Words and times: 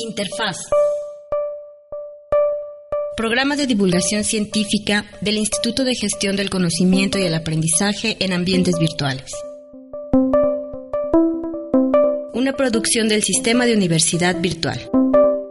Interfaz. 0.00 0.56
Programa 3.16 3.56
de 3.56 3.66
divulgación 3.66 4.22
científica 4.22 5.04
del 5.20 5.38
Instituto 5.38 5.82
de 5.82 5.94
Gestión 5.94 6.36
del 6.36 6.50
Conocimiento 6.50 7.18
y 7.18 7.24
el 7.24 7.34
Aprendizaje 7.34 8.16
en 8.20 8.32
Ambientes 8.32 8.78
Virtuales. 8.78 9.32
Una 12.32 12.52
producción 12.52 13.08
del 13.08 13.24
Sistema 13.24 13.66
de 13.66 13.74
Universidad 13.74 14.40
Virtual. 14.40 14.88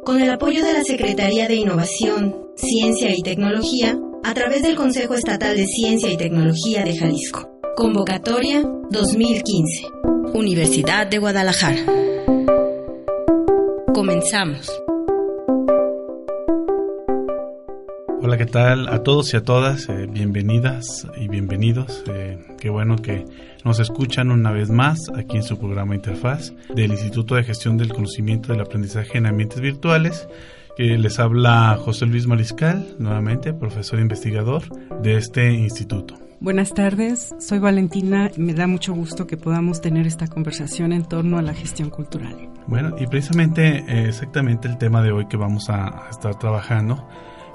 Con 0.05 0.21
el 0.21 0.29
apoyo 0.29 0.63
de 0.63 0.73
la 0.73 0.83
Secretaría 0.83 1.49
de 1.49 1.55
Innovación, 1.55 2.47
Ciencia 2.55 3.13
y 3.13 3.21
Tecnología, 3.21 3.97
a 4.23 4.33
través 4.33 4.63
del 4.63 4.75
Consejo 4.75 5.13
Estatal 5.16 5.57
de 5.57 5.66
Ciencia 5.66 6.09
y 6.09 6.17
Tecnología 6.17 6.85
de 6.85 6.97
Jalisco. 6.97 7.59
Convocatoria 7.75 8.63
2015. 8.91 9.88
Universidad 10.33 11.07
de 11.07 11.17
Guadalajara. 11.17 12.07
Comenzamos. 13.97 14.71
Hola, 18.22 18.38
¿qué 18.38 18.45
tal 18.45 18.88
a 18.89 19.02
todos 19.02 19.33
y 19.33 19.38
a 19.38 19.44
todas? 19.44 19.89
Eh, 19.89 20.05
bienvenidas 20.08 21.08
y 21.19 21.27
bienvenidos. 21.27 22.03
Eh, 22.05 22.38
qué 22.59 22.69
bueno 22.69 22.97
que 22.97 23.25
nos 23.66 23.80
escuchan 23.80 24.30
una 24.30 24.52
vez 24.52 24.69
más 24.69 24.99
aquí 25.16 25.38
en 25.38 25.41
su 25.41 25.57
programa 25.57 25.95
Interfaz 25.95 26.53
del 26.75 26.91
Instituto 26.91 27.33
de 27.33 27.44
Gestión 27.44 27.80
del 27.80 27.91
Conocimiento 27.91 28.52
del 28.52 28.61
Aprendizaje 28.61 29.17
en 29.17 29.25
Ambientes 29.25 29.61
Virtuales. 29.61 30.29
Que 30.75 30.95
les 31.00 31.17
habla 31.17 31.75
José 31.83 32.05
Luis 32.05 32.27
Mariscal, 32.27 32.85
nuevamente 33.00 33.52
profesor 33.52 34.00
investigador 34.00 34.61
de 35.02 35.17
este 35.17 35.53
instituto. 35.53 36.27
Buenas 36.39 36.71
tardes, 36.75 37.33
soy 37.39 37.57
Valentina 37.57 38.30
me 38.38 38.53
da 38.53 38.67
mucho 38.67 38.93
gusto 38.93 39.25
que 39.25 39.38
podamos 39.38 39.81
tener 39.81 40.05
esta 40.05 40.27
conversación 40.27 40.94
en 40.94 41.03
torno 41.03 41.39
a 41.39 41.41
la 41.41 41.55
gestión 41.55 41.89
cultural. 41.89 42.49
Bueno, 42.67 42.95
y 42.99 43.07
precisamente 43.07 43.79
eh, 43.88 44.09
exactamente 44.09 44.67
el 44.67 44.77
tema 44.77 45.02
de 45.02 45.11
hoy 45.11 45.27
que 45.27 45.35
vamos 45.35 45.67
a, 45.71 46.07
estar 46.11 46.38
trabajando, 46.38 47.07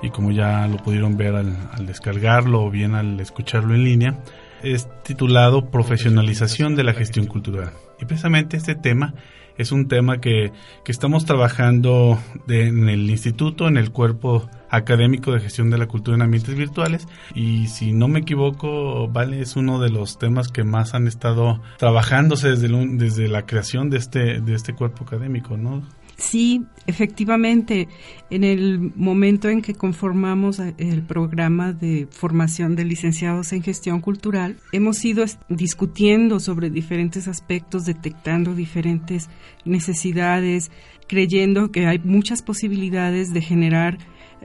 y 0.03 0.11
como 0.11 0.33
ya 0.33 0.67
lo 0.67 0.79
pudieron 0.79 1.17
ver 1.17 1.37
al, 1.37 1.57
al 1.73 1.87
descargarlo 1.87 2.65
o 2.65 2.71
bien 2.71 2.97
al 2.97 3.21
escucharlo 3.21 3.73
en 3.77 3.85
línea, 3.85 4.19
es 4.63 4.89
titulado 5.03 5.71
Profesionalización 5.71 6.77
de 6.77 6.85
la 6.85 6.95
gestión 6.95 7.27
cultural. 7.27 7.73
Y 8.01 8.05
precisamente 8.05 8.57
este 8.57 8.75
tema 8.75 9.15
es 9.59 9.73
un 9.73 9.89
tema 9.89 10.19
que, 10.21 10.53
que 10.85 10.93
estamos 10.93 11.25
trabajando 11.25 12.19
en 12.49 12.89
el 12.89 13.11
instituto, 13.11 13.69
en 13.69 13.77
el 13.77 13.91
cuerpo 13.91 14.49
académico 14.71 15.33
de 15.33 15.41
gestión 15.41 15.71
de 15.71 15.79
la 15.79 15.87
cultura 15.87 16.17
en 16.17 16.23
ambientes 16.23 16.55
virtuales. 16.55 17.07
Y 17.35 17.67
si 17.69 17.93
no 17.93 18.09
me 18.09 18.21
equivoco, 18.21 19.09
Vale, 19.09 19.41
es 19.41 19.57
uno 19.57 19.81
de 19.81 19.91
los 19.91 20.19
temas 20.19 20.49
que 20.49 20.65
más 20.65 20.95
han 20.95 21.07
estado 21.07 21.61
trabajándose 21.79 22.49
desde, 22.49 22.69
desde 22.97 23.29
la 23.29 23.45
creación 23.45 23.91
de 23.91 23.99
este, 23.99 24.41
de 24.41 24.55
este 24.55 24.75
cuerpo 24.75 25.05
académico, 25.05 25.57
¿no? 25.57 25.83
Sí, 26.17 26.63
efectivamente, 26.87 27.89
en 28.31 28.45
el 28.45 28.93
momento 28.95 29.49
en 29.49 29.63
que 29.63 29.75
conformamos 29.75 30.59
el 30.59 31.03
programa 31.03 31.73
de 31.73 32.07
formación 32.11 32.77
de 32.77 32.85
licenciados 32.85 33.53
en 33.53 33.63
gestión 33.63 34.01
cultural, 34.01 34.57
hemos 34.73 35.05
ido 35.05 35.25
discutiendo 35.49 36.39
sobre 36.41 36.71
diferentes 36.71 37.29
aspectos, 37.29 37.85
detectando 37.85 38.55
diferentes 38.55 39.29
necesidades, 39.65 40.71
creyendo 41.09 41.71
que 41.71 41.87
hay 41.87 41.99
muchas 41.99 42.43
posibilidades 42.43 43.33
de 43.33 43.43
generar 43.43 43.99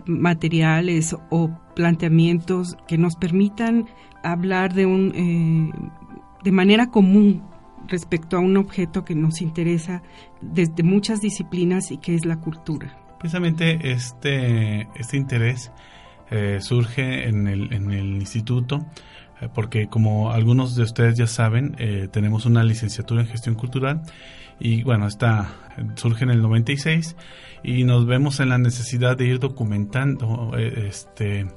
materiales 0.06 1.16
o 1.30 1.52
planteamientos 1.76 2.78
que 2.88 2.98
nos 2.98 3.16
permitan 3.16 3.86
hablar 4.24 4.74
de 4.74 4.86
un 4.86 5.14
eh, 5.16 5.72
de 6.44 6.52
manera 6.52 6.88
común 6.88 7.44
respecto 7.88 8.38
a 8.38 8.40
un 8.40 8.58
objeto 8.58 9.04
que 9.04 9.16
nos 9.16 9.42
interesa 9.42 10.02
desde 10.42 10.84
muchas 10.84 11.22
disciplinas 11.22 11.92
y 11.92 11.98
que 11.98 12.16
es 12.16 12.26
la 12.26 12.40
cultura. 12.40 12.98
Precisamente 13.20 13.92
este, 13.92 14.88
este 14.96 15.18
interés 15.18 15.72
eh, 16.30 16.60
surge 16.62 17.28
en 17.28 17.48
el, 17.48 17.74
en 17.74 17.92
el 17.92 18.16
instituto 18.16 18.86
eh, 19.42 19.50
porque 19.54 19.88
como 19.88 20.32
algunos 20.32 20.76
de 20.76 20.84
ustedes 20.84 21.18
ya 21.18 21.28
saben, 21.28 21.76
eh, 21.80 22.10
tenemos 22.12 22.46
una 22.46 22.64
licenciatura 22.64 23.22
en 23.22 23.28
gestión 23.28 23.56
cultural 23.56 24.02
y 24.60 24.84
bueno, 24.84 25.08
esta 25.08 25.50
surge 25.96 26.24
en 26.24 26.32
el 26.32 26.42
96 26.42 27.16
y 27.64 27.84
nos 27.84 28.06
vemos 28.06 28.40
en 28.40 28.50
la 28.50 28.58
necesidad 28.58 29.16
de 29.16 29.28
ir 29.28 29.40
documentando 29.40 30.54
este 30.58 31.48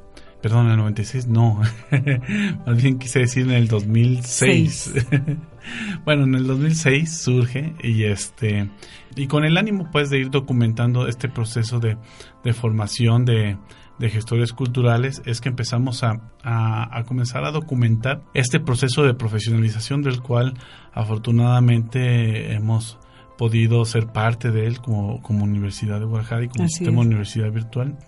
perdón, 0.43 0.67
en 0.67 0.73
el 0.73 0.79
96 0.79 1.27
no, 1.27 1.61
más 2.67 2.83
bien 2.83 2.99
quise 2.99 3.21
decir 3.21 3.45
en 3.45 3.53
el 3.53 3.69
2006. 3.69 4.95
bueno, 6.04 6.25
en 6.25 6.34
el 6.34 6.47
2006 6.47 7.22
surge 7.22 7.75
y 7.82 8.04
este 8.04 8.71
y 9.16 9.26
con 9.26 9.44
el 9.44 9.56
ánimo 9.56 9.88
pues 9.91 10.10
de 10.10 10.19
ir 10.19 10.31
documentando 10.31 11.09
este 11.09 11.28
proceso 11.28 11.81
de, 11.81 11.97
de 12.44 12.53
formación 12.53 13.25
de, 13.25 13.56
de 14.00 14.09
gestores 14.09 14.53
culturales 14.53 15.22
es 15.26 15.43
que 15.43 15.50
empezamos 15.50 16.03
a, 16.03 16.20
a, 16.43 17.04
comenzar 17.04 17.44
a 17.44 17.50
documentar 17.50 18.22
este 18.32 18.59
proceso 18.59 19.03
de 19.03 19.12
profesionalización 19.12 20.03
del 20.03 20.22
cual 20.22 20.54
afortunadamente 20.93 22.54
hemos 22.54 22.99
podido 23.37 23.84
ser 23.84 24.06
parte 24.06 24.50
de 24.50 24.66
él 24.66 24.81
como, 24.81 25.20
como 25.22 25.44
Universidad 25.44 26.00
de 26.00 26.06
Guadalajara 26.06 26.44
y 26.44 26.49
como 26.49 26.66
sistema 26.66 27.03
de 27.03 27.09
universidad 27.09 27.50
virtual. 27.53 27.99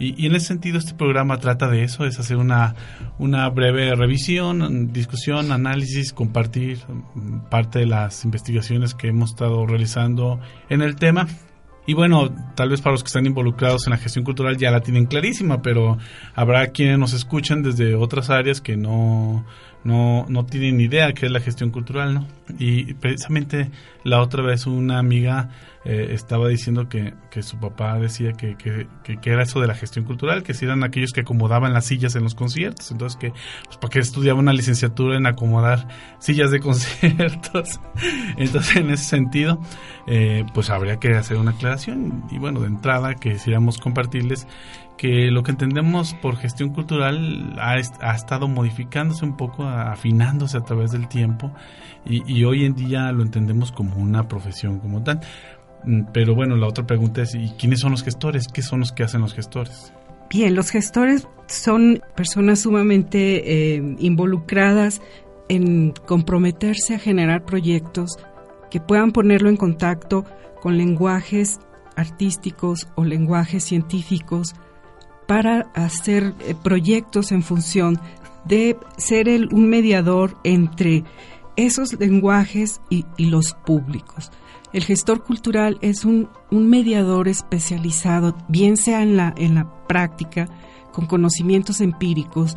Y, 0.00 0.26
en 0.26 0.34
ese 0.34 0.46
sentido 0.46 0.78
este 0.78 0.94
programa 0.94 1.38
trata 1.38 1.68
de 1.68 1.82
eso, 1.82 2.04
es 2.04 2.18
hacer 2.18 2.36
una, 2.36 2.74
una 3.18 3.48
breve 3.48 3.94
revisión, 3.94 4.92
discusión, 4.92 5.52
análisis, 5.52 6.12
compartir 6.12 6.80
parte 7.50 7.80
de 7.80 7.86
las 7.86 8.24
investigaciones 8.24 8.94
que 8.94 9.08
hemos 9.08 9.30
estado 9.30 9.66
realizando 9.66 10.40
en 10.68 10.82
el 10.82 10.96
tema. 10.96 11.26
Y 11.86 11.94
bueno, 11.94 12.28
tal 12.54 12.68
vez 12.68 12.82
para 12.82 12.92
los 12.92 13.02
que 13.02 13.06
están 13.06 13.24
involucrados 13.24 13.86
en 13.86 13.92
la 13.92 13.96
gestión 13.96 14.22
cultural 14.22 14.58
ya 14.58 14.70
la 14.70 14.82
tienen 14.82 15.06
clarísima, 15.06 15.62
pero 15.62 15.96
habrá 16.34 16.66
quienes 16.66 16.98
nos 16.98 17.14
escuchan 17.14 17.62
desde 17.62 17.94
otras 17.94 18.28
áreas 18.28 18.60
que 18.60 18.76
no, 18.76 19.46
no, 19.88 20.26
no 20.28 20.44
tienen 20.44 20.80
idea 20.80 21.14
qué 21.14 21.26
es 21.26 21.32
la 21.32 21.40
gestión 21.40 21.70
cultural, 21.70 22.12
¿no? 22.12 22.26
Y 22.58 22.92
precisamente 22.94 23.70
la 24.04 24.20
otra 24.20 24.42
vez 24.42 24.66
una 24.66 24.98
amiga 24.98 25.48
eh, 25.84 26.10
estaba 26.12 26.48
diciendo 26.48 26.90
que, 26.90 27.14
que, 27.30 27.42
su 27.42 27.58
papá 27.58 27.98
decía 27.98 28.32
que, 28.32 28.56
que, 28.56 28.86
que, 29.02 29.30
era 29.30 29.44
eso 29.44 29.60
de 29.60 29.66
la 29.66 29.74
gestión 29.74 30.04
cultural, 30.04 30.42
que 30.42 30.52
si 30.52 30.66
eran 30.66 30.84
aquellos 30.84 31.12
que 31.12 31.22
acomodaban 31.22 31.72
las 31.72 31.86
sillas 31.86 32.14
en 32.16 32.24
los 32.24 32.34
conciertos, 32.34 32.90
entonces 32.90 33.18
que, 33.18 33.30
pues, 33.64 33.78
¿para 33.78 33.90
qué 33.90 34.00
estudiaba 34.00 34.38
una 34.38 34.52
licenciatura 34.52 35.16
en 35.16 35.26
acomodar 35.26 35.88
sillas 36.18 36.50
de 36.50 36.60
conciertos? 36.60 37.80
entonces, 38.36 38.76
en 38.76 38.90
ese 38.90 39.04
sentido, 39.04 39.58
eh, 40.06 40.44
pues 40.52 40.68
habría 40.68 40.98
que 40.98 41.14
hacer 41.14 41.38
una 41.38 41.52
aclaración 41.52 42.24
y 42.30 42.38
bueno, 42.38 42.60
de 42.60 42.66
entrada 42.66 43.14
que 43.14 43.32
quisiéramos 43.32 43.78
compartirles 43.78 44.46
que 44.98 45.30
lo 45.30 45.42
que 45.42 45.52
entendemos 45.52 46.12
por 46.14 46.36
gestión 46.36 46.74
cultural 46.74 47.56
ha, 47.58 47.76
ha, 48.00 48.14
estado 48.14 48.48
modificándose 48.48 49.24
un 49.24 49.36
poco, 49.36 49.64
afinándose 49.64 50.58
a 50.58 50.60
través 50.60 50.90
del 50.90 51.08
tiempo 51.08 51.52
y, 52.04 52.44
hoy 52.44 52.64
en 52.64 52.74
día 52.74 53.12
lo 53.12 53.22
entendemos 53.22 53.72
como 53.72 53.96
una 53.96 54.28
profesión 54.28 54.80
como 54.80 55.02
tal. 55.02 55.20
Mm, 55.84 56.06
pero 56.12 56.34
bueno, 56.34 56.56
la 56.56 56.66
otra 56.66 56.86
pregunta 56.86 57.22
es, 57.22 57.34
¿y 57.34 57.50
quiénes 57.58 57.80
son 57.80 57.92
los 57.92 58.02
gestores? 58.02 58.48
¿Qué 58.48 58.62
son 58.62 58.80
los 58.80 58.92
que 58.92 59.04
hacen 59.04 59.20
los 59.20 59.34
gestores? 59.34 59.92
Bien, 60.30 60.54
los 60.54 60.70
gestores 60.70 61.26
son 61.46 62.02
personas 62.14 62.60
sumamente 62.60 63.76
eh, 63.76 63.96
involucradas 63.98 65.00
en 65.48 65.92
comprometerse 66.06 66.96
a 66.96 66.98
generar 66.98 67.44
proyectos 67.44 68.18
que 68.70 68.80
puedan 68.80 69.12
ponerlo 69.12 69.48
en 69.48 69.56
contacto 69.56 70.24
con 70.60 70.76
lenguajes 70.76 71.60
artísticos 71.96 72.88
o 72.96 73.04
lenguajes 73.04 73.64
científicos 73.64 74.54
para 75.28 75.70
hacer 75.74 76.34
eh, 76.40 76.54
proyectos 76.54 77.32
en 77.32 77.42
función 77.42 78.00
de 78.46 78.78
ser 78.96 79.28
el, 79.28 79.52
un 79.52 79.68
mediador 79.68 80.38
entre 80.42 81.04
esos 81.54 81.92
lenguajes 82.00 82.80
y, 82.88 83.04
los 83.18 83.52
públicos. 83.52 84.32
El 84.72 84.84
gestor 84.84 85.22
cultural 85.24 85.76
es 85.82 86.06
un, 86.06 86.30
mediador 86.50 87.28
especializado, 87.28 88.36
bien 88.48 88.78
sea 88.78 89.02
en 89.02 89.18
la, 89.18 89.34
en 89.36 89.54
la 89.54 89.70
práctica, 89.86 90.48
con 90.92 91.04
conocimientos 91.04 91.82
empíricos, 91.82 92.56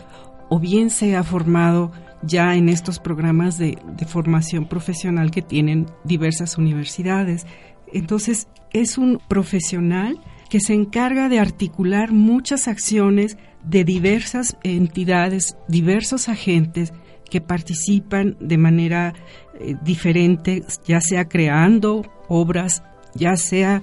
o 0.49 0.57
bien 0.57 0.89
sea 0.89 1.23
formado 1.23 1.91
ya 2.23 2.55
en 2.55 2.69
estos 2.69 2.99
programas 2.99 3.57
de 3.57 3.77
formación 4.07 4.65
profesional 4.65 5.29
que 5.29 5.41
tienen 5.41 5.87
diversas 6.05 6.57
universidades. 6.57 7.45
Entonces, 7.91 8.47
es 8.71 8.97
un 8.97 9.19
profesional 9.27 10.21
que 10.51 10.59
se 10.59 10.73
encarga 10.73 11.29
de 11.29 11.39
articular 11.39 12.11
muchas 12.11 12.67
acciones 12.67 13.37
de 13.63 13.85
diversas 13.85 14.57
entidades, 14.65 15.55
diversos 15.69 16.27
agentes 16.27 16.91
que 17.29 17.39
participan 17.39 18.35
de 18.41 18.57
manera 18.57 19.13
eh, 19.61 19.77
diferente, 19.81 20.65
ya 20.85 20.99
sea 20.99 21.29
creando 21.29 22.05
obras, 22.27 22.83
ya 23.15 23.37
sea 23.37 23.81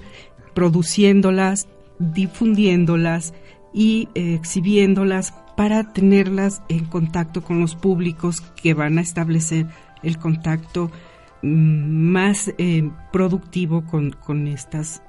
produciéndolas, 0.53 1.67
difundiéndolas 1.97 3.33
y 3.73 4.07
eh, 4.13 4.35
exhibiéndolas 4.35 5.33
para 5.57 5.91
tenerlas 5.91 6.61
en 6.69 6.85
contacto 6.85 7.41
con 7.41 7.59
los 7.59 7.73
públicos 7.73 8.41
que 8.41 8.75
van 8.75 8.99
a 8.99 9.01
establecer 9.01 9.65
el 10.03 10.19
contacto 10.19 10.91
más 11.41 12.53
eh, 12.57 12.89
productivo 13.11 13.85
con, 13.85 14.11
con 14.11 14.47
estas 14.47 15.01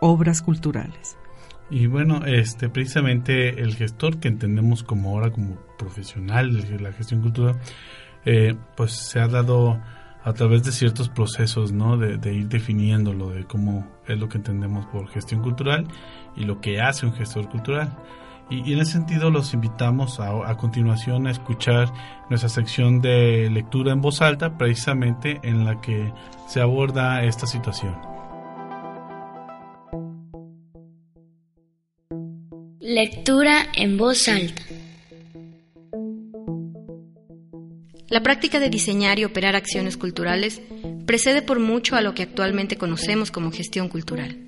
obras 0.00 0.42
culturales. 0.42 1.16
Y 1.70 1.86
bueno, 1.86 2.24
este 2.24 2.68
precisamente 2.68 3.60
el 3.60 3.74
gestor 3.74 4.18
que 4.18 4.28
entendemos 4.28 4.84
como 4.84 5.10
ahora 5.10 5.30
como 5.30 5.56
profesional 5.78 6.62
de 6.68 6.78
la 6.78 6.92
gestión 6.92 7.22
cultural, 7.22 7.56
eh, 8.24 8.54
pues 8.76 8.92
se 8.92 9.18
ha 9.18 9.26
dado 9.26 9.80
a 10.22 10.32
través 10.32 10.64
de 10.64 10.72
ciertos 10.72 11.08
procesos, 11.08 11.72
¿no? 11.72 11.96
De, 11.96 12.34
ir 12.34 12.48
definiéndolo, 12.48 13.30
de 13.30 13.44
cómo 13.44 13.86
es 14.08 14.18
lo 14.18 14.28
que 14.28 14.38
entendemos 14.38 14.84
por 14.86 15.08
gestión 15.08 15.40
cultural 15.40 15.86
y 16.34 16.44
lo 16.44 16.60
que 16.60 16.80
hace 16.80 17.06
un 17.06 17.12
gestor 17.12 17.48
cultural. 17.48 17.96
Y, 18.48 18.72
en 18.72 18.78
ese 18.78 18.92
sentido 18.92 19.30
los 19.30 19.54
invitamos 19.54 20.20
a, 20.20 20.48
a, 20.48 20.56
continuación 20.56 21.26
a 21.26 21.32
escuchar 21.32 21.92
nuestra 22.30 22.48
sección 22.48 23.00
de 23.00 23.50
lectura 23.50 23.92
en 23.92 24.00
voz 24.00 24.22
alta, 24.22 24.56
precisamente 24.56 25.40
en 25.42 25.64
la 25.64 25.80
que 25.80 26.12
se 26.46 26.60
aborda 26.60 27.24
esta 27.24 27.46
situación. 27.46 27.96
Lectura 32.80 33.66
en 33.74 33.96
voz 33.96 34.28
alta. 34.28 34.62
La 38.08 38.22
práctica 38.22 38.60
de 38.60 38.70
diseñar 38.70 39.18
y 39.18 39.24
operar 39.24 39.56
acciones 39.56 39.96
culturales 39.96 40.62
precede 41.04 41.42
por 41.42 41.58
mucho 41.58 41.96
a 41.96 42.00
lo 42.00 42.14
que 42.14 42.22
actualmente 42.22 42.76
conocemos 42.76 43.32
como 43.32 43.50
gestión 43.50 43.88
cultural. 43.88 44.45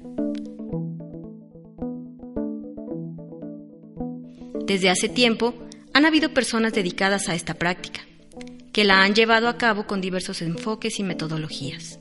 Desde 4.68 4.90
hace 4.90 5.08
tiempo 5.08 5.54
han 5.94 6.04
habido 6.04 6.34
personas 6.34 6.74
dedicadas 6.74 7.30
a 7.30 7.34
esta 7.34 7.54
práctica, 7.54 8.02
que 8.70 8.84
la 8.84 9.02
han 9.02 9.14
llevado 9.14 9.48
a 9.48 9.56
cabo 9.56 9.86
con 9.86 10.02
diversos 10.02 10.42
enfoques 10.42 10.98
y 10.98 11.04
metodologías, 11.04 11.98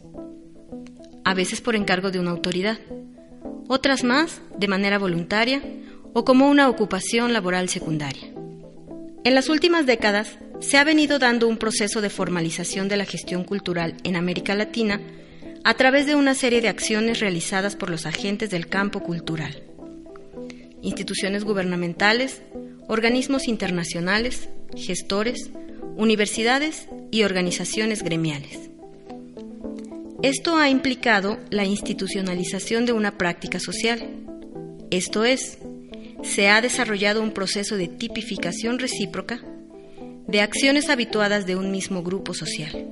a 1.24 1.34
veces 1.34 1.62
por 1.62 1.78
encargo 1.78 2.12
de 2.12 2.20
una 2.20 2.32
autoridad, 2.32 2.78
otras 3.70 4.04
más 4.04 4.42
de 4.58 4.68
manera 4.68 5.00
voluntaria 5.00 5.62
o 6.12 6.26
como 6.26 6.50
una 6.50 6.68
ocupación 6.68 7.32
laboral 7.32 7.70
secundaria. 7.70 8.34
En 9.24 9.34
las 9.34 9.48
últimas 9.48 9.86
décadas 9.86 10.38
se 10.60 10.78
ha 10.78 10.84
venido 10.84 11.20
dando 11.20 11.48
un 11.48 11.56
proceso 11.56 12.02
de 12.02 12.10
formalización 12.10 12.90
de 12.90 12.98
la 12.98 13.06
gestión 13.06 13.46
cultural 13.46 13.96
en 14.04 14.18
América 14.18 14.56
Latina 14.56 15.00
a 15.64 15.74
través 15.76 16.06
de 16.06 16.16
una 16.16 16.34
serie 16.34 16.60
de 16.60 16.68
acciones 16.68 17.22
realizadas 17.22 17.78
por 17.78 17.90
los 17.90 18.06
agentes 18.06 18.50
del 18.50 18.68
campo 18.68 19.00
cultural, 19.00 19.67
instituciones 20.88 21.44
gubernamentales, 21.44 22.42
organismos 22.88 23.48
internacionales, 23.48 24.50
gestores, 24.76 25.50
universidades 25.98 26.88
y 27.12 27.24
organizaciones 27.24 28.04
gremiales. 28.04 28.70
Esto 30.24 30.58
ha 30.58 30.70
implicado 30.70 31.38
la 31.50 31.66
institucionalización 31.66 32.86
de 32.86 32.94
una 32.94 33.18
práctica 33.18 33.60
social, 33.60 34.02
esto 34.90 35.26
es, 35.26 35.60
se 36.24 36.48
ha 36.48 36.62
desarrollado 36.62 37.22
un 37.22 37.32
proceso 37.32 37.76
de 37.76 37.90
tipificación 37.90 38.80
recíproca 38.80 39.42
de 40.28 40.42
acciones 40.42 40.90
habituadas 40.90 41.46
de 41.46 41.56
un 41.58 41.70
mismo 41.70 42.02
grupo 42.02 42.34
social, 42.34 42.88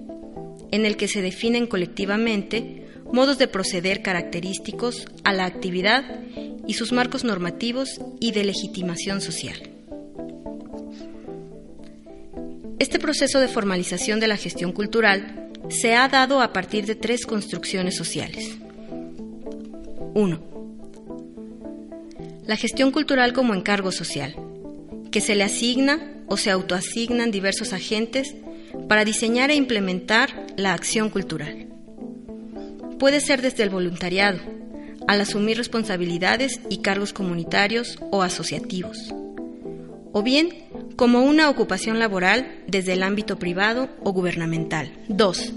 en 0.72 0.86
el 0.86 0.98
que 0.98 1.08
se 1.08 1.22
definen 1.22 1.66
colectivamente 1.66 2.85
modos 3.12 3.38
de 3.38 3.48
proceder 3.48 4.02
característicos 4.02 5.08
a 5.24 5.34
la 5.34 5.46
actividad 5.46 6.04
y 6.68 6.74
sus 6.74 6.92
marcos 6.92 7.24
normativos 7.24 8.00
y 8.20 8.32
de 8.32 8.44
legitimación 8.44 9.22
social. 9.22 9.58
Este 12.80 13.00
proceso 13.00 13.40
de 13.40 13.48
formalización 13.48 14.20
de 14.20 14.28
la 14.28 14.38
gestión 14.38 14.72
cultural 14.72 15.50
se 15.70 15.96
ha 15.96 16.08
dado 16.08 16.42
a 16.42 16.54
partir 16.54 16.86
de 16.86 16.96
tres 16.96 17.26
construcciones 17.26 17.96
sociales. 17.96 18.58
1 20.14 20.56
la 22.48 22.56
gestión 22.56 22.92
cultural 22.92 23.34
como 23.34 23.54
encargo 23.54 23.92
social, 23.92 24.36
que 25.12 25.22
se 25.22 25.36
le 25.36 25.44
asigna 25.44 26.00
o 26.28 26.38
se 26.38 26.52
autoasignan 26.52 27.32
diversos 27.32 27.74
agentes 27.74 28.36
para 28.88 29.06
diseñar 29.06 29.52
e 29.52 29.56
implementar 29.56 30.46
la 30.58 30.74
acción 30.74 31.10
cultural. 31.10 31.68
Puede 33.00 33.20
ser 33.20 33.42
desde 33.42 33.64
el 33.64 33.70
voluntariado, 33.70 34.40
al 35.08 35.22
asumir 35.22 35.58
responsabilidades 35.58 36.62
y 36.70 36.78
cargos 36.78 37.14
comunitarios 37.14 38.00
o 38.12 38.24
asociativos, 38.24 39.14
o 40.14 40.24
bien 40.24 40.50
como 40.96 41.24
una 41.24 41.50
ocupación 41.50 42.00
laboral 42.00 42.64
desde 42.68 42.94
el 42.94 43.04
ámbito 43.04 43.38
privado 43.38 43.90
o 44.04 44.14
gubernamental. 44.14 44.92
2. 45.10 45.54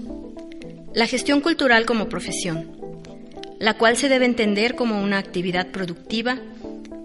La 0.93 1.07
gestión 1.07 1.39
cultural 1.41 1.85
como 1.85 2.09
profesión, 2.09 2.77
la 3.59 3.77
cual 3.77 3.95
se 3.95 4.09
debe 4.09 4.25
entender 4.25 4.75
como 4.75 5.01
una 5.01 5.17
actividad 5.17 5.67
productiva 5.67 6.39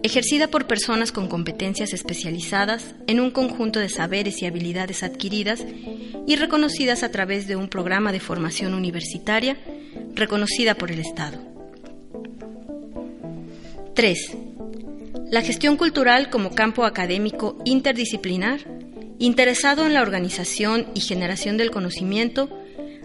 ejercida 0.04 0.48
por 0.48 0.66
personas 0.66 1.12
con 1.12 1.28
competencias 1.28 1.94
especializadas 1.94 2.94
en 3.06 3.20
un 3.20 3.30
conjunto 3.30 3.80
de 3.80 3.88
saberes 3.88 4.42
y 4.42 4.46
habilidades 4.46 5.02
adquiridas 5.02 5.64
y 6.26 6.36
reconocidas 6.36 7.02
a 7.02 7.10
través 7.10 7.48
de 7.48 7.56
un 7.56 7.68
programa 7.68 8.12
de 8.12 8.20
formación 8.20 8.74
universitaria 8.74 9.56
reconocida 10.14 10.74
por 10.74 10.90
el 10.90 10.98
Estado. 10.98 11.38
3. 13.94 14.36
La 15.30 15.40
gestión 15.40 15.78
cultural 15.78 16.28
como 16.28 16.54
campo 16.54 16.84
académico 16.84 17.56
interdisciplinar, 17.64 18.60
interesado 19.18 19.86
en 19.86 19.94
la 19.94 20.02
organización 20.02 20.86
y 20.92 21.00
generación 21.00 21.56
del 21.56 21.70
conocimiento 21.70 22.50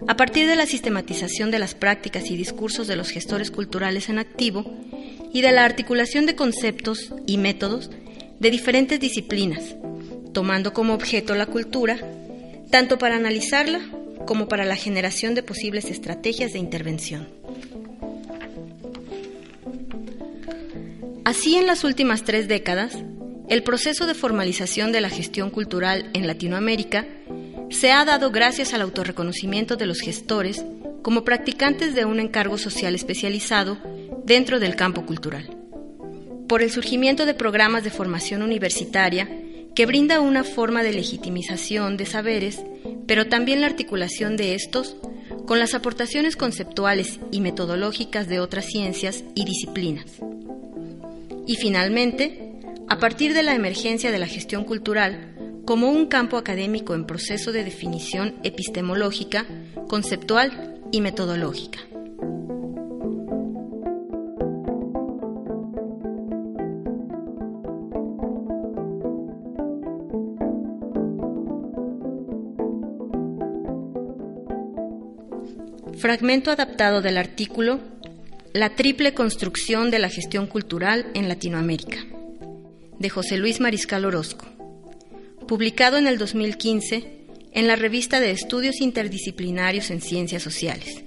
a 0.06 0.16
partir 0.16 0.46
de 0.46 0.56
la 0.56 0.66
sistematización 0.66 1.50
de 1.50 1.60
las 1.60 1.74
prácticas 1.74 2.30
y 2.30 2.36
discursos 2.36 2.86
de 2.86 2.96
los 2.96 3.08
gestores 3.08 3.50
culturales 3.50 4.10
en 4.10 4.18
activo 4.18 4.70
y 5.32 5.42
de 5.42 5.52
la 5.52 5.64
articulación 5.64 6.26
de 6.26 6.34
conceptos 6.34 7.12
y 7.26 7.38
métodos 7.38 7.90
de 8.38 8.50
diferentes 8.50 8.98
disciplinas, 8.98 9.76
tomando 10.32 10.72
como 10.72 10.94
objeto 10.94 11.34
la 11.34 11.46
cultura, 11.46 11.98
tanto 12.70 12.98
para 12.98 13.16
analizarla 13.16 13.80
como 14.26 14.48
para 14.48 14.64
la 14.64 14.76
generación 14.76 15.34
de 15.34 15.42
posibles 15.42 15.86
estrategias 15.86 16.52
de 16.52 16.58
intervención. 16.58 17.28
Así, 21.24 21.56
en 21.56 21.66
las 21.66 21.84
últimas 21.84 22.24
tres 22.24 22.48
décadas, 22.48 22.96
el 23.48 23.62
proceso 23.62 24.06
de 24.06 24.14
formalización 24.14 24.92
de 24.92 25.00
la 25.00 25.10
gestión 25.10 25.50
cultural 25.50 26.10
en 26.12 26.26
Latinoamérica 26.26 27.06
se 27.70 27.92
ha 27.92 28.04
dado 28.04 28.30
gracias 28.30 28.74
al 28.74 28.80
autorreconocimiento 28.82 29.76
de 29.76 29.86
los 29.86 30.00
gestores 30.00 30.64
como 31.02 31.24
practicantes 31.24 31.94
de 31.94 32.04
un 32.04 32.20
encargo 32.20 32.58
social 32.58 32.94
especializado 32.94 33.78
dentro 34.24 34.60
del 34.60 34.76
campo 34.76 35.06
cultural. 35.06 35.56
Por 36.48 36.62
el 36.62 36.70
surgimiento 36.70 37.26
de 37.26 37.34
programas 37.34 37.84
de 37.84 37.90
formación 37.90 38.42
universitaria 38.42 39.28
que 39.74 39.86
brinda 39.86 40.20
una 40.20 40.44
forma 40.44 40.82
de 40.82 40.92
legitimización 40.92 41.96
de 41.96 42.06
saberes, 42.06 42.60
pero 43.06 43.26
también 43.28 43.60
la 43.60 43.66
articulación 43.66 44.36
de 44.36 44.54
estos 44.54 44.96
con 45.46 45.58
las 45.58 45.74
aportaciones 45.74 46.36
conceptuales 46.36 47.20
y 47.30 47.40
metodológicas 47.40 48.28
de 48.28 48.40
otras 48.40 48.66
ciencias 48.66 49.24
y 49.34 49.44
disciplinas. 49.44 50.06
Y 51.46 51.56
finalmente, 51.56 52.52
a 52.88 52.98
partir 52.98 53.34
de 53.34 53.42
la 53.42 53.54
emergencia 53.54 54.10
de 54.10 54.18
la 54.18 54.26
gestión 54.26 54.64
cultural 54.64 55.62
como 55.64 55.88
un 55.88 56.06
campo 56.06 56.36
académico 56.36 56.94
en 56.94 57.06
proceso 57.06 57.52
de 57.52 57.64
definición 57.64 58.34
epistemológica, 58.42 59.46
conceptual 59.88 60.80
y 60.90 61.00
metodológica. 61.00 61.80
Fragmento 76.00 76.50
adaptado 76.50 77.02
del 77.02 77.18
artículo 77.18 77.78
La 78.54 78.74
triple 78.74 79.12
construcción 79.12 79.90
de 79.90 79.98
la 79.98 80.08
gestión 80.08 80.46
cultural 80.46 81.06
en 81.12 81.28
Latinoamérica, 81.28 81.98
de 82.98 83.10
José 83.10 83.36
Luis 83.36 83.60
Mariscal 83.60 84.06
Orozco, 84.06 84.46
publicado 85.46 85.98
en 85.98 86.06
el 86.06 86.16
2015 86.16 87.26
en 87.52 87.66
la 87.66 87.76
revista 87.76 88.18
de 88.18 88.30
Estudios 88.30 88.80
Interdisciplinarios 88.80 89.90
en 89.90 90.00
Ciencias 90.00 90.42
Sociales, 90.42 91.04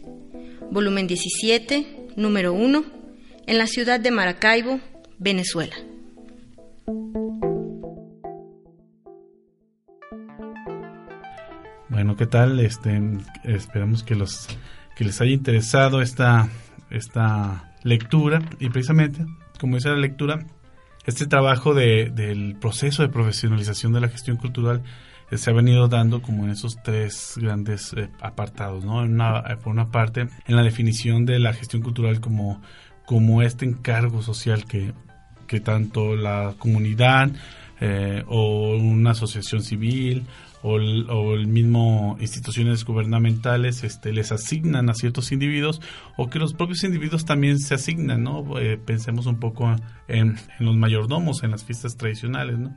volumen 0.69 1.07
17, 1.07 2.11
número 2.15 2.53
1, 2.53 2.85
en 3.47 3.57
la 3.57 3.65
ciudad 3.65 3.99
de 3.99 4.11
Maracaibo, 4.11 4.79
Venezuela. 5.17 5.75
Bueno, 11.89 12.15
¿qué 12.15 12.27
tal? 12.27 12.59
Este, 12.59 13.01
esperamos 13.43 14.03
que 14.03 14.13
los 14.13 14.47
que 14.95 15.03
les 15.03 15.19
haya 15.21 15.31
interesado 15.31 16.01
esta 16.01 16.49
esta 16.93 17.73
lectura 17.83 18.41
y 18.59 18.69
precisamente, 18.69 19.25
como 19.59 19.75
dice 19.75 19.89
la 19.89 19.97
lectura, 19.97 20.45
este 21.05 21.25
trabajo 21.25 21.73
de, 21.73 22.09
del 22.09 22.55
proceso 22.55 23.01
de 23.01 23.09
profesionalización 23.09 23.91
de 23.93 23.99
la 23.99 24.07
gestión 24.07 24.37
cultural 24.37 24.83
eh, 25.31 25.37
se 25.37 25.49
ha 25.49 25.53
venido 25.53 25.87
dando 25.87 26.21
como 26.21 26.45
en 26.45 26.51
esos 26.51 26.77
tres 26.81 27.33
grandes 27.35 27.93
eh, 27.97 28.09
apartados, 28.21 28.85
¿no? 28.85 29.03
Eh, 29.03 29.57
por 29.57 29.73
una 29.73 29.91
parte, 29.91 30.27
en 30.47 30.55
la 30.55 30.63
definición 30.63 31.25
de 31.25 31.39
la 31.39 31.53
gestión 31.53 31.81
cultural 31.81 32.21
como, 32.21 32.61
como 33.05 33.41
este 33.41 33.65
encargo 33.65 34.21
social 34.21 34.65
que, 34.65 34.93
que 35.47 35.59
tanto 35.59 36.15
la 36.15 36.55
comunidad 36.57 37.31
o 38.27 38.77
una 38.77 39.11
asociación 39.11 39.61
civil 39.61 40.25
o 40.63 40.77
el, 40.77 41.47
mismo 41.47 42.17
instituciones 42.19 42.85
gubernamentales 42.85 43.83
este, 43.83 44.13
les 44.13 44.31
asignan 44.31 44.89
a 44.89 44.93
ciertos 44.93 45.31
individuos 45.31 45.81
o 46.17 46.29
que 46.29 46.39
los 46.39 46.53
propios 46.53 46.83
individuos 46.83 47.25
también 47.25 47.59
se 47.59 47.75
asignan, 47.75 48.23
¿no? 48.23 48.57
Eh, 48.57 48.77
pensemos 48.83 49.25
un 49.25 49.39
poco 49.39 49.69
en, 50.07 50.37
en, 50.59 50.65
los 50.65 50.75
mayordomos, 50.75 51.43
en 51.43 51.51
las 51.51 51.65
fiestas 51.65 51.97
tradicionales, 51.97 52.57
¿no? 52.57 52.75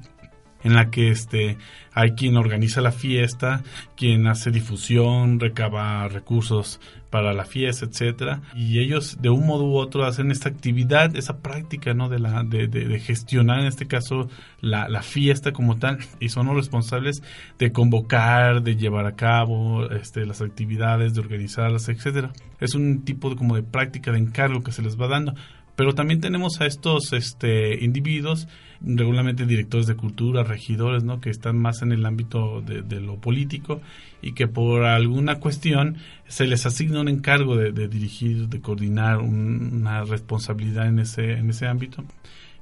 En 0.67 0.75
la 0.75 0.91
que 0.91 1.11
este 1.11 1.57
hay 1.93 2.11
quien 2.11 2.37
organiza 2.37 2.83
la 2.83 2.93
fiesta, 2.93 3.63
quien 3.97 4.27
hace 4.27 4.51
difusión, 4.51 5.41
recaba 5.41 6.09
recursos 6.09 6.79
para 7.09 7.33
la 7.33 7.45
fiesta, 7.45 7.87
etcétera, 7.87 8.43
y 8.55 8.81
ellos 8.81 9.17
de 9.23 9.31
un 9.31 9.47
modo 9.47 9.65
u 9.65 9.77
otro 9.77 10.05
hacen 10.05 10.31
esta 10.31 10.49
actividad, 10.49 11.17
esa 11.17 11.39
práctica, 11.39 11.95
¿no? 11.95 12.11
De 12.11 12.19
la 12.19 12.43
de, 12.43 12.67
de, 12.67 12.99
gestionar 12.99 13.61
en 13.61 13.67
este 13.67 13.87
caso 13.87 14.29
la, 14.61 14.89
la, 14.89 15.03
fiesta 15.03 15.53
como 15.53 15.77
tal 15.77 15.99
y 16.21 16.29
son 16.29 16.49
los 16.49 16.57
responsables 16.57 17.23
de 17.59 17.73
convocar, 17.73 18.63
de 18.63 18.77
llevar 18.77 19.07
a 19.07 19.17
cabo 19.17 19.89
este, 19.89 20.27
las 20.27 20.43
actividades, 20.43 21.15
de 21.15 21.21
organizarlas, 21.21 21.89
etcétera. 21.89 22.33
Es 22.61 22.75
un 22.75 23.05
tipo 23.05 23.31
de, 23.31 23.37
como 23.37 23.55
de 23.55 23.63
práctica 23.63 24.13
de 24.13 24.19
encargo 24.19 24.63
que 24.63 24.73
se 24.73 24.83
les 24.83 25.01
va 25.01 25.07
dando, 25.07 25.35
pero 25.77 25.95
también 25.95 26.21
tenemos 26.21 26.61
a 26.61 26.67
estos 26.67 27.13
este, 27.13 27.85
individuos 27.85 28.49
regularmente 28.81 29.47
directores 29.47 29.87
de 29.87 29.97
cultura, 29.97 30.43
regidores, 30.43 31.05
¿no? 31.05 31.21
que 31.21 31.31
están 31.31 31.59
más 31.59 31.83
en 31.83 31.93
el 31.93 32.05
ámbito 32.05 32.63
de, 32.63 33.01
lo 33.01 33.17
político 33.17 33.81
y 34.23 34.33
que 34.33 34.49
por 34.49 34.85
alguna 34.85 35.37
cuestión 35.37 35.97
se 36.27 36.47
les 36.47 36.67
asigna 36.67 37.01
un 37.01 37.09
encargo 37.09 37.57
de, 37.57 37.89
dirigir, 37.89 38.49
de 38.49 38.61
coordinar 38.61 39.19
una 39.19 40.05
responsabilidad 40.05 40.89
en 40.89 40.99
ese, 40.99 41.33
en 41.33 41.51
ese 41.51 41.67
ámbito 41.67 42.05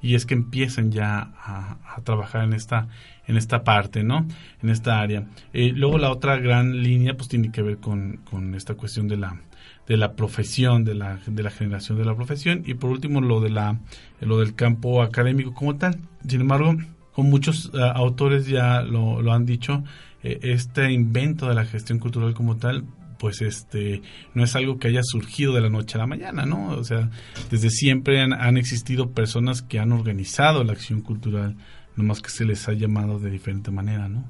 y 0.03 0.17
es 0.17 0.27
que 0.27 0.35
empiecen 0.35 0.93
ya 0.93 1.33
a, 1.43 1.79
trabajar 2.05 2.45
en 2.45 2.53
esta 2.53 2.89
en 3.27 3.39
esta 3.39 3.65
parte, 3.65 4.05
¿no? 4.05 4.27
En 4.63 4.69
esta 4.69 5.01
área. 5.01 5.27
Eh, 5.55 5.73
luego 5.75 5.97
la 5.97 6.11
otra 6.11 6.37
gran 6.37 6.83
línea 6.83 7.17
pues 7.17 7.31
tiene 7.31 7.51
que 7.51 7.63
ver 7.63 7.79
con, 7.79 8.19
con 8.31 8.55
esta 8.55 8.75
cuestión 8.75 9.09
de 9.09 9.17
la 9.17 9.41
de 9.87 9.97
la 9.97 10.15
profesión, 10.15 10.85
de 10.85 10.95
la, 10.95 11.19
de 11.27 11.43
la 11.43 11.51
generación 11.51 11.99
de 11.99 12.05
la 12.05 12.15
profesión 12.15 12.63
y 12.65 12.75
por 12.75 12.91
último 12.91 13.21
lo 13.21 13.41
de 13.41 13.51
la 13.51 13.81
lo 14.21 14.39
del 14.39 14.55
campo 14.55 15.03
académico 15.03 15.53
como 15.53 15.77
tal. 15.77 15.99
Sin 16.27 16.41
embargo, 16.41 16.77
con 17.13 17.29
muchos 17.29 17.71
eh, 17.75 17.79
autores 17.95 18.47
ya 18.47 18.83
lo, 18.83 19.21
lo 19.21 19.33
han 19.33 19.45
dicho, 19.45 19.85
eh, 20.23 20.41
este 20.43 20.91
invento 20.93 21.49
de 21.49 21.55
la 21.55 21.65
gestión 21.65 21.99
cultural 21.99 22.35
como 22.35 22.57
tal 22.57 22.85
pues 23.19 23.41
este 23.43 24.03
no 24.35 24.45
es 24.45 24.55
algo 24.57 24.79
que 24.79 24.89
haya 24.89 25.03
surgido 25.03 25.55
de 25.55 25.61
la 25.61 25.71
noche 25.71 25.97
a 25.97 26.01
la 26.01 26.07
mañana, 26.07 26.45
¿no? 26.45 26.71
O 26.71 26.85
sea, 26.85 27.11
desde 27.51 27.71
siempre 27.71 28.21
han, 28.21 28.33
han 28.33 28.57
existido 28.57 29.13
personas 29.13 29.63
que 29.63 29.79
han 29.79 29.93
organizado 29.93 30.65
la 30.65 30.73
acción 30.73 31.01
cultural, 31.01 31.57
nomás 31.97 32.21
que 32.21 32.31
se 32.31 32.45
les 32.45 32.69
ha 32.69 32.73
llamado 32.73 33.19
de 33.19 33.31
diferente 33.31 33.71
manera, 33.71 34.09
¿no? 34.09 34.25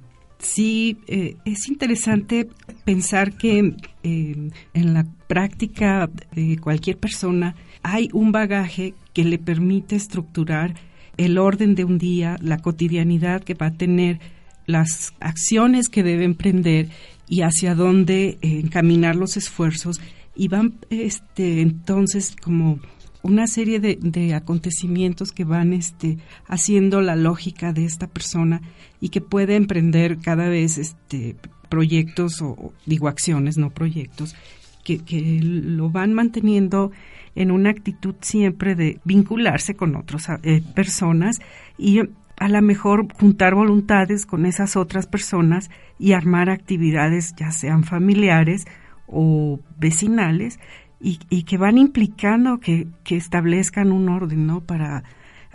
Sí, 0.45 0.99
eh, 1.07 1.37
es 1.47 1.69
interesante 1.69 2.49
pensar 2.85 3.33
que 3.33 3.75
eh, 4.03 4.51
en 4.75 4.95
la 4.95 5.07
práctica 5.27 6.11
de 6.33 6.59
cualquier 6.59 6.99
persona 6.99 7.57
hay 7.83 8.11
un 8.13 8.31
bagaje 8.31 8.93
que 9.15 9.25
le 9.25 9.39
permite 9.39 9.97
estructurar 9.97 10.75
el 11.17 11.39
orden 11.39 11.75
de 11.75 11.85
un 11.85 11.97
día, 11.97 12.37
la 12.43 12.59
cotidianidad 12.59 13.43
que 13.43 13.55
va 13.55 13.69
a 13.69 13.75
tener, 13.75 14.21
las 14.67 15.15
acciones 15.19 15.89
que 15.89 16.03
debe 16.03 16.25
emprender 16.25 16.89
y 17.27 17.41
hacia 17.41 17.75
dónde 17.75 18.39
eh, 18.43 18.61
encaminar 18.63 19.17
los 19.17 19.39
esfuerzos. 19.39 19.99
Y 20.37 20.49
van 20.49 20.75
este 20.91 21.63
entonces 21.63 22.37
como 22.37 22.81
una 23.25 23.47
serie 23.47 23.81
de, 23.81 23.99
de, 24.01 24.35
acontecimientos 24.35 25.33
que 25.33 25.45
van 25.45 25.73
este, 25.73 26.19
haciendo 26.47 27.01
la 27.01 27.17
lógica 27.17 27.73
de 27.73 27.87
esta 27.87 28.07
persona 28.07 28.61
y 29.01 29.09
que 29.09 29.23
puede 29.23 29.57
emprender 29.57 30.19
cada 30.19 30.49
vez 30.49 30.77
este, 30.77 31.35
proyectos 31.71 32.43
o, 32.43 32.75
digo 32.85 33.09
acciones, 33.09 33.57
no 33.57 33.71
proyectos, 33.71 34.37
que, 34.85 34.99
que 34.99 35.41
lo 35.43 35.89
van 35.89 36.13
manteniendo 36.13 36.93
en 37.35 37.51
una 37.51 37.71
actitud 37.71 38.15
siempre 38.21 38.75
de 38.75 39.01
vincularse 39.05 39.75
con 39.75 39.97
otras 39.97 40.29
eh, 40.43 40.63
personas 40.75 41.41
y 41.79 42.01
a 42.37 42.49
lo 42.49 42.61
mejor 42.61 43.11
juntar 43.15 43.55
voluntades 43.55 44.27
con 44.27 44.45
esas 44.45 44.77
otras 44.77 45.07
personas 45.07 45.71
y 45.99 46.13
armar 46.13 46.51
actividades 46.51 47.35
ya 47.37 47.51
sean 47.53 47.85
familiares 47.85 48.67
o 49.07 49.61
vecinales 49.79 50.59
y, 51.05 51.43
que 51.43 51.59
van 51.59 51.77
implicando 51.77 52.59
que, 52.59 52.87
establezcan 53.05 53.93
un 53.93 54.09
orden, 54.09 54.47
¿no? 54.47 54.63
Para 54.63 55.05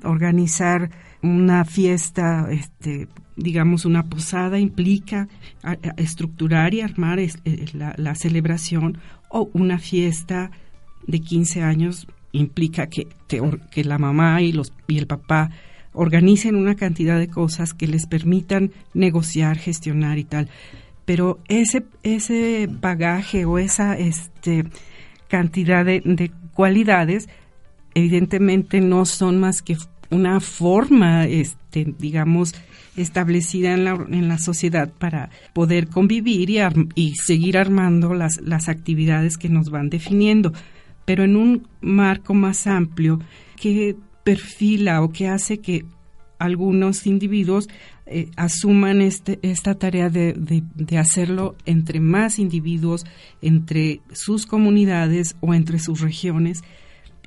organizar 0.03 0.91
una 1.23 1.65
fiesta, 1.65 2.47
este, 2.51 3.07
digamos, 3.35 3.85
una 3.85 4.03
posada 4.03 4.59
implica 4.59 5.27
estructurar 5.97 6.73
y 6.75 6.81
armar 6.81 7.19
eh, 7.19 7.29
la, 7.73 8.15
celebración 8.15 8.99
o 9.29 9.49
una 9.53 9.79
fiesta 9.79 10.51
de 11.07 11.19
15 11.19 11.63
años 11.63 12.07
implica 12.31 12.87
que, 12.87 13.07
que 13.27 13.83
la 13.83 13.97
mamá 13.97 14.41
y, 14.43 14.51
los, 14.51 14.71
y 14.87 14.99
el 14.99 15.07
papá 15.07 15.49
organicen 15.93 16.55
una 16.55 16.75
cantidad 16.75 17.17
de 17.17 17.27
cosas 17.27 17.73
que 17.73 17.87
les 17.87 18.05
permitan 18.05 18.71
negociar, 18.93 19.57
gestionar 19.57 20.19
y 20.19 20.25
tal. 20.25 20.47
Pero 21.05 21.39
ese, 21.47 21.85
ese 22.03 22.69
bagaje 22.69 23.45
o 23.45 23.57
esa 23.57 23.97
este, 23.97 24.65
cantidad 25.29 25.85
de, 25.85 26.31
cualidades, 26.53 27.29
evidentemente 27.93 28.81
no 28.81 29.05
son 29.05 29.39
más 29.39 29.61
que 29.61 29.77
una 30.09 30.41
forma, 30.41 31.25
este, 31.27 31.93
digamos, 31.97 32.53
establecida 32.97 33.73
en 33.73 33.85
la, 33.85 33.91
en 33.91 34.27
la 34.27 34.39
sociedad 34.39 34.91
para 34.91 35.29
poder 35.53 35.87
convivir 35.87 36.49
y, 36.49 36.59
y 36.95 37.15
seguir 37.15 37.57
armando 37.57 38.13
las, 38.13 38.41
las 38.41 38.67
actividades 38.67 39.37
que 39.37 39.47
nos 39.47 39.69
van 39.69 39.89
definiendo, 39.89 40.51
pero 41.05 41.23
en 41.23 41.37
un 41.37 41.67
marco 41.79 42.33
más 42.33 42.67
amplio 42.67 43.19
que 43.55 43.95
perfila 44.23 45.01
o 45.01 45.11
que 45.11 45.27
hace 45.27 45.59
que 45.59 45.85
algunos 46.39 47.05
individuos 47.05 47.69
eh, 48.05 48.31
asuman 48.37 49.01
este, 49.01 49.37
esta 49.43 49.75
tarea 49.75 50.09
de, 50.09 50.33
de, 50.33 50.97
hacerlo 50.97 51.55
entre 51.65 51.99
más 51.99 52.39
individuos, 52.39 53.05
entre 53.41 54.01
sus 54.13 54.47
comunidades 54.47 55.35
o 55.41 55.53
entre 55.53 55.77
sus 55.77 56.01
regiones, 56.01 56.63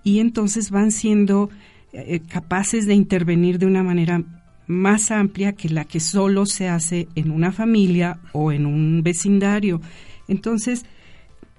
y 0.02 0.19
entonces 0.19 0.71
van 0.71 0.90
siendo 0.90 1.50
eh, 1.92 2.21
capaces 2.26 2.87
de 2.87 2.95
intervenir 2.95 3.59
de 3.59 3.66
una 3.66 3.83
manera 3.85 4.25
más 4.66 5.11
amplia 5.11 5.52
que 5.52 5.69
la 5.69 5.85
que 5.85 6.00
solo 6.00 6.47
se 6.47 6.69
hace 6.69 7.07
en 7.14 7.31
una 7.31 7.52
familia 7.52 8.19
o 8.33 8.50
en 8.50 8.66
un 8.66 9.02
vecindario. 9.02 9.81
Entonces, 10.26 10.85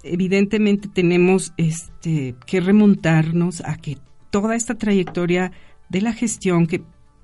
evidentemente 0.03 0.89
tenemos 0.89 1.53
este, 1.57 2.35
que 2.45 2.59
remontarnos 2.59 3.61
a 3.61 3.77
que 3.77 3.97
toda 4.31 4.55
esta 4.55 4.75
trayectoria 4.75 5.51
de 5.89 6.01
la 6.01 6.13
gestión 6.13 6.65
que 6.65 6.81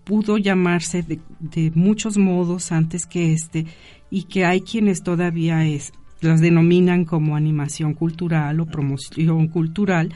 pudo 0.10 0.40
llamarse 0.40 1.04
de, 1.04 1.72
muchos 1.76 2.18
modos 2.18 2.72
antes 2.72 3.06
que 3.06 3.32
este 3.32 3.68
y 4.10 4.24
que 4.24 4.44
hay 4.44 4.62
quienes 4.62 5.04
todavía 5.04 5.64
las 6.22 6.42
denominan 6.42 7.06
como 7.06 7.36
animación 7.36 7.94
cultural 7.94 8.60
o 8.60 8.66
promoción 8.66 9.48
cultural, 9.50 10.12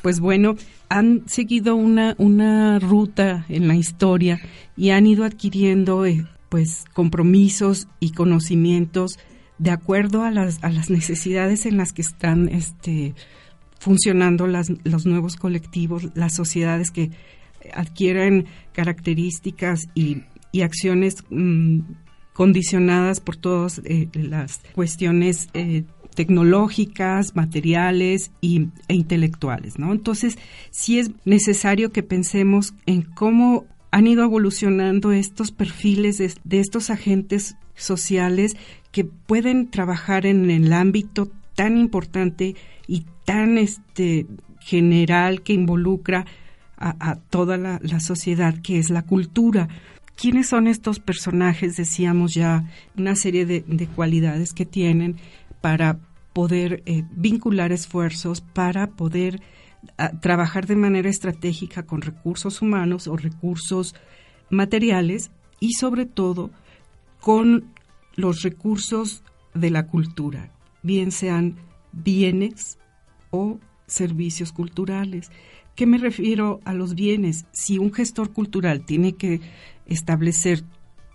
pues 0.00 0.20
bueno, 0.20 0.56
han 0.88 1.24
seguido 1.26 1.76
una, 1.76 2.14
una 2.16 2.78
ruta 2.78 3.44
en 3.50 3.68
la 3.68 3.76
historia 3.76 4.40
y 4.74 4.88
han 4.88 5.06
ido 5.06 5.22
adquiriendo 5.22 6.06
eh, 6.06 6.26
pues 6.48 6.86
compromisos 6.94 7.88
y 8.00 8.12
conocimientos 8.12 9.18
de 9.58 9.70
acuerdo 9.70 10.22
a 10.22 10.30
las, 10.30 10.64
a 10.64 10.70
las 10.70 10.88
necesidades 10.88 11.66
en 11.66 11.76
las 11.76 11.92
que 11.92 12.00
están 12.00 12.48
este, 12.48 13.14
funcionando 13.78 14.46
las, 14.46 14.72
los 14.84 15.04
nuevos 15.04 15.36
colectivos, 15.36 16.08
las 16.14 16.34
sociedades 16.34 16.90
que 16.90 17.10
adquieren 17.74 18.46
características 18.72 19.88
y, 19.94 20.22
acciones 20.62 21.22
mm, 21.28 21.80
condicionadas 22.32 23.20
por 23.20 23.36
todas 23.36 23.82
eh, 23.84 24.08
las 24.14 24.62
cuestiones 24.74 25.50
eh, 25.52 25.84
tecnológicas, 26.14 27.36
materiales 27.36 28.32
y, 28.40 28.68
e 28.88 28.94
intelectuales, 28.94 29.78
¿no? 29.78 29.92
Entonces, 29.92 30.38
sí 30.70 30.98
es 30.98 31.10
necesario 31.26 31.92
que 31.92 32.02
pensemos 32.02 32.72
en 32.86 33.02
cómo 33.02 33.66
han 33.90 34.06
ido 34.06 34.24
evolucionando 34.24 35.12
estos 35.12 35.52
perfiles 35.52 36.16
de, 36.16 36.32
de 36.42 36.60
estos 36.60 36.88
agentes 36.88 37.56
sociales 37.74 38.56
que 38.92 39.04
pueden 39.04 39.70
trabajar 39.70 40.24
en 40.24 40.50
el 40.50 40.72
ámbito 40.72 41.30
tan 41.54 41.76
importante 41.76 42.56
y 42.86 43.04
tan 43.26 43.58
este 43.58 44.26
general 44.60 45.42
que 45.42 45.52
involucra 45.52 46.24
a, 46.78 47.16
toda 47.30 47.56
la, 47.56 48.00
sociedad, 48.00 48.60
que 48.62 48.78
es 48.78 48.90
la 48.90 49.02
cultura. 49.02 49.68
¿Quiénes 50.14 50.48
son 50.48 50.66
estos 50.66 51.00
personajes? 51.00 51.76
Decíamos 51.76 52.34
ya 52.34 52.64
una 52.96 53.16
serie 53.16 53.46
de, 53.46 53.88
cualidades 53.94 54.52
que 54.52 54.66
tienen 54.66 55.16
para 55.60 55.98
poder 56.32 56.82
eh, 56.86 57.04
vincular 57.12 57.72
esfuerzos, 57.72 58.40
para 58.40 58.88
poder 58.88 59.40
trabajar 60.20 60.66
de 60.66 60.76
manera 60.76 61.08
estratégica 61.08 61.84
con 61.84 62.02
recursos 62.02 62.60
humanos 62.60 63.06
o 63.06 63.16
recursos 63.16 63.94
materiales 64.50 65.30
y 65.60 65.72
sobre 65.72 66.06
todo 66.06 66.50
con 67.20 67.72
los 68.14 68.42
recursos 68.42 69.22
de 69.54 69.70
la 69.70 69.86
cultura, 69.86 70.50
bien 70.82 71.12
sean 71.12 71.56
bienes 71.92 72.78
o 73.30 73.58
servicios 73.86 74.52
culturales. 74.52 75.30
¿Qué 75.76 75.84
me 75.84 75.98
refiero 75.98 76.60
a 76.64 76.72
los 76.72 76.94
bienes? 76.94 77.44
Si 77.52 77.76
un 77.76 77.92
gestor 77.92 78.32
cultural 78.32 78.86
tiene 78.86 79.12
que 79.12 79.42
establecer 79.84 80.64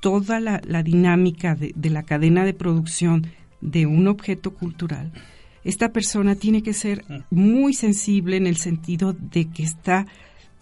toda 0.02 0.40
la, 0.40 0.60
dinámica 0.84 1.56
de, 1.56 1.74
la 1.90 2.04
cadena 2.04 2.46
de 2.46 2.54
producción 2.54 3.26
de 3.60 3.88
un 3.88 4.08
objeto 4.08 4.54
cultural, 4.54 5.12
esta 5.64 5.92
persona 5.92 6.36
tiene 6.36 6.62
que 6.62 6.74
ser 6.74 7.04
muy 7.32 7.74
sensible 7.74 8.38
en 8.38 8.46
el 8.46 8.58
sentido 8.58 9.14
de 9.14 9.50
que 9.50 9.64
está 9.64 10.06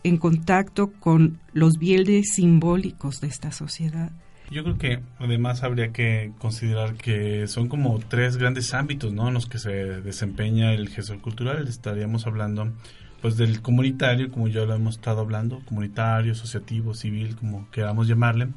en 0.03 0.15
contacto 0.15 0.91
con 0.91 1.39
los 1.51 1.77
bienes 1.77 2.29
simbólicos 2.33 3.19
de 3.19 3.27
esta 3.27 3.51
sociedad. 3.51 4.11
Yo 4.49 4.63
creo 4.63 4.77
que 4.77 4.99
además 5.19 5.61
habría 5.63 5.91
que 5.91 6.31
considerar 6.39 6.95
que 6.95 7.47
son 7.47 7.67
como 7.67 7.99
tres 7.99 8.37
grandes 8.37 8.73
ámbitos, 8.73 9.13
¿no? 9.13 9.27
En 9.27 9.33
los 9.33 9.45
que 9.45 9.59
se 9.59 10.01
desempeña 10.01 10.73
el 10.73 10.87
gestor 10.87 11.19
cultural. 11.19 11.67
Estaríamos 11.67 12.25
hablando 12.25 12.71
pues 13.21 13.37
del 13.37 13.61
comunitario, 13.61 14.31
como 14.31 14.47
ya 14.47 14.61
lo 14.65 14.73
hemos 14.73 14.95
estado 14.95 15.21
hablando, 15.21 15.61
comunitario, 15.65 16.31
asociativo, 16.31 16.93
civil, 16.93 17.35
como 17.35 17.69
queramos 17.71 18.07
llamarle. 18.07 18.49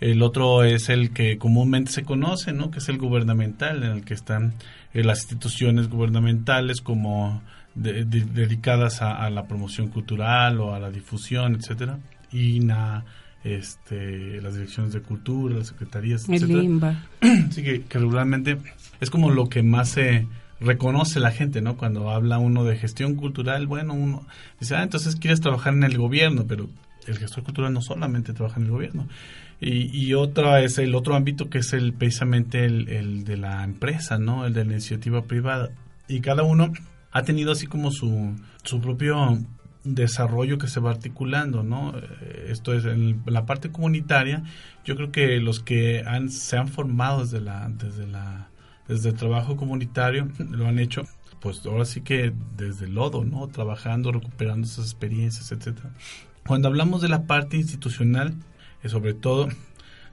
El 0.00 0.22
otro 0.22 0.64
es 0.64 0.88
el 0.88 1.12
que 1.12 1.38
comúnmente 1.38 1.92
se 1.92 2.02
conoce, 2.02 2.52
¿no? 2.52 2.72
Que 2.72 2.80
es 2.80 2.88
el 2.88 2.98
gubernamental, 2.98 3.84
en 3.84 3.90
el 3.90 4.04
que 4.04 4.14
están 4.14 4.54
eh, 4.94 5.04
las 5.04 5.20
instituciones 5.20 5.88
gubernamentales 5.88 6.80
como 6.80 7.40
dedicadas 7.74 9.00
a, 9.00 9.30
la 9.30 9.46
promoción 9.46 9.88
cultural 9.88 10.60
o 10.60 10.74
a 10.74 10.80
la 10.80 10.90
difusión, 10.90 11.54
etcétera. 11.54 11.98
INA, 12.32 13.04
este, 13.44 14.40
las 14.42 14.54
direcciones 14.54 14.92
de 14.92 15.00
cultura, 15.02 15.56
las 15.56 15.68
secretarías, 15.68 16.28
el 16.28 16.50
INBA. 16.50 17.04
Así 17.20 17.62
que, 17.62 17.84
regularmente 17.90 18.58
es 19.00 19.10
como 19.10 19.30
lo 19.30 19.48
que 19.48 19.62
más 19.62 19.90
se 19.90 20.26
reconoce 20.62 21.20
la 21.20 21.30
gente, 21.30 21.60
¿no? 21.60 21.76
Cuando 21.76 22.10
habla 22.10 22.38
uno 22.38 22.64
de 22.64 22.76
gestión 22.76 23.14
cultural, 23.14 23.66
bueno, 23.66 23.94
uno 23.94 24.26
dice, 24.60 24.76
ah, 24.76 24.82
entonces 24.82 25.16
quieres 25.16 25.40
trabajar 25.40 25.74
en 25.74 25.84
el 25.84 25.98
gobierno, 25.98 26.46
pero 26.46 26.68
el 27.06 27.18
gestor 27.18 27.44
cultural 27.44 27.72
no 27.72 27.82
solamente 27.82 28.32
trabaja 28.32 28.60
en 28.60 28.66
el 28.66 28.72
gobierno. 28.72 29.08
Y, 29.60 29.90
y 29.96 30.14
otra 30.14 30.60
es 30.62 30.78
el 30.78 30.94
otro 30.94 31.14
ámbito 31.14 31.48
que 31.48 31.58
es 31.58 31.72
el 31.72 31.92
precisamente 31.92 32.64
el, 32.64 32.88
el 32.88 33.24
de 33.24 33.36
la 33.36 33.62
empresa, 33.64 34.18
¿no? 34.18 34.46
El 34.46 34.54
de 34.54 34.64
la 34.64 34.72
iniciativa 34.72 35.24
privada. 35.24 35.70
Y 36.08 36.20
cada 36.20 36.42
uno 36.42 36.72
ha 37.12 37.22
tenido 37.22 37.52
así 37.52 37.66
como 37.66 37.90
su, 37.90 38.34
su 38.64 38.80
propio 38.80 39.38
desarrollo 39.84 40.58
que 40.58 40.68
se 40.68 40.80
va 40.80 40.90
articulando, 40.90 41.62
¿no? 41.62 41.94
Esto 42.48 42.74
es 42.74 42.84
en 42.84 43.22
la 43.26 43.46
parte 43.46 43.70
comunitaria. 43.70 44.42
Yo 44.84 44.96
creo 44.96 45.12
que 45.12 45.38
los 45.38 45.60
que 45.60 46.02
han, 46.06 46.30
se 46.30 46.56
han 46.56 46.68
formado 46.68 47.22
desde 47.22 47.40
la, 47.40 47.68
desde 47.68 48.06
la, 48.06 48.48
desde 48.92 49.10
el 49.10 49.16
trabajo 49.16 49.56
comunitario 49.56 50.28
lo 50.38 50.66
han 50.66 50.78
hecho, 50.78 51.04
pues 51.40 51.64
ahora 51.66 51.84
sí 51.84 52.02
que 52.02 52.32
desde 52.56 52.86
el 52.86 52.94
lodo, 52.94 53.24
¿no? 53.24 53.48
Trabajando, 53.48 54.12
recuperando 54.12 54.66
esas 54.66 54.86
experiencias, 54.86 55.50
etcétera. 55.52 55.90
Cuando 56.46 56.68
hablamos 56.68 57.02
de 57.02 57.08
la 57.08 57.26
parte 57.26 57.56
institucional, 57.56 58.34
eh, 58.82 58.88
sobre 58.88 59.14
todo 59.14 59.48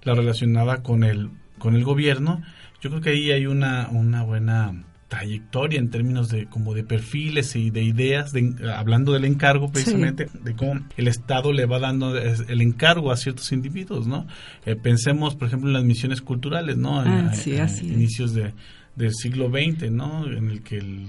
la 0.04 0.16
relacionada 0.16 0.82
con 0.82 1.04
el, 1.04 1.30
con 1.58 1.76
el 1.76 1.84
gobierno, 1.84 2.42
yo 2.82 2.90
creo 2.90 3.02
que 3.02 3.10
ahí 3.10 3.32
hay 3.32 3.46
una, 3.46 3.90
una 3.90 4.24
buena 4.24 4.84
trayectoria 5.10 5.80
en 5.80 5.90
términos 5.90 6.30
de 6.30 6.46
como 6.46 6.74
de 6.74 6.84
perfiles 6.84 7.56
y 7.56 7.72
de 7.72 7.84
ideas, 7.84 8.32
hablando 8.76 9.12
del 9.12 9.26
encargo 9.26 9.72
precisamente, 9.72 10.30
de 10.44 10.56
cómo 10.56 10.80
el 10.96 11.08
Estado 11.08 11.52
le 11.52 11.66
va 11.66 11.80
dando 11.80 12.16
el 12.16 12.62
encargo 12.62 13.12
a 13.12 13.18
ciertos 13.18 13.52
individuos, 13.52 14.08
¿no? 14.08 14.28
Eh, 14.66 14.76
pensemos, 14.76 15.36
por 15.36 15.48
ejemplo, 15.48 15.68
en 15.68 15.74
las 15.74 15.84
misiones 15.84 16.22
culturales, 16.22 16.78
¿no? 16.78 17.02
Ah, 17.02 17.34
sí, 17.34 17.58
así 17.58 17.88
inicios 17.88 18.34
de, 18.34 18.54
del 18.96 19.14
siglo 19.14 19.50
XX, 19.50 19.92
¿no? 19.92 20.32
En 20.32 20.52
el 20.52 20.62
que 20.62 20.78
el 20.78 21.08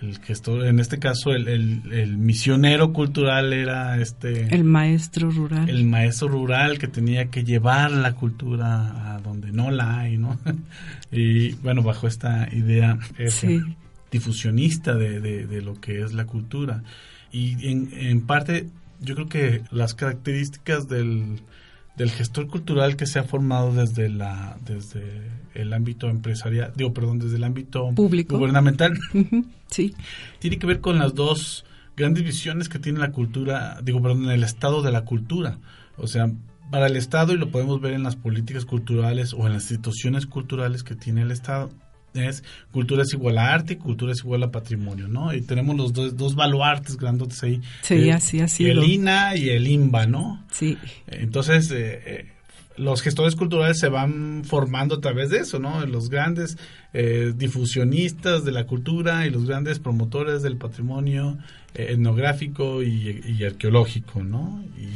el 0.00 0.18
gestor, 0.18 0.66
en 0.66 0.80
este 0.80 0.98
caso 0.98 1.32
el, 1.32 1.46
el, 1.48 2.16
misionero 2.16 2.92
cultural 2.92 3.52
era 3.52 4.00
este... 4.00 4.54
El 4.54 4.64
maestro 4.64 5.30
rural. 5.30 5.68
El 5.68 5.84
maestro 5.84 6.28
rural 6.28 6.78
que 6.78 6.88
tenía 6.88 7.26
que 7.26 7.44
llevar 7.44 7.90
la 7.90 8.14
cultura 8.14 9.14
a 9.14 9.20
donde 9.20 9.52
no 9.52 9.70
la 9.70 10.00
hay, 10.00 10.16
¿no? 10.16 10.38
y 11.12 11.52
bueno, 11.56 11.82
bajo 11.82 12.06
esta 12.06 12.48
idea 12.52 12.98
difusionista 14.10 14.94
de, 14.94 15.20
de, 15.20 15.62
lo 15.62 15.80
que 15.80 16.02
es 16.02 16.14
la 16.14 16.24
cultura. 16.24 16.82
Y 17.30 17.68
en, 17.68 17.90
en 17.92 18.22
parte 18.22 18.68
yo 19.00 19.14
creo 19.14 19.28
que 19.28 19.62
las 19.70 19.94
características 19.94 20.88
del, 20.88 21.40
del 22.00 22.10
gestor 22.10 22.46
cultural 22.46 22.96
que 22.96 23.04
se 23.04 23.18
ha 23.18 23.24
formado 23.24 23.74
desde 23.74 24.08
la 24.08 24.56
desde 24.64 25.02
el 25.52 25.70
ámbito 25.74 26.08
empresarial, 26.08 26.72
digo, 26.74 26.94
perdón, 26.94 27.18
desde 27.18 27.36
el 27.36 27.44
ámbito 27.44 27.90
público 27.94 28.36
gubernamental. 28.36 28.98
Sí. 29.70 29.94
Tiene 30.40 30.58
que 30.58 30.66
ver 30.66 30.80
con 30.80 30.98
las 30.98 31.14
dos 31.14 31.64
grandes 31.96 32.24
visiones 32.24 32.68
que 32.68 32.80
tiene 32.80 32.98
la 32.98 33.12
cultura, 33.12 33.78
digo, 33.84 34.02
perdón, 34.02 34.28
el 34.28 34.42
estado 34.42 34.82
de 34.82 34.90
la 34.90 35.04
cultura. 35.04 35.58
O 35.96 36.08
sea, 36.08 36.28
para 36.72 36.88
el 36.88 36.96
Estado, 36.96 37.34
y 37.34 37.36
lo 37.36 37.52
podemos 37.52 37.80
ver 37.80 37.92
en 37.92 38.02
las 38.02 38.16
políticas 38.16 38.64
culturales 38.64 39.32
o 39.32 39.46
en 39.46 39.52
las 39.52 39.70
instituciones 39.70 40.26
culturales 40.26 40.82
que 40.82 40.96
tiene 40.96 41.22
el 41.22 41.30
Estado, 41.30 41.70
es 42.14 42.42
cultura 42.70 43.02
es 43.02 43.12
igual 43.12 43.38
a 43.38 43.52
arte 43.52 43.74
y 43.74 43.76
cultura 43.76 44.12
es 44.12 44.20
igual 44.20 44.42
a 44.42 44.50
patrimonio, 44.50 45.08
¿no? 45.08 45.32
Y 45.32 45.42
tenemos 45.42 45.76
los 45.76 45.92
dos, 45.92 46.16
dos 46.16 46.34
baluartes 46.34 46.96
grandotes 46.96 47.42
ahí. 47.42 47.60
Sí, 47.82 47.94
eh, 47.94 48.12
así, 48.12 48.40
así. 48.40 48.66
El 48.66 48.82
INA 48.82 49.36
y 49.36 49.50
el 49.50 49.66
INBA, 49.66 50.06
¿no? 50.06 50.44
Sí. 50.50 50.78
Entonces, 51.06 51.70
eh, 51.70 52.02
eh, 52.06 52.32
los 52.76 53.02
gestores 53.02 53.36
culturales 53.36 53.78
se 53.78 53.88
van 53.88 54.42
formando 54.44 54.96
a 54.96 55.00
través 55.00 55.30
de 55.30 55.38
eso, 55.38 55.58
¿no? 55.58 55.84
Los 55.86 56.08
grandes 56.08 56.56
difusionistas 57.36 58.44
de 58.44 58.50
la 58.50 58.66
cultura 58.66 59.26
y 59.26 59.30
los 59.30 59.46
grandes 59.46 59.78
promotores 59.78 60.42
del 60.42 60.56
patrimonio 60.56 61.38
etnográfico 61.74 62.82
y, 62.82 63.22
y, 63.24 63.44
arqueológico, 63.44 64.24
¿no? 64.24 64.64
Y 64.76 64.88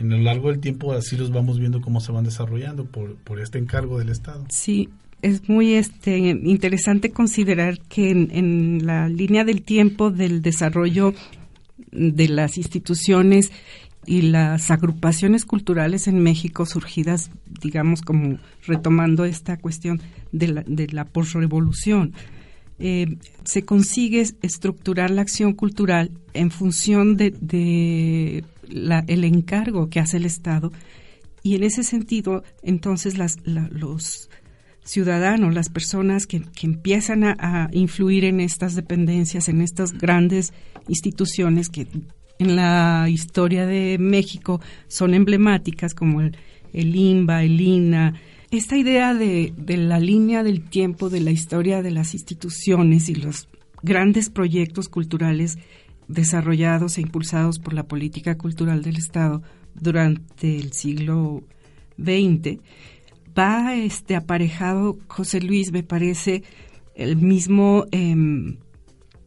en 0.00 0.10
lo 0.10 0.18
largo 0.18 0.50
del 0.50 0.60
tiempo 0.60 0.92
así 0.92 1.16
los 1.16 1.30
vamos 1.30 1.58
viendo 1.58 1.80
cómo 1.80 2.00
se 2.00 2.12
van 2.12 2.24
desarrollando 2.24 2.84
por, 2.84 3.16
por 3.16 3.40
este 3.40 3.58
encargo 3.58 3.98
del 3.98 4.08
Estado. 4.08 4.44
Sí, 4.48 4.88
es 5.22 5.48
muy 5.48 5.74
este, 5.74 6.18
interesante 6.18 7.10
considerar 7.10 7.78
que 7.80 8.10
en, 8.10 8.86
la 8.86 9.08
línea 9.08 9.44
del 9.44 9.62
tiempo 9.62 10.10
del 10.10 10.42
desarrollo 10.42 11.14
de 11.92 12.28
las 12.28 12.56
instituciones 12.56 13.52
y 14.06 14.22
las 14.22 14.70
agrupaciones 14.70 15.44
culturales 15.44 16.08
en 16.08 16.22
México 16.22 16.66
surgidas, 16.66 17.30
digamos, 17.60 18.02
como 18.02 18.38
retomando 18.66 19.24
esta 19.24 19.56
cuestión 19.56 20.00
de 20.32 20.48
la, 20.48 20.62
de 20.66 20.86
la 20.88 21.04
posrevolución, 21.04 22.14
eh, 22.82 23.18
se 23.44 23.66
consigue 23.66 24.24
estructurar 24.40 25.10
la 25.10 25.20
acción 25.20 25.52
cultural 25.52 26.12
en 26.32 26.50
función 26.50 27.18
de, 27.18 28.42
el 28.70 29.24
encargo 29.24 29.90
que 29.90 30.00
hace 30.00 30.16
el 30.16 30.24
Estado. 30.24 30.72
Y 31.42 31.56
en 31.56 31.62
ese 31.62 31.82
sentido, 31.82 32.42
entonces 32.62 33.18
las, 33.18 33.36
los 33.44 34.30
ciudadanos, 34.84 35.54
las 35.54 35.68
personas 35.68 36.26
que, 36.26 36.42
empiezan 36.62 37.24
a, 37.24 37.68
influir 37.72 38.24
en 38.24 38.40
estas 38.40 38.74
dependencias, 38.74 39.48
en 39.48 39.60
estas 39.60 39.92
grandes 39.92 40.52
instituciones 40.88 41.68
que 41.68 41.86
en 42.38 42.56
la 42.56 43.06
historia 43.08 43.66
de 43.66 43.98
México 43.98 44.60
son 44.88 45.14
emblemáticas 45.14 45.94
como 45.94 46.20
el, 46.20 46.36
el 46.72 46.96
INBA, 46.96 47.44
el 47.44 47.60
INA. 47.60 48.14
Esta 48.50 48.76
idea 48.76 49.14
de, 49.14 49.52
de 49.56 49.76
la 49.76 50.00
línea 50.00 50.42
del 50.42 50.62
tiempo 50.62 51.10
de 51.10 51.20
la 51.20 51.30
historia 51.30 51.82
de 51.82 51.90
las 51.90 52.14
instituciones 52.14 53.08
y 53.08 53.14
los 53.14 53.48
grandes 53.82 54.30
proyectos 54.30 54.88
culturales 54.88 55.58
desarrollados 56.08 56.98
e 56.98 57.02
impulsados 57.02 57.58
por 57.58 57.74
la 57.74 57.84
política 57.84 58.36
cultural 58.36 58.82
del 58.82 58.96
Estado 58.96 59.42
durante 59.74 60.58
el 60.58 60.72
siglo 60.72 61.44
XX 61.96 62.58
va 63.38 63.74
este 63.74 64.16
aparejado, 64.16 64.98
José 65.08 65.40
Luis, 65.40 65.72
me 65.72 65.82
parece, 65.82 66.42
el 66.94 67.16
mismo 67.16 67.86
em, 67.92 68.58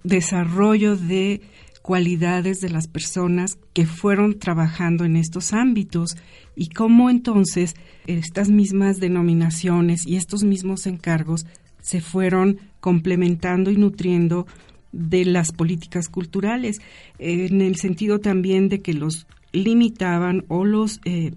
desarrollo 0.04 0.96
de 0.96 1.42
cualidades 1.82 2.62
de 2.62 2.70
las 2.70 2.88
personas 2.88 3.58
que 3.74 3.86
fueron 3.86 4.39
trabajando 4.39 5.04
en 5.04 5.18
estos 5.18 5.54
ámbitos 5.54 6.16
y 6.56 6.70
cómo 6.70 7.10
entonces 7.10 7.76
estas 8.08 8.50
mismas 8.50 9.00
denominaciones 9.00 10.08
y 10.08 10.16
estos 10.16 10.44
mismos 10.44 10.88
encargos 10.88 11.46
se 11.82 12.00
fueron 12.00 12.60
complementando 12.80 13.70
y 13.70 13.76
nutriendo 13.76 14.48
de 14.94 15.26
las 15.26 15.52
políticas 15.52 16.08
culturales, 16.08 16.80
en 17.20 17.62
el 17.62 17.76
sentido 17.76 18.20
también 18.20 18.70
de 18.70 18.82
que 18.82 18.94
los 18.94 19.28
limitaban 19.52 20.46
o 20.48 20.63
los 20.63 21.02
eh, 21.04 21.34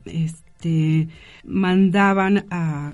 este, 0.66 1.09
mandaban 1.44 2.46
a 2.50 2.92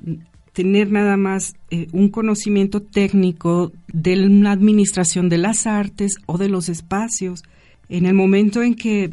tener 0.53 0.91
nada 0.91 1.17
más 1.17 1.55
eh, 1.71 1.89
un 1.93 2.11
conocimiento 2.11 2.83
técnico 2.83 3.73
de 3.89 4.17
la 4.17 4.53
administración 4.53 5.31
de 5.31 5.39
las 5.39 5.67
artes 5.67 6.17
o 6.27 6.37
de 6.37 6.49
los 6.49 6.69
espacios. 6.69 7.43
En 7.89 8.05
el 8.05 8.15
momento 8.15 8.63
en 8.63 8.75
que 8.75 9.11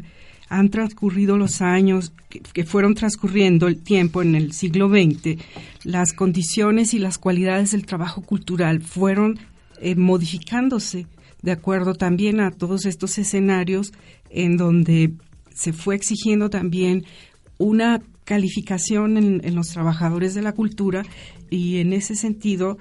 han 0.50 0.68
transcurrido 0.68 1.38
los 1.38 1.62
años, 1.62 2.12
que, 2.28 2.64
fueron 2.64 2.94
transcurriendo 2.94 3.68
el 3.68 3.80
tiempo 3.80 4.20
en 4.20 4.34
el 4.34 4.52
siglo 4.52 4.88
XX, 4.88 5.40
las 5.84 6.12
condiciones 6.12 6.92
y 6.92 6.98
las 6.98 7.16
cualidades 7.16 7.70
del 7.70 7.86
trabajo 7.86 8.20
cultural 8.20 8.82
fueron 8.82 9.38
eh, 9.80 9.94
modificándose 9.94 11.06
de 11.40 11.52
acuerdo 11.52 11.94
también 11.94 12.40
a 12.40 12.50
todos 12.50 12.84
estos 12.84 13.16
escenarios 13.16 13.92
en 14.28 14.58
donde 14.58 15.12
se 15.54 15.72
fue 15.72 15.94
exigiendo 15.94 16.50
también 16.50 17.06
una 17.56 18.02
calificación 18.24 19.16
en, 19.16 19.54
los 19.54 19.68
trabajadores 19.68 20.34
de 20.34 20.42
la 20.42 20.52
cultura 20.52 21.02
y 21.48 21.78
en 21.78 21.92
ese 21.92 22.14
sentido 22.14 22.78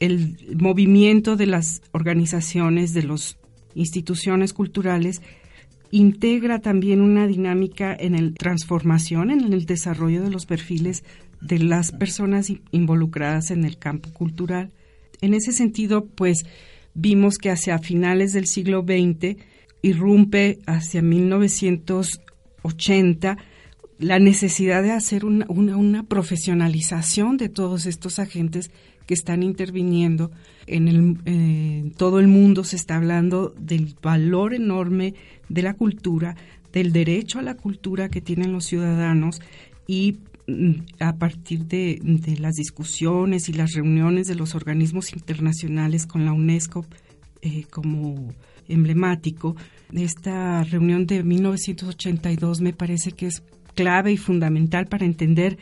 el 0.00 0.56
movimiento 0.58 1.36
de 1.36 1.46
las 1.46 1.82
organizaciones, 1.92 2.92
de 2.92 3.04
las 3.04 3.38
instituciones 3.74 4.52
culturales, 4.52 5.22
integra 5.90 6.60
también 6.60 7.00
una 7.00 7.26
dinámica 7.26 7.96
en 7.98 8.14
el 8.14 8.34
transformación, 8.34 9.30
en 9.30 9.52
el 9.52 9.66
desarrollo 9.66 10.22
de 10.22 10.30
los 10.30 10.46
perfiles 10.46 11.04
de 11.40 11.58
las 11.58 11.92
personas 11.92 12.52
involucradas 12.70 13.50
en 13.50 13.64
el 13.64 13.78
campo 13.78 14.10
cultural. 14.12 14.70
En 15.20 15.34
ese 15.34 15.52
sentido, 15.52 16.06
pues 16.06 16.44
vimos 16.94 17.38
que 17.38 17.50
hacia 17.50 17.78
finales 17.78 18.32
del 18.32 18.46
siglo 18.46 18.82
XX 18.82 19.36
irrumpe 19.82 20.58
hacia 20.66 21.02
1980 21.02 23.38
la 24.02 24.18
necesidad 24.18 24.82
de 24.82 24.90
hacer 24.90 25.24
una, 25.24 25.46
una, 25.48 26.02
profesionalización 26.02 27.36
de 27.36 27.48
todos 27.48 27.86
estos 27.86 28.18
agentes 28.18 28.72
que 29.06 29.14
están 29.14 29.44
interviniendo 29.44 30.32
en, 30.66 30.88
el, 30.88 31.18
en 31.24 31.92
todo 31.92 32.18
el 32.18 32.26
mundo. 32.26 32.64
Se 32.64 32.74
está 32.74 32.96
hablando 32.96 33.54
del 33.56 33.94
valor 34.02 34.54
enorme 34.54 35.14
de 35.48 35.62
la 35.62 35.74
cultura, 35.74 36.36
del 36.72 36.92
derecho 36.92 37.38
a 37.38 37.42
la 37.42 37.54
cultura 37.54 38.08
que 38.08 38.20
tienen 38.20 38.52
los 38.52 38.64
ciudadanos 38.64 39.40
y 39.86 40.16
mm, 40.48 40.72
a 40.98 41.14
partir 41.14 41.66
de, 41.66 42.00
de, 42.02 42.36
las 42.38 42.54
discusiones 42.54 43.48
y 43.48 43.52
las 43.52 43.72
reuniones 43.72 44.26
de 44.26 44.34
los 44.34 44.56
organismos 44.56 45.12
internacionales 45.12 46.06
con 46.06 46.24
la 46.24 46.32
UNESCO 46.32 46.84
eh, 47.40 47.66
como 47.70 48.34
emblemático, 48.68 49.54
esta 49.92 50.64
reunión 50.64 51.06
de 51.06 51.22
1982 51.22 52.60
me 52.60 52.72
parece 52.72 53.12
que 53.12 53.26
es 53.26 53.42
clave 53.74 54.12
y 54.12 54.16
fundamental 54.16 54.86
para 54.86 55.04
entender 55.04 55.58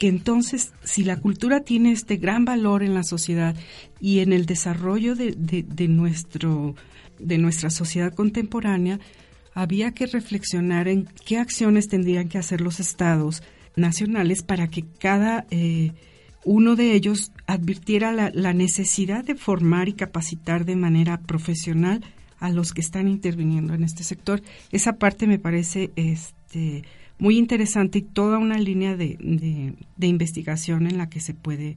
que 0.00 0.08
entonces 0.08 0.72
si 0.82 1.04
la 1.04 1.18
cultura 1.20 1.60
tiene 1.60 1.92
este 1.92 2.16
gran 2.16 2.46
valor 2.46 2.82
en 2.82 2.94
la 2.94 3.04
sociedad 3.04 3.54
y 4.00 4.20
en 4.20 4.32
el 4.32 4.46
desarrollo 4.46 5.14
de, 5.14 5.34
de, 5.36 5.88
nuestro, 5.88 6.74
de 7.18 7.36
nuestra 7.36 7.68
sociedad 7.68 8.14
contemporánea, 8.14 8.98
había 9.52 9.92
que 9.92 10.06
reflexionar 10.06 10.88
en 10.88 11.06
qué 11.26 11.36
acciones 11.36 11.88
tendrían 11.88 12.30
que 12.30 12.38
hacer 12.38 12.62
los 12.62 12.80
estados 12.80 13.42
nacionales 13.76 14.42
para 14.42 14.68
que 14.68 14.86
cada 14.98 15.46
eh, 15.50 15.92
uno 16.46 16.76
de 16.76 16.94
ellos 16.94 17.32
advirtiera 17.46 18.10
la, 18.10 18.30
la, 18.32 18.54
necesidad 18.54 19.22
de 19.22 19.34
formar 19.34 19.90
y 19.90 19.92
capacitar 19.92 20.64
de 20.64 20.76
manera 20.76 21.20
profesional 21.20 22.02
a 22.38 22.48
los 22.48 22.72
que 22.72 22.80
están 22.80 23.06
interviniendo 23.06 23.74
en 23.74 23.84
este 23.84 24.02
sector. 24.02 24.40
Esa 24.72 24.94
parte 24.94 25.26
me 25.26 25.38
parece 25.38 25.90
este, 25.96 26.84
muy 27.20 27.38
interesante 27.38 27.98
y 27.98 28.02
toda 28.02 28.38
una 28.38 28.58
línea 28.58 28.96
de, 28.96 29.16
de, 29.96 30.06
investigación 30.06 30.86
en 30.86 30.98
la 30.98 31.08
que 31.08 31.20
se 31.20 31.34
puede 31.34 31.76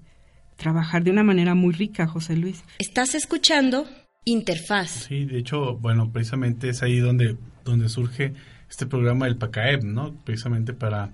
trabajar 0.56 1.04
de 1.04 1.12
una 1.12 1.24
manera 1.24 1.54
muy 1.54 1.74
rica, 1.74 2.08
José 2.08 2.38
Luis. 2.38 2.64
Estás 2.80 3.14
escuchando 3.14 3.86
Interfaz. 4.26 5.08
Sí, 5.08 5.26
de 5.26 5.40
hecho, 5.40 5.78
bueno, 5.78 6.10
precisamente 6.12 6.70
es 6.70 6.82
ahí 6.82 7.00
donde, 7.00 7.38
donde 7.66 7.90
surge 7.90 8.34
este 8.70 8.86
programa 8.86 9.26
del 9.26 9.36
PACAEB, 9.36 9.84
¿no? 9.84 10.14
Precisamente 10.24 10.74
para, 10.74 11.12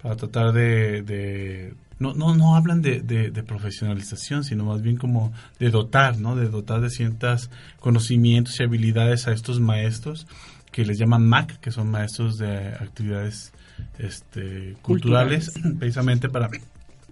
para 0.00 0.16
tratar 0.16 0.52
de, 0.52 1.74
no, 1.98 2.14
no, 2.14 2.36
no 2.36 2.54
hablan 2.54 2.80
de, 2.80 3.00
de, 3.00 3.42
profesionalización, 3.42 4.44
sino 4.44 4.64
más 4.64 4.82
bien 4.82 4.96
como 4.96 5.32
de 5.58 5.70
dotar, 5.70 6.18
¿no? 6.18 6.36
De 6.36 6.48
dotar 6.48 6.80
de 6.80 6.90
ciertos 6.90 7.50
conocimientos 7.80 8.60
y 8.60 8.62
habilidades 8.62 9.26
a 9.26 9.32
estos 9.32 9.58
maestros 9.58 10.28
que 10.74 10.84
les 10.84 10.98
llaman 10.98 11.24
MAC, 11.24 11.60
que 11.60 11.70
son 11.70 11.88
maestros 11.88 12.36
de 12.36 12.74
actividades 12.74 13.52
este, 13.96 14.74
culturales, 14.82 15.52
precisamente 15.78 16.28
para, 16.28 16.50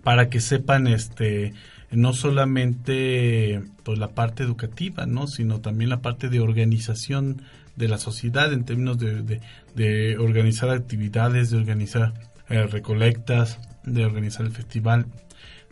para 0.03 0.29
que 0.29 0.40
sepan 0.40 0.88
este, 0.88 1.55
no 1.92 2.12
solamente 2.12 3.62
pues, 3.85 4.01
la 4.01 4.09
parte 4.09 4.42
educativa, 4.42 5.07
¿no? 5.07 5.29
sino 5.29 5.61
también 5.61 5.90
la 5.90 6.01
parte 6.01 6.29
de 6.29 6.40
organización 6.40 7.42
de 7.77 7.87
la 7.87 7.98
sociedad 7.98 8.53
en 8.53 8.64
términos 8.64 8.98
de, 8.98 9.40
de, 9.77 10.18
organizar 10.18 10.70
actividades, 10.70 11.51
de 11.51 11.59
organizar 11.59 12.14
eh, 12.48 12.66
recolectas, 12.66 13.61
de 13.85 14.05
organizar 14.05 14.44
el 14.44 14.51
festival, 14.51 15.07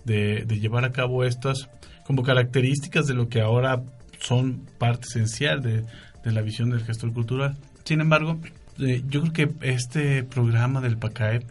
de, 0.05 0.45
de 0.47 0.61
llevar 0.61 0.85
a 0.85 0.93
cabo 0.93 1.25
estas 1.25 1.69
como 2.05 2.23
características 2.23 3.09
de 3.09 3.15
lo 3.15 3.29
que 3.29 3.41
ahora 3.41 3.83
son 4.21 4.65
parte 4.79 5.09
esencial 5.09 5.61
de, 5.61 5.83
de 6.23 6.33
la 6.33 6.41
visión 6.41 6.71
del 6.71 6.85
gestor 6.85 7.13
cultural. 7.13 7.57
Sin 7.91 8.01
embargo, 8.01 8.39
eh, 8.79 9.03
yo 9.09 9.21
creo 9.21 9.33
que 9.33 9.69
este 9.69 10.23
programa 10.23 10.81
del 10.81 10.97
PACAEP 10.97 11.43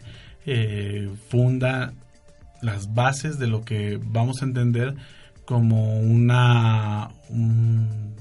eh, 0.46 1.10
funda 1.28 1.92
las 2.62 2.94
bases 2.94 3.38
de 3.38 3.46
lo 3.46 3.62
que 3.62 4.00
vamos 4.02 4.40
a 4.40 4.46
entender 4.46 4.94
como 5.44 6.00
una 6.00 7.10
un, 7.28 8.14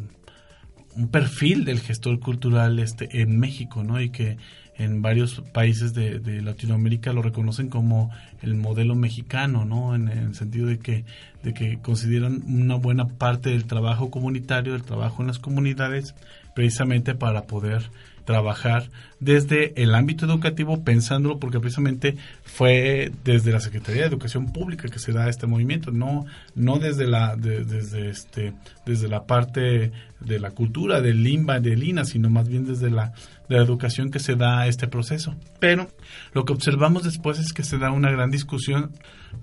perfil 1.14 1.64
del 1.64 1.80
gestor 1.80 2.20
cultural 2.20 2.80
este 2.80 3.22
en 3.22 3.40
México, 3.40 3.86
¿no? 3.86 4.02
Y 4.02 4.10
que 4.10 4.36
en 4.76 5.02
varios 5.02 5.42
países 5.54 5.94
de, 5.94 6.42
Latinoamérica 6.42 7.14
lo 7.14 7.22
reconocen 7.22 7.70
como 7.70 8.12
el 8.42 8.56
modelo 8.56 8.96
mexicano, 8.96 9.64
¿no? 9.64 9.96
En, 9.96 10.10
en, 10.10 10.18
el 10.18 10.36
sentido 10.36 10.68
de 10.68 10.80
que, 10.80 11.06
de 11.42 11.54
que 11.54 11.80
consideran 11.82 12.44
una 12.46 12.76
buena 12.76 13.08
parte 13.08 13.52
del 13.52 13.64
trabajo 13.64 14.12
comunitario, 14.12 14.74
del 14.74 14.84
trabajo 14.84 15.22
en 15.22 15.28
las 15.28 15.40
comunidades, 15.40 16.16
precisamente 16.54 17.16
para 17.16 17.44
poder 17.44 17.90
trabajar 18.30 18.92
desde 19.20 19.74
el 19.82 19.96
ámbito 19.96 20.28
educativo 20.28 20.84
pensándolo 20.84 21.40
porque 21.40 21.60
precisamente 21.60 22.16
fue 22.44 23.12
desde 23.24 23.52
la 23.52 23.60
Secretaría 23.60 24.04
de 24.04 24.08
Educación 24.08 24.54
Pública 24.54 24.88
que 24.88 25.00
se 25.00 25.14
da 25.14 25.30
este 25.30 25.48
movimiento 25.48 25.90
no 25.90 26.28
no 26.54 26.78
desde 26.78 27.08
la 27.08 27.36
desde 27.36 28.12
este 28.12 28.54
desde 28.86 29.08
la 29.08 29.26
parte 29.26 29.92
de 30.20 30.40
la 30.40 30.52
cultura 30.52 31.02
del 31.02 31.24
limba 31.24 31.60
del 31.60 31.84
INA 31.84 32.06
sino 32.06 32.30
más 32.30 32.48
bien 32.48 32.68
desde 32.68 32.92
la 32.92 33.14
de 33.50 33.58
educación 33.58 34.12
que 34.12 34.20
se 34.20 34.36
da 34.36 34.68
este 34.68 34.88
proceso. 34.88 35.36
Pero 35.60 35.90
lo 36.34 36.46
que 36.46 36.54
observamos 36.54 37.04
después 37.04 37.40
es 37.40 37.52
que 37.52 37.64
se 37.64 37.80
da 37.80 37.90
una 37.90 38.12
gran 38.12 38.30
discusión 38.30 38.92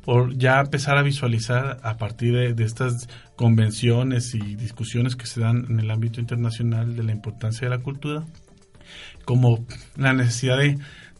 por 0.05 0.37
ya 0.37 0.61
empezar 0.61 0.96
a 0.96 1.03
visualizar 1.03 1.81
a 1.83 1.96
partir 1.96 2.33
de, 2.35 2.55
de 2.55 2.64
estas 2.64 3.09
convenciones 3.35 4.33
y 4.35 4.55
discusiones 4.55 5.16
que 5.16 5.27
se 5.27 5.40
dan 5.40 5.66
en 5.68 5.81
el 5.81 5.90
ámbito 5.90 6.20
internacional 6.20 6.94
de 6.94 7.03
la 7.03 7.11
importancia 7.11 7.68
de 7.68 7.77
la 7.77 7.83
cultura 7.83 8.22
como 9.25 9.64
la 9.96 10.12
necesidad 10.12 10.59
de, 10.59 10.79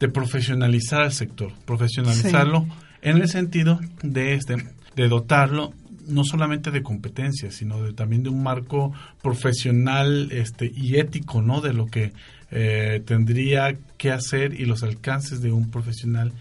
profesionalizar 0.09 1.03
al 1.03 1.13
sector, 1.13 1.53
profesionalizarlo 1.65 2.67
en 3.03 3.17
el 3.17 3.29
sentido 3.29 3.81
de 4.03 4.35
este 4.35 4.57
de 4.95 5.09
dotarlo 5.09 5.73
no 6.07 6.25
solamente 6.25 6.71
de 6.71 6.83
competencias, 6.83 7.55
sino 7.55 7.83
de, 7.83 7.93
también 7.93 8.23
de 8.23 8.31
un 8.31 8.43
marco 8.43 8.93
profesional 9.23 10.29
este, 10.31 10.71
y 10.75 10.97
ético, 10.97 11.43
¿no? 11.43 11.61
De 11.61 11.73
lo 11.73 11.87
que 11.87 12.13
eh, 12.51 13.03
tendría 13.05 13.77
que 13.99 14.13
hacer 14.13 14.59
y 14.59 14.67
los 14.67 14.83
alcances 14.83 15.43
de 15.43 15.53
un 15.53 15.71
profesional 15.71 16.33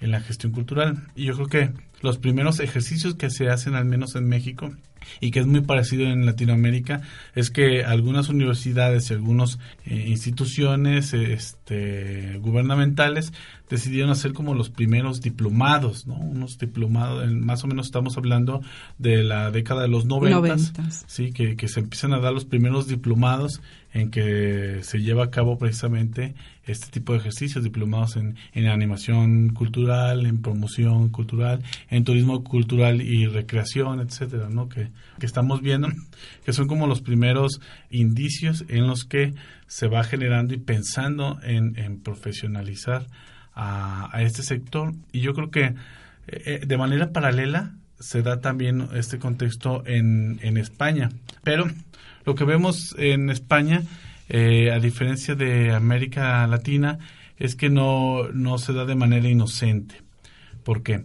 en 0.00 0.10
la 0.10 0.20
gestión 0.20 0.52
cultural. 0.52 1.08
Y 1.16 1.24
yo 1.24 1.34
creo 1.34 1.46
que 1.46 1.70
los 2.02 2.18
primeros 2.18 2.60
ejercicios 2.60 3.14
que 3.14 3.30
se 3.30 3.48
hacen, 3.48 3.74
al 3.74 3.86
menos 3.86 4.14
en 4.14 4.28
México, 4.28 4.72
y 5.20 5.30
que 5.30 5.40
es 5.40 5.46
muy 5.46 5.60
parecido 5.60 6.04
en 6.04 6.26
Latinoamérica 6.26 7.02
es 7.34 7.50
que 7.50 7.84
algunas 7.84 8.28
universidades 8.28 9.10
y 9.10 9.14
algunas 9.14 9.58
eh, 9.84 10.06
instituciones 10.08 11.14
este, 11.14 12.38
gubernamentales 12.38 13.32
decidieron 13.68 14.10
hacer 14.10 14.32
como 14.32 14.54
los 14.54 14.70
primeros 14.70 15.20
diplomados, 15.20 16.06
¿no? 16.06 16.14
Unos 16.14 16.58
diplomados, 16.58 17.30
más 17.32 17.64
o 17.64 17.66
menos 17.66 17.86
estamos 17.86 18.16
hablando 18.16 18.60
de 18.98 19.24
la 19.24 19.50
década 19.50 19.82
de 19.82 19.88
los 19.88 20.04
noventas, 20.04 20.72
sí, 21.06 21.32
que, 21.32 21.56
que 21.56 21.68
se 21.68 21.80
empiezan 21.80 22.12
a 22.12 22.20
dar 22.20 22.32
los 22.32 22.44
primeros 22.44 22.86
diplomados 22.86 23.60
en 23.94 24.10
que 24.10 24.80
se 24.82 24.98
lleva 24.98 25.24
a 25.24 25.30
cabo 25.30 25.56
precisamente 25.56 26.34
este 26.64 26.88
tipo 26.88 27.12
de 27.12 27.20
ejercicios, 27.20 27.62
diplomados 27.62 28.16
en, 28.16 28.36
en 28.52 28.66
animación 28.66 29.50
cultural, 29.50 30.26
en 30.26 30.42
promoción 30.42 31.10
cultural, 31.10 31.62
en 31.90 32.02
turismo 32.02 32.42
cultural 32.42 33.00
y 33.00 33.26
recreación, 33.26 34.00
etcétera, 34.00 34.48
¿no? 34.50 34.68
Que, 34.68 34.88
que 35.20 35.26
estamos 35.26 35.62
viendo, 35.62 35.88
que 36.44 36.52
son 36.52 36.66
como 36.66 36.88
los 36.88 37.02
primeros 37.02 37.60
indicios 37.88 38.64
en 38.68 38.88
los 38.88 39.04
que 39.04 39.32
se 39.68 39.86
va 39.86 40.02
generando 40.02 40.54
y 40.54 40.58
pensando 40.58 41.38
en, 41.44 42.00
profesionalizar 42.00 43.06
a, 43.54 44.10
este 44.22 44.42
sector. 44.42 44.92
Y 45.12 45.20
yo 45.20 45.34
creo 45.34 45.50
que 45.50 45.74
eh, 46.26 46.60
de 46.66 46.76
manera 46.76 47.12
paralela 47.12 47.74
se 48.00 48.22
da 48.22 48.40
también 48.40 48.88
este 48.94 49.20
contexto 49.20 49.86
en, 49.86 50.40
en 50.42 50.56
España. 50.56 51.10
Pero 51.44 51.66
lo 52.24 52.34
que 52.34 52.44
vemos 52.44 52.94
en 52.98 53.30
España, 53.30 53.82
eh, 54.28 54.70
a 54.72 54.78
diferencia 54.78 55.34
de 55.34 55.72
América 55.72 56.46
Latina, 56.46 56.98
es 57.38 57.56
que 57.56 57.70
no, 57.70 58.28
no 58.32 58.58
se 58.58 58.72
da 58.72 58.84
de 58.84 58.94
manera 58.94 59.28
inocente. 59.28 59.96
¿Por 60.62 60.82
qué? 60.82 61.04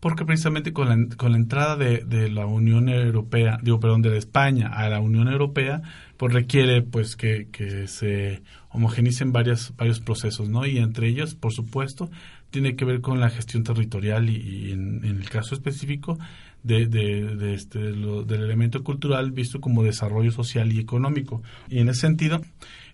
Porque 0.00 0.24
precisamente 0.24 0.72
con 0.72 0.88
la, 0.88 1.16
con 1.16 1.32
la 1.32 1.38
entrada 1.38 1.76
de, 1.76 1.98
de, 1.98 2.30
la 2.30 2.46
Unión 2.46 2.88
Europea, 2.88 3.58
digo, 3.62 3.80
perdón, 3.80 4.00
de 4.00 4.16
España 4.16 4.68
a 4.68 4.88
la 4.88 4.98
Unión 4.98 5.28
Europea, 5.28 5.82
pues 6.16 6.32
requiere 6.32 6.80
pues 6.80 7.16
que, 7.16 7.48
que 7.52 7.86
se 7.86 8.42
homogenicen 8.70 9.32
varios, 9.32 9.74
varios 9.76 10.00
procesos, 10.00 10.48
¿no? 10.48 10.64
Y 10.64 10.78
entre 10.78 11.08
ellos, 11.08 11.34
por 11.34 11.52
supuesto, 11.52 12.10
tiene 12.50 12.76
que 12.76 12.84
ver 12.84 13.00
con 13.00 13.20
la 13.20 13.30
gestión 13.30 13.64
territorial 13.64 14.28
y, 14.28 14.72
en, 14.72 15.04
el 15.04 15.28
caso 15.28 15.54
específico 15.54 16.18
de, 16.62 16.86
de, 16.86 17.54
este, 17.54 17.78
del 17.78 18.42
elemento 18.42 18.84
cultural 18.84 19.30
visto 19.30 19.60
como 19.60 19.82
desarrollo 19.82 20.30
social 20.30 20.72
y 20.72 20.78
económico. 20.78 21.42
Y 21.68 21.78
en 21.78 21.88
ese 21.88 22.02
sentido 22.02 22.42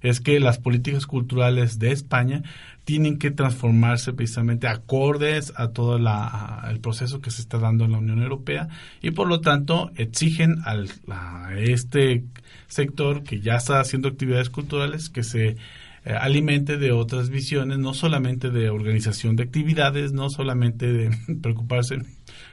es 0.03 0.21
que 0.21 0.39
las 0.41 0.59
políticas 0.59 1.07
culturales 1.07 1.79
de 1.79 1.91
España 1.91 2.43
tienen 2.85 3.19
que 3.19 3.33
transformarse 3.33 4.13
precisamente 4.13 4.69
acordes 4.69 5.53
a 5.57 5.69
todo 5.69 5.99
la, 5.99 6.65
el 6.71 6.79
proceso 6.79 7.21
que 7.21 7.33
se 7.33 7.43
está 7.43 7.59
dando 7.59 7.85
en 7.85 7.93
la 7.93 7.99
Unión 7.99 8.23
Europea 8.23 8.69
y 9.03 9.11
por 9.11 9.27
lo 9.27 9.41
tanto 9.41 9.91
exigen 9.97 10.59
al, 10.65 10.89
a 11.11 11.55
este 11.57 12.25
sector 12.69 13.25
que 13.25 13.41
ya 13.41 13.57
está 13.57 13.81
haciendo 13.81 14.09
actividades 14.09 14.51
culturales 14.51 15.11
que 15.11 15.25
se 15.25 15.57
eh, 16.07 16.13
alimente 16.13 16.77
de 16.77 16.93
otras 16.93 17.31
visiones, 17.31 17.79
no 17.79 17.93
solamente 17.93 18.51
de 18.51 18.71
organización 18.71 19.35
de 19.35 19.43
actividades, 19.43 20.13
no 20.13 20.31
solamente 20.31 20.93
de 20.93 21.11
preocuparse 21.43 21.99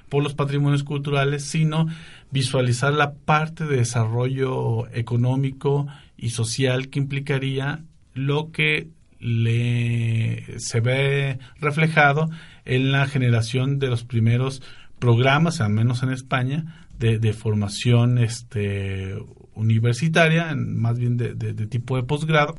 por 0.10 0.24
los 0.24 0.34
patrimonios 0.34 0.84
culturales, 0.84 1.44
sino 1.44 1.86
visualizar 2.32 2.94
la 2.94 3.14
parte 3.14 3.66
de 3.66 3.78
desarrollo 3.78 4.88
económico 4.92 5.86
y 6.18 6.32
social 6.32 6.90
que 6.90 6.98
implicaría 6.98 7.84
lo 8.16 8.52
que 8.52 8.88
le 9.20 10.60
se 10.60 10.80
ve 10.80 11.38
reflejado 11.60 12.32
en 12.66 12.92
la 12.92 13.06
generación 13.06 13.78
de 13.78 13.88
los 13.88 14.04
primeros 14.04 14.64
programas, 14.98 15.62
al 15.62 15.72
menos 15.72 16.02
en 16.02 16.12
España, 16.12 16.88
de, 16.98 17.20
de 17.20 17.34
formación 17.34 18.18
este, 18.18 19.16
universitaria, 19.56 20.56
más 20.56 20.98
bien 20.98 21.18
de, 21.18 21.54
tipo 21.68 21.96
de 21.96 22.04
posgrado, 22.04 22.58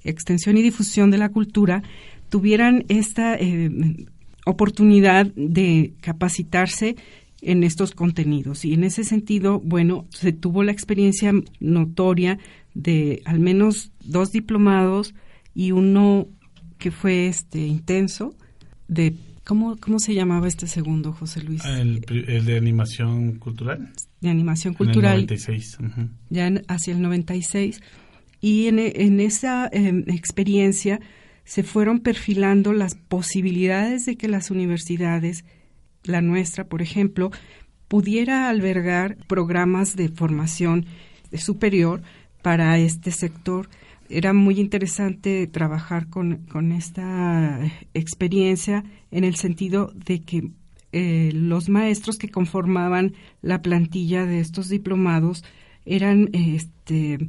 extensión 0.03 0.57
y 0.57 0.63
difusión 0.63 1.13
de 1.13 1.19
la 1.19 1.29
cultura, 1.29 1.85
tuvieran 2.31 2.85
esta 2.89 3.37
eh, 3.37 4.09
oportunidad 4.45 5.27
de 5.37 5.93
capacitarse 6.01 6.97
en 7.43 7.63
estos 7.63 7.93
contenidos. 7.93 8.65
Y 8.65 8.75
en 8.75 8.83
ese 8.83 9.05
sentido, 9.05 9.61
bueno, 9.61 10.07
se 10.09 10.33
tuvo 10.33 10.65
la 10.65 10.73
experiencia 10.73 11.33
notoria 11.61 12.41
de 12.75 13.23
al 13.25 13.41
menos 13.41 13.93
dos 14.01 14.33
diplomados 14.33 15.15
y 15.55 15.73
uno 15.73 16.29
que 16.79 16.91
fue 16.91 17.29
este 17.29 17.61
intenso 17.61 18.35
de 18.89 19.15
¿cómo, 19.45 19.77
cómo 19.77 19.99
se 19.99 20.15
llamaba 20.15 20.49
este 20.49 20.67
segundo, 20.67 21.13
José 21.13 21.43
Luis? 21.43 21.65
El, 21.65 22.01
de 22.01 22.57
animación 22.57 23.39
cultural. 23.39 23.93
De 24.21 24.31
animación 24.31 24.75
cultural. 24.75 25.15
En 25.15 25.21
el 25.21 25.27
96. 25.27 25.79
Ya 26.31 26.53
hacia 26.69 26.95
el 26.95 27.03
96. 27.03 27.81
Y 28.41 28.67
en, 28.67 28.79
en 28.79 29.21
esa 29.21 29.69
em, 29.73 30.05
experiencia 30.09 31.01
se 31.45 31.63
fueron 31.63 32.01
perfilando 32.01 32.73
las 32.73 32.95
posibilidades 32.95 34.07
de 34.07 34.17
que 34.17 34.29
las 34.29 34.51
universidades, 34.51 35.45
la 36.03 36.21
nuestra, 36.21 36.67
por 36.67 36.83
ejemplo, 36.83 37.31
pudiera 37.89 38.49
albergar 38.49 39.17
programas 39.27 39.95
de 39.95 40.09
formación 40.09 40.87
superior 41.37 42.03
para 42.45 42.77
este 42.79 43.11
sector. 43.11 43.71
Era 44.11 44.35
muy 44.35 44.61
interesante 44.61 45.47
trabajar 45.47 46.09
con, 46.11 46.73
esta 46.73 47.59
experiencia 47.95 48.85
en 49.11 49.25
el 49.25 49.37
sentido 49.37 49.91
de 49.95 50.21
que 50.21 50.51
eh, 50.93 51.31
los 51.33 51.71
maestros 51.71 52.19
que 52.19 52.29
conformaban 52.29 53.15
la 53.41 53.63
plantilla 53.63 54.27
de 54.27 54.41
estos 54.41 54.69
diplomados 54.69 55.43
eran 55.87 56.29
este, 56.35 57.29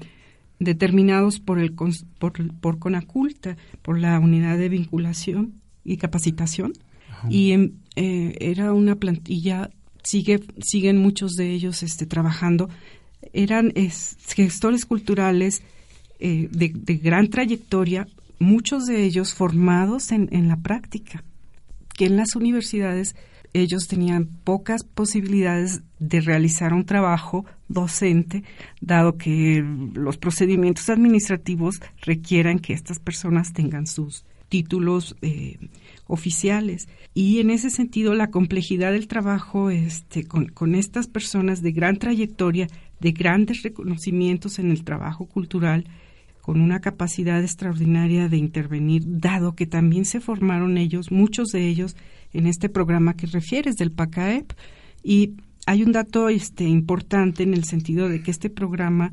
determinados 0.60 1.40
por, 1.40 1.60
el, 1.60 1.72
por, 1.72 2.34
por 2.60 2.78
Conaculta, 2.78 3.56
por 3.82 3.98
la 3.98 4.20
unidad 4.20 4.58
de 4.58 4.68
vinculación 4.68 5.54
y 5.86 5.96
capacitación. 5.96 6.74
Y 7.30 7.52
em, 7.54 7.72
eh, 7.96 8.36
era 8.42 8.74
una 8.74 8.98
plantilla, 8.98 9.70
sigue, 10.04 10.42
siguen 10.62 10.98
muchos 10.98 11.38
de 11.38 11.52
ellos 11.52 11.84
este, 11.84 12.06
trabajando 12.06 12.70
eran 13.34 13.74
gestores 14.36 14.86
culturales 14.86 15.62
eh, 16.20 16.48
de, 16.52 16.96
gran 16.96 17.30
trayectoria, 17.30 18.08
muchos 18.40 18.86
de 18.86 19.04
ellos 19.04 19.34
formados 19.34 20.12
en, 20.12 20.48
la 20.48 20.58
práctica, 20.58 21.24
que 21.94 22.06
en 22.06 22.18
las 22.18 22.36
universidades 22.36 23.16
ellos 23.54 23.88
tenían 23.88 24.26
pocas 24.26 24.84
posibilidades 24.84 25.82
de 26.00 26.22
realizar 26.22 26.74
un 26.74 26.86
trabajo 26.86 27.46
docente, 27.68 28.44
dado 28.82 29.18
que 29.18 29.64
los 29.94 30.18
procedimientos 30.18 30.90
administrativos 30.90 31.82
requieran 32.02 32.60
que 32.60 32.74
estas 32.74 33.00
personas 33.00 33.54
tengan 33.54 33.88
sus 33.88 34.26
títulos 34.50 35.16
eh, 35.22 35.58
oficiales. 36.08 36.88
Y 37.14 37.40
en 37.40 37.50
ese 37.50 37.70
sentido, 37.70 38.14
la 38.14 38.30
complejidad 38.30 38.92
del 38.92 39.08
trabajo 39.08 39.70
este, 39.70 40.26
con, 40.26 40.48
con 40.48 40.76
estas 40.76 41.08
personas 41.08 41.62
de 41.62 41.72
gran 41.72 41.98
trayectoria 41.98 42.68
de 43.06 43.12
grandes 43.12 43.62
reconocimientos 43.62 44.58
en 44.58 44.72
el 44.72 44.84
trabajo 44.84 45.28
cultural, 45.28 45.86
con 46.42 46.60
una 46.60 46.80
capacidad 46.80 47.40
extraordinaria 47.40 48.30
de 48.30 48.38
intervenir, 48.38 49.04
dado 49.06 49.54
que 49.54 49.68
también 49.68 50.06
se 50.06 50.20
formaron 50.20 50.80
ellos, 50.80 51.12
muchos 51.12 51.50
de 51.50 51.68
ellos, 51.68 51.96
en 52.34 52.48
este 52.48 52.68
programa 52.68 53.16
que 53.16 53.28
refieres 53.28 53.76
del 53.76 53.92
PACAEP. 53.92 54.54
Y 55.04 55.36
hay 55.68 55.84
un 55.84 55.92
dato 55.92 56.30
este, 56.30 56.64
importante 56.64 57.44
en 57.44 57.54
el 57.54 57.66
sentido 57.66 58.10
de 58.10 58.24
que 58.24 58.32
este 58.32 58.50
programa 58.50 59.12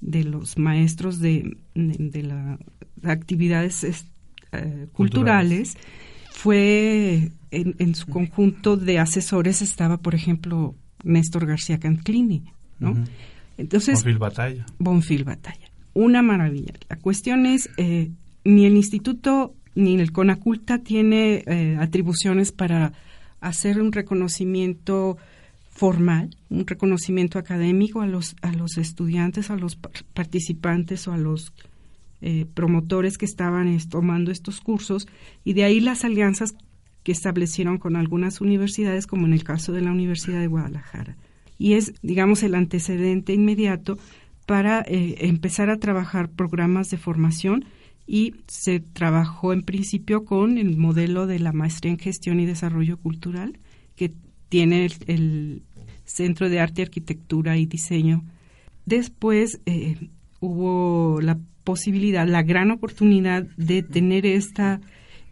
de 0.00 0.22
los 0.22 0.56
maestros 0.56 1.18
de, 1.18 1.56
de, 1.74 2.22
las 2.22 2.60
actividades 3.02 3.82
eh, 4.52 4.86
culturales, 4.92 5.76
fue 6.30 7.32
en, 7.50 7.94
su 7.94 8.06
conjunto 8.06 8.76
de 8.76 8.98
asesores 8.98 9.62
estaba, 9.62 9.98
por 9.98 10.14
ejemplo, 10.14 10.76
Néstor 11.02 11.46
García 11.46 11.78
Canclini, 11.78 12.44
¿no? 12.78 12.94
Entonces, 13.56 13.94
Bonfil 14.02 14.18
Batalla. 14.18 14.66
Bonfil 14.78 15.24
Batalla 15.24 15.74
una 15.94 16.22
maravilla. 16.22 16.74
La 16.88 16.96
cuestión 16.96 17.46
es, 17.46 17.70
eh, 17.76 18.10
ni 18.44 18.66
el 18.66 18.76
instituto 18.76 19.54
ni 19.76 19.98
el 19.98 20.12
CONACULTA 20.12 20.78
tiene 20.78 21.42
eh, 21.46 21.76
atribuciones 21.80 22.52
para 22.52 22.92
hacer 23.40 23.80
un 23.80 23.92
reconocimiento 23.92 25.16
formal, 25.70 26.36
un 26.50 26.66
reconocimiento 26.66 27.38
académico 27.38 28.00
a 28.00 28.06
los, 28.06 28.36
a 28.42 28.52
los 28.52 28.76
estudiantes, 28.78 29.50
a 29.50 29.56
los 29.56 29.76
participantes 30.14 31.08
o 31.08 31.12
a 31.12 31.18
los 31.18 31.52
eh, 32.20 32.46
promotores 32.54 33.18
que 33.18 33.24
estaban 33.24 33.76
tomando 33.88 34.30
estos 34.30 34.60
cursos 34.60 35.08
y 35.42 35.54
de 35.54 35.64
ahí 35.64 35.80
las 35.80 36.04
alianzas 36.04 36.54
que 37.02 37.12
establecieron 37.12 37.78
con 37.78 37.96
algunas 37.96 38.40
universidades, 38.40 39.06
como 39.06 39.26
en 39.26 39.32
el 39.32 39.42
caso 39.42 39.72
de 39.72 39.82
la 39.82 39.90
Universidad 39.90 40.40
de 40.40 40.46
Guadalajara. 40.46 41.16
Y 41.58 41.74
es, 41.74 41.94
digamos, 42.02 42.42
el 42.42 42.54
antecedente 42.54 43.32
inmediato 43.32 43.98
para 44.46 44.82
eh, 44.82 45.16
empezar 45.20 45.70
a 45.70 45.78
trabajar 45.78 46.28
programas 46.28 46.90
de 46.90 46.98
formación 46.98 47.64
y 48.06 48.34
se 48.46 48.80
trabajó 48.80 49.52
en 49.52 49.62
principio 49.62 50.24
con 50.24 50.58
el 50.58 50.76
modelo 50.76 51.26
de 51.26 51.38
la 51.38 51.52
maestría 51.52 51.92
en 51.92 51.98
gestión 51.98 52.40
y 52.40 52.46
desarrollo 52.46 52.98
cultural 52.98 53.58
que 53.96 54.12
tiene 54.48 54.88
el, 55.06 55.62
Centro 56.04 56.50
de 56.50 56.60
Arte, 56.60 56.82
Arquitectura 56.82 57.56
y 57.56 57.64
Diseño. 57.64 58.24
Después 58.84 59.60
eh, 59.64 60.10
hubo 60.38 61.18
la 61.22 61.38
posibilidad, 61.64 62.28
la 62.28 62.42
gran 62.42 62.70
oportunidad 62.70 63.44
de 63.56 63.82
tener 63.82 64.26
esta 64.26 64.82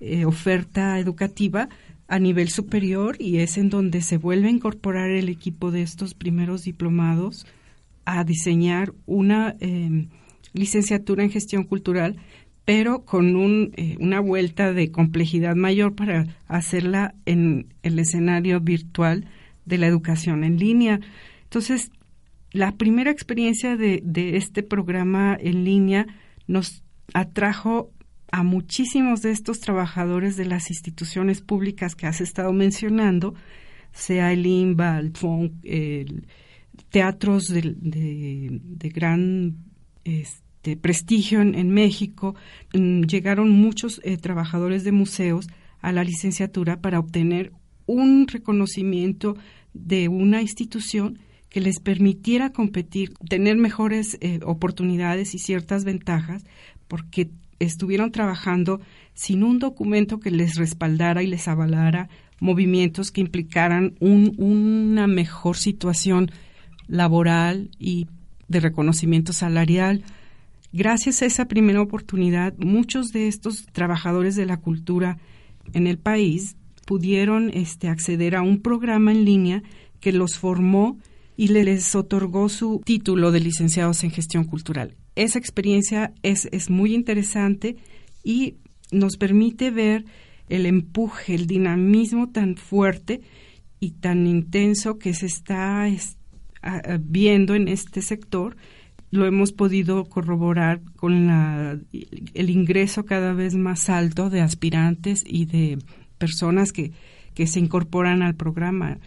eh, 0.00 0.24
oferta 0.24 0.98
educativa 0.98 1.68
a 2.12 2.18
nivel 2.18 2.50
superior 2.50 3.16
y 3.18 3.38
es 3.38 3.56
en 3.56 3.70
donde 3.70 4.02
se 4.02 4.18
vuelve 4.18 4.48
a 4.48 4.50
incorporar 4.50 5.08
el 5.08 5.30
equipo 5.30 5.70
de 5.70 5.80
estos 5.80 6.12
primeros 6.12 6.62
diplomados 6.62 7.46
a 8.04 8.22
diseñar 8.22 8.92
una 9.06 9.56
em, 9.60 10.08
licenciatura 10.52 11.24
en 11.24 11.30
gestión 11.30 11.64
cultural, 11.64 12.16
pero 12.66 13.06
con 13.06 13.34
un, 13.34 13.72
eh, 13.78 13.96
una 13.98 14.20
vuelta 14.20 14.74
de 14.74 14.90
complejidad 14.90 15.56
mayor 15.56 15.94
para 15.94 16.26
hacerla 16.48 17.14
en 17.24 17.72
el 17.82 17.98
escenario 17.98 18.60
virtual 18.60 19.24
de 19.64 19.78
la 19.78 19.86
educación 19.86 20.44
en 20.44 20.58
línea. 20.58 21.00
Entonces, 21.44 21.92
la 22.50 22.72
primera 22.72 23.10
experiencia 23.10 23.78
de, 23.78 24.02
de 24.04 24.36
este 24.36 24.62
programa 24.62 25.34
en 25.40 25.64
línea 25.64 26.06
nos 26.46 26.82
atrajo 27.14 27.90
a 28.32 28.42
muchísimos 28.42 29.20
de 29.20 29.30
estos 29.30 29.60
trabajadores 29.60 30.36
de 30.36 30.46
las 30.46 30.70
instituciones 30.70 31.42
públicas 31.42 31.94
que 31.94 32.06
has 32.06 32.20
estado 32.22 32.52
mencionando, 32.52 33.34
sea 33.92 34.32
el 34.32 34.46
INBA, 34.46 34.98
el 34.98 35.12
FON, 35.12 35.60
el, 35.62 36.26
teatros 36.88 37.48
de, 37.48 38.60
gran 38.94 39.56
este, 40.04 40.76
prestigio 40.78 41.42
en, 41.42 41.70
México. 41.70 42.34
Mm, 42.74 43.02
llegaron 43.02 43.50
muchos 43.50 44.00
eh, 44.02 44.16
trabajadores 44.16 44.82
de 44.82 44.92
museos 44.92 45.46
a 45.82 45.92
la 45.92 46.02
licenciatura 46.02 46.80
para 46.80 47.00
obtener 47.00 47.52
un 47.84 48.26
reconocimiento 48.28 49.36
de 49.74 50.08
una 50.08 50.40
institución 50.40 51.18
que 51.50 51.60
les 51.60 51.80
permitiera 51.80 52.50
competir, 52.50 53.12
tener 53.28 53.58
mejores 53.58 54.16
eh, 54.22 54.40
oportunidades 54.42 55.34
y 55.34 55.38
ciertas 55.38 55.84
ventajas, 55.84 56.46
porque 56.88 57.30
estuvieron 57.62 58.12
trabajando 58.12 58.80
sin 59.14 59.42
un 59.42 59.58
documento 59.58 60.20
que 60.20 60.30
les 60.30 60.56
respaldara 60.56 61.22
y 61.22 61.26
les 61.26 61.48
avalara 61.48 62.08
movimientos 62.40 63.10
que 63.10 63.20
implicaran 63.20 63.94
un, 64.00 64.34
una 64.38 65.06
mejor 65.06 65.56
situación 65.56 66.30
laboral 66.88 67.70
y 67.78 68.08
de 68.48 68.60
reconocimiento 68.60 69.32
salarial. 69.32 70.04
Gracias 70.72 71.22
a 71.22 71.26
esa 71.26 71.46
primera 71.46 71.80
oportunidad, 71.80 72.54
muchos 72.58 73.12
de 73.12 73.28
estos 73.28 73.66
trabajadores 73.72 74.36
de 74.36 74.46
la 74.46 74.56
cultura 74.56 75.18
en 75.72 75.86
el 75.86 75.98
país 75.98 76.56
pudieron 76.86 77.50
este, 77.54 77.88
acceder 77.88 78.34
a 78.34 78.42
un 78.42 78.60
programa 78.60 79.12
en 79.12 79.24
línea 79.24 79.62
que 80.00 80.12
los 80.12 80.36
formó 80.36 80.98
y 81.36 81.48
les 81.48 81.94
otorgó 81.94 82.48
su 82.48 82.82
título 82.84 83.30
de 83.30 83.40
licenciados 83.40 84.02
en 84.04 84.10
gestión 84.10 84.44
cultural. 84.44 84.96
Esa 85.16 85.38
experiencia 85.38 86.12
es, 86.22 86.48
es 86.52 86.70
muy 86.70 86.94
interesante 86.94 87.76
y 88.24 88.56
nos 88.90 89.16
permite 89.16 89.70
ver 89.70 90.04
el 90.48 90.66
empuje, 90.66 91.34
el 91.34 91.46
dinamismo 91.46 92.30
tan 92.30 92.56
fuerte 92.56 93.20
y 93.80 93.92
tan 93.92 94.26
intenso 94.26 94.98
que 94.98 95.14
se 95.14 95.26
está 95.26 95.86
viendo 97.00 97.54
en 97.54 97.68
este 97.68 98.00
sector 98.02 98.56
lo 99.12 99.26
hemos 99.26 99.52
podido 99.52 100.06
corroborar 100.06 100.80
con 100.96 101.26
la, 101.26 101.78
el 102.34 102.50
ingreso 102.50 103.04
cada 103.04 103.34
vez 103.34 103.54
más 103.54 103.90
alto 103.90 104.30
de 104.30 104.40
aspirantes 104.40 105.22
y 105.26 105.44
de 105.44 105.78
personas 106.16 106.72
que, 106.72 106.92
que 107.34 107.46
se 107.46 107.60
incorporan 107.60 108.22
al 108.22 108.34
programa. 108.34 108.98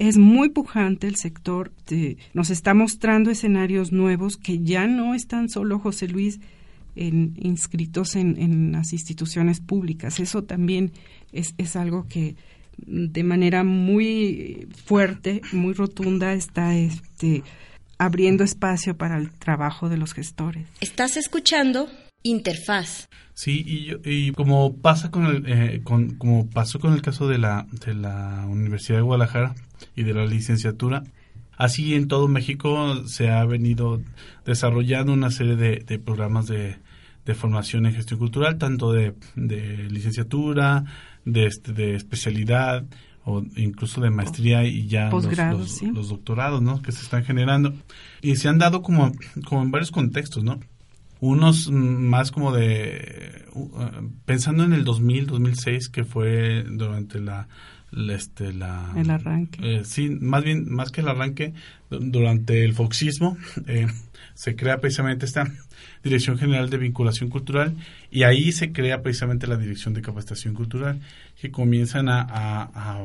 Es 0.00 0.16
muy 0.16 0.48
pujante 0.48 1.06
el 1.08 1.16
sector, 1.16 1.72
nos 2.32 2.48
está 2.48 2.72
mostrando 2.72 3.30
escenarios 3.30 3.92
nuevos 3.92 4.38
que 4.38 4.60
ya 4.60 4.86
no 4.86 5.14
están 5.14 5.50
solo, 5.50 5.78
José 5.78 6.08
Luis, 6.08 6.40
en, 6.96 7.34
inscritos 7.38 8.16
en, 8.16 8.40
en, 8.40 8.72
las 8.72 8.94
instituciones 8.94 9.60
públicas. 9.60 10.18
Eso 10.18 10.42
también 10.42 10.92
es, 11.32 11.54
es 11.58 11.76
algo 11.76 12.08
que 12.08 12.34
de 12.78 13.22
manera 13.24 13.62
muy 13.62 14.68
fuerte, 14.86 15.42
muy 15.52 15.74
rotunda, 15.74 16.32
está 16.32 16.74
este, 16.74 17.42
abriendo 17.98 18.42
espacio 18.42 18.96
para 18.96 19.18
el 19.18 19.30
trabajo 19.30 19.90
de 19.90 19.98
los 19.98 20.14
gestores. 20.14 20.66
Estás 20.80 21.18
escuchando 21.18 21.90
Interfaz. 22.22 23.10
Sí, 23.34 23.62
y, 23.66 24.10
y 24.10 24.32
como 24.32 24.78
pasa 24.78 25.10
con 25.10 25.26
el, 25.26 25.44
eh, 25.46 25.80
con, 25.84 26.14
como 26.16 26.48
pasó 26.48 26.80
con 26.80 26.94
el 26.94 27.02
caso 27.02 27.28
de 27.28 27.36
la, 27.36 27.66
de 27.84 27.92
la 27.92 28.46
Universidad 28.48 28.96
de 28.96 29.02
Guadalajara 29.02 29.54
y 29.94 30.02
de 30.02 30.14
la 30.14 30.26
licenciatura, 30.26 31.02
así 31.56 31.94
en 31.94 32.08
todo 32.08 32.28
México 32.28 33.06
se 33.06 33.30
ha 33.30 33.44
venido 33.44 34.00
desarrollando 34.44 35.12
una 35.12 35.30
serie 35.30 35.56
de, 35.56 35.76
de 35.86 35.98
programas 35.98 36.46
de, 36.46 36.76
de 37.24 37.34
formación 37.34 37.86
en 37.86 37.94
gestión 37.94 38.18
cultural, 38.18 38.58
tanto 38.58 38.92
de, 38.92 39.14
de 39.36 39.88
licenciatura, 39.90 40.84
de, 41.24 41.46
este, 41.46 41.72
de 41.72 41.94
especialidad 41.94 42.84
o 43.24 43.42
incluso 43.56 44.00
de 44.00 44.10
maestría 44.10 44.64
y 44.64 44.86
ya 44.88 45.10
los, 45.10 45.82
los, 45.82 46.08
doctorados 46.08 46.62
¿no? 46.62 46.80
que 46.80 46.92
se 46.92 47.02
están 47.02 47.24
generando. 47.24 47.74
Y 48.22 48.36
se 48.36 48.48
han 48.48 48.58
dado 48.58 48.82
como, 48.82 49.12
como 49.44 49.62
en 49.62 49.70
varios 49.70 49.90
contextos, 49.90 50.42
¿no? 50.42 50.58
Unos 51.20 51.70
más 51.70 52.30
como 52.30 52.50
de, 52.50 53.44
uh, 53.52 53.68
pensando 54.24 54.64
en 54.64 54.72
el 54.72 54.84
2000, 54.84 55.26
2006, 55.26 55.90
que 55.90 56.04
fue 56.04 56.64
durante 56.64 57.20
la, 57.20 57.46
este, 57.92 58.52
la... 58.52 58.92
El 58.96 59.10
arranque. 59.10 59.58
Eh, 59.62 59.84
sí, 59.84 60.10
más 60.10 60.44
bien, 60.44 60.72
más 60.72 60.90
que 60.90 61.00
el 61.00 61.08
arranque, 61.08 61.54
durante 61.90 62.64
el 62.64 62.74
foxismo, 62.74 63.36
eh, 63.66 63.86
se 64.34 64.56
crea 64.56 64.78
precisamente 64.80 65.26
esta 65.26 65.50
Dirección 66.02 66.38
General 66.38 66.70
de 66.70 66.78
Vinculación 66.78 67.28
Cultural 67.28 67.76
y 68.10 68.22
ahí 68.22 68.52
se 68.52 68.72
crea 68.72 69.02
precisamente 69.02 69.46
la 69.46 69.56
Dirección 69.56 69.92
de 69.92 70.02
Capacitación 70.02 70.54
Cultural 70.54 71.00
que 71.40 71.50
comienzan 71.50 72.08
a, 72.08 73.04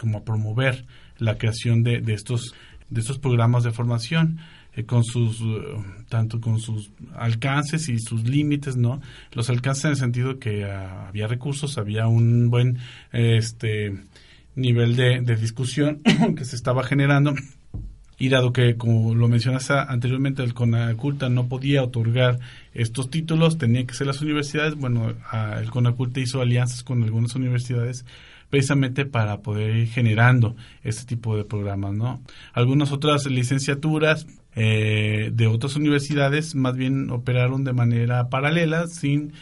como 0.00 0.18
a 0.18 0.24
promover 0.24 0.86
la 1.18 1.36
creación 1.36 1.82
de, 1.82 2.02
estos 2.08 2.54
de 2.88 3.00
estos 3.00 3.18
programas 3.18 3.64
de 3.64 3.70
formación 3.70 4.38
eh, 4.74 4.84
con 4.84 5.04
sus 5.04 5.40
eh, 5.40 5.62
tanto 6.08 6.40
con 6.40 6.58
sus 6.58 6.90
alcances 7.14 7.88
y 7.88 7.98
sus 7.98 8.24
límites 8.24 8.76
no 8.76 9.00
los 9.32 9.50
alcances 9.50 9.84
en 9.84 9.90
el 9.92 9.96
sentido 9.96 10.38
que 10.38 10.64
ah, 10.64 11.08
había 11.08 11.26
recursos 11.26 11.78
había 11.78 12.06
un 12.06 12.50
buen 12.50 12.78
este 13.12 13.94
nivel 14.54 14.96
de, 14.96 15.20
de 15.20 15.36
discusión 15.36 16.00
que 16.36 16.44
se 16.44 16.56
estaba 16.56 16.84
generando 16.84 17.34
Y 18.18 18.28
dado 18.28 18.52
que, 18.52 18.76
como 18.76 19.14
lo 19.14 19.28
mencionaste 19.28 19.72
anteriormente, 19.72 20.42
el 20.42 20.54
CONACULTA 20.54 21.28
no 21.28 21.48
podía 21.48 21.82
otorgar 21.82 22.38
estos 22.74 23.10
títulos, 23.10 23.58
tenían 23.58 23.86
que 23.86 23.94
ser 23.94 24.06
las 24.06 24.20
universidades. 24.20 24.76
Bueno, 24.76 25.14
el 25.60 25.70
CONACULTA 25.70 26.20
hizo 26.20 26.40
alianzas 26.40 26.82
con 26.84 27.02
algunas 27.02 27.34
universidades 27.34 28.04
precisamente 28.52 29.06
para 29.06 29.40
poder 29.40 29.74
ir 29.74 29.88
generando 29.88 30.54
este 30.84 31.06
tipo 31.06 31.38
de 31.38 31.44
programas, 31.44 31.94
¿no? 31.94 32.20
Algunas 32.52 32.92
otras 32.92 33.24
licenciaturas 33.24 34.26
eh, 34.54 35.30
de 35.32 35.46
otras 35.46 35.74
universidades 35.76 36.54
más 36.54 36.76
bien 36.76 37.10
operaron 37.10 37.64
de 37.64 37.72
manera 37.72 38.28
paralela 38.28 38.88
sin 38.88 39.32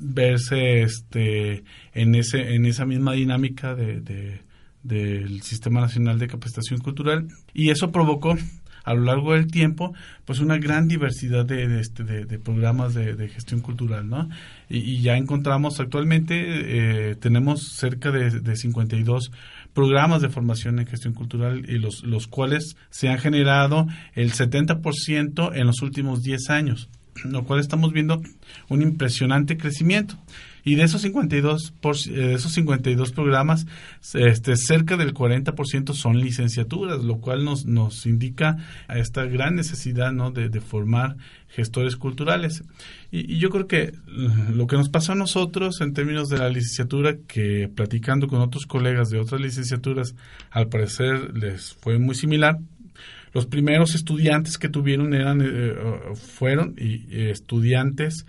verse 0.00 0.80
este 0.80 1.62
en 1.92 2.14
ese 2.14 2.54
en 2.54 2.64
esa 2.64 2.86
misma 2.86 3.12
dinámica 3.12 3.74
de 3.74 4.40
del 4.82 5.42
Sistema 5.42 5.80
Nacional 5.80 6.18
de 6.18 6.28
Capacitación 6.28 6.80
Cultural 6.80 7.28
y 7.52 7.70
eso 7.70 7.90
provocó 7.90 8.36
a 8.84 8.94
lo 8.94 9.02
largo 9.02 9.34
del 9.34 9.48
tiempo 9.48 9.92
pues 10.24 10.40
una 10.40 10.56
gran 10.56 10.88
diversidad 10.88 11.44
de, 11.44 11.78
este, 11.78 12.04
de, 12.04 12.38
programas 12.38 12.94
de, 12.94 13.28
gestión 13.28 13.60
cultural 13.60 14.08
¿no? 14.08 14.30
y, 14.68 15.02
ya 15.02 15.16
encontramos 15.16 15.78
actualmente 15.78 17.10
eh, 17.10 17.14
tenemos 17.16 17.74
cerca 17.76 18.10
de, 18.10 18.56
52 18.56 19.30
programas 19.74 20.22
de 20.22 20.30
formación 20.30 20.78
en 20.78 20.86
gestión 20.86 21.12
cultural 21.12 21.68
y 21.68 21.78
los, 21.78 22.02
los 22.02 22.26
cuales 22.28 22.76
se 22.88 23.08
han 23.08 23.18
generado 23.18 23.86
el 24.14 24.32
70% 24.32 25.50
en 25.54 25.66
los 25.66 25.82
últimos 25.82 26.22
10 26.22 26.50
años 26.50 26.88
lo 27.24 27.44
cual 27.44 27.60
estamos 27.60 27.92
viendo 27.92 28.22
un 28.68 28.82
impresionante 28.82 29.56
crecimiento. 29.56 30.14
Y 30.68 30.74
de 30.74 30.82
esos 30.82 31.00
52, 31.00 31.72
por, 31.80 31.96
eh, 31.96 32.34
esos 32.34 32.52
52 32.52 33.12
programas, 33.12 33.66
este, 34.12 34.54
cerca 34.58 34.98
del 34.98 35.14
40% 35.14 35.94
son 35.94 36.20
licenciaturas, 36.20 37.02
lo 37.02 37.22
cual 37.22 37.42
nos, 37.42 37.64
nos 37.64 38.04
indica 38.04 38.58
esta 38.90 39.24
gran 39.24 39.54
necesidad 39.54 40.12
¿no? 40.12 40.30
de, 40.30 40.60
formar 40.60 41.16
gestores 41.48 41.96
culturales. 41.96 42.64
Y, 43.10 43.38
yo 43.38 43.48
creo 43.48 43.66
que 43.66 43.94
lo 44.52 44.66
que 44.66 44.76
nos 44.76 44.90
pasó 44.90 45.12
a 45.12 45.14
nosotros 45.14 45.80
en 45.80 45.94
términos 45.94 46.28
de 46.28 46.36
la 46.36 46.50
licenciatura, 46.50 47.16
que 47.26 47.70
platicando 47.74 48.28
con 48.28 48.42
otros 48.42 48.66
colegas 48.66 49.08
de 49.08 49.20
otras 49.20 49.40
licenciaturas, 49.40 50.16
al 50.50 50.68
parecer 50.68 51.34
les 51.34 51.72
fue 51.72 51.98
muy 51.98 52.14
similar, 52.14 52.58
los 53.32 53.46
primeros 53.46 53.94
estudiantes 53.94 54.58
que 54.58 54.68
tuvieron 54.68 55.14
eran 55.14 55.40
eh, 55.42 55.74
fueron 56.14 56.74
y, 56.76 57.06
estudiantes 57.30 58.26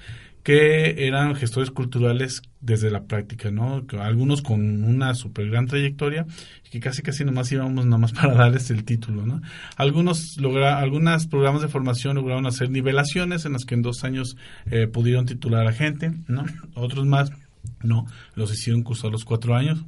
que 0.49 1.05
eran 1.05 1.35
gestores 1.35 1.69
culturales 1.69 2.41
desde 2.59 2.89
la 2.89 3.03
práctica, 3.03 3.51
¿no? 3.51 3.85
Algunos 3.99 4.41
con 4.41 4.83
una 4.83 5.13
super 5.13 5.47
gran 5.47 5.67
trayectoria 5.67 6.25
que 6.71 6.79
casi 6.79 7.03
casi 7.03 7.23
nomás 7.23 7.51
íbamos 7.51 7.85
nomás 7.85 8.13
para 8.19 8.33
darles 8.33 8.71
el 8.71 8.83
título, 8.83 9.27
¿no? 9.27 9.43
Algunos 9.75 10.37
logra, 10.37 10.79
algunos 10.79 11.27
programas 11.27 11.61
de 11.61 11.67
formación 11.67 12.15
lograron 12.15 12.47
hacer 12.47 12.71
nivelaciones 12.71 13.45
en 13.45 13.53
las 13.53 13.63
que 13.63 13.75
en 13.75 13.83
dos 13.83 14.03
años 14.03 14.37
eh, 14.71 14.87
pudieron 14.87 15.27
titular 15.27 15.67
a 15.67 15.71
gente, 15.71 16.13
¿no? 16.27 16.45
Otros 16.73 17.05
más 17.05 17.31
no, 17.83 18.07
los 18.33 18.51
hicieron 18.51 18.81
cursar 18.81 19.11
los 19.11 19.25
cuatro 19.25 19.55
años. 19.55 19.85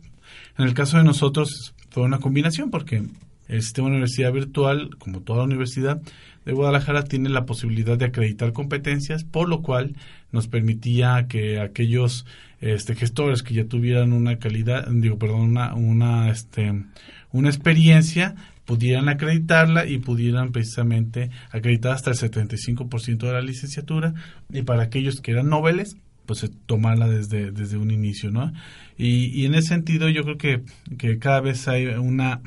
En 0.59 0.66
el 0.66 0.76
caso 0.76 0.97
de 0.97 1.03
nosotros 1.03 1.74
fue 1.89 2.03
una 2.03 2.20
combinación 2.20 2.70
porque 2.70 3.01
el 3.47 3.64
sistema 3.64 3.88
de 3.88 3.93
universidad 3.93 4.32
virtual, 4.32 4.95
como 4.99 5.22
toda 5.22 5.43
universidad 5.43 6.03
de 6.46 6.54
Guadalajara, 6.54 7.04
tiene 7.04 7.30
la 7.30 7.46
posibilidad 7.46 7.98
de 7.98 8.06
acreditar 8.06 8.54
competencias, 8.54 9.24
por 9.24 9.48
lo 9.48 9.62
cual 9.62 9.96
nos 10.32 10.48
permitía 10.48 11.28
que 11.28 11.60
aquellos 11.60 12.26
este, 12.60 12.96
gestores 12.96 13.44
que 13.44 13.54
ya 13.54 13.66
tuvieran 13.66 14.14
una 14.14 14.38
calidad, 14.38 14.88
digo, 14.89 15.18
perdón, 15.18 15.42
una, 15.42 15.74
una, 15.74 16.30
este, 16.30 16.84
una 17.32 17.50
experiencia, 17.50 18.36
pudieran 18.66 19.10
acreditarla 19.10 19.86
y 19.86 19.98
pudieran 19.98 20.52
precisamente 20.52 21.30
acreditar 21.52 21.94
hasta 21.94 22.12
el 22.12 22.18
75% 22.18 23.18
de 23.18 23.34
la 23.34 23.42
licenciatura 23.42 24.14
y 24.50 24.62
para 24.62 24.84
aquellos 24.84 25.20
que 25.20 25.32
eran 25.32 25.50
noveles 25.50 25.98
pues 26.26 26.50
tomarla 26.68 27.08
desde, 27.08 27.52
desde 27.52 27.78
un 27.78 27.92
inicio, 27.92 28.32
¿no? 28.32 28.54
Y, 28.98 29.26
y 29.38 29.46
en 29.46 29.56
ese 29.56 29.70
sentido 29.70 30.08
yo 30.08 30.24
creo 30.24 30.38
que, 30.38 30.62
que 30.98 31.20
cada 31.20 31.42
vez 31.42 31.68
hay 31.68 31.88
una 31.88 32.42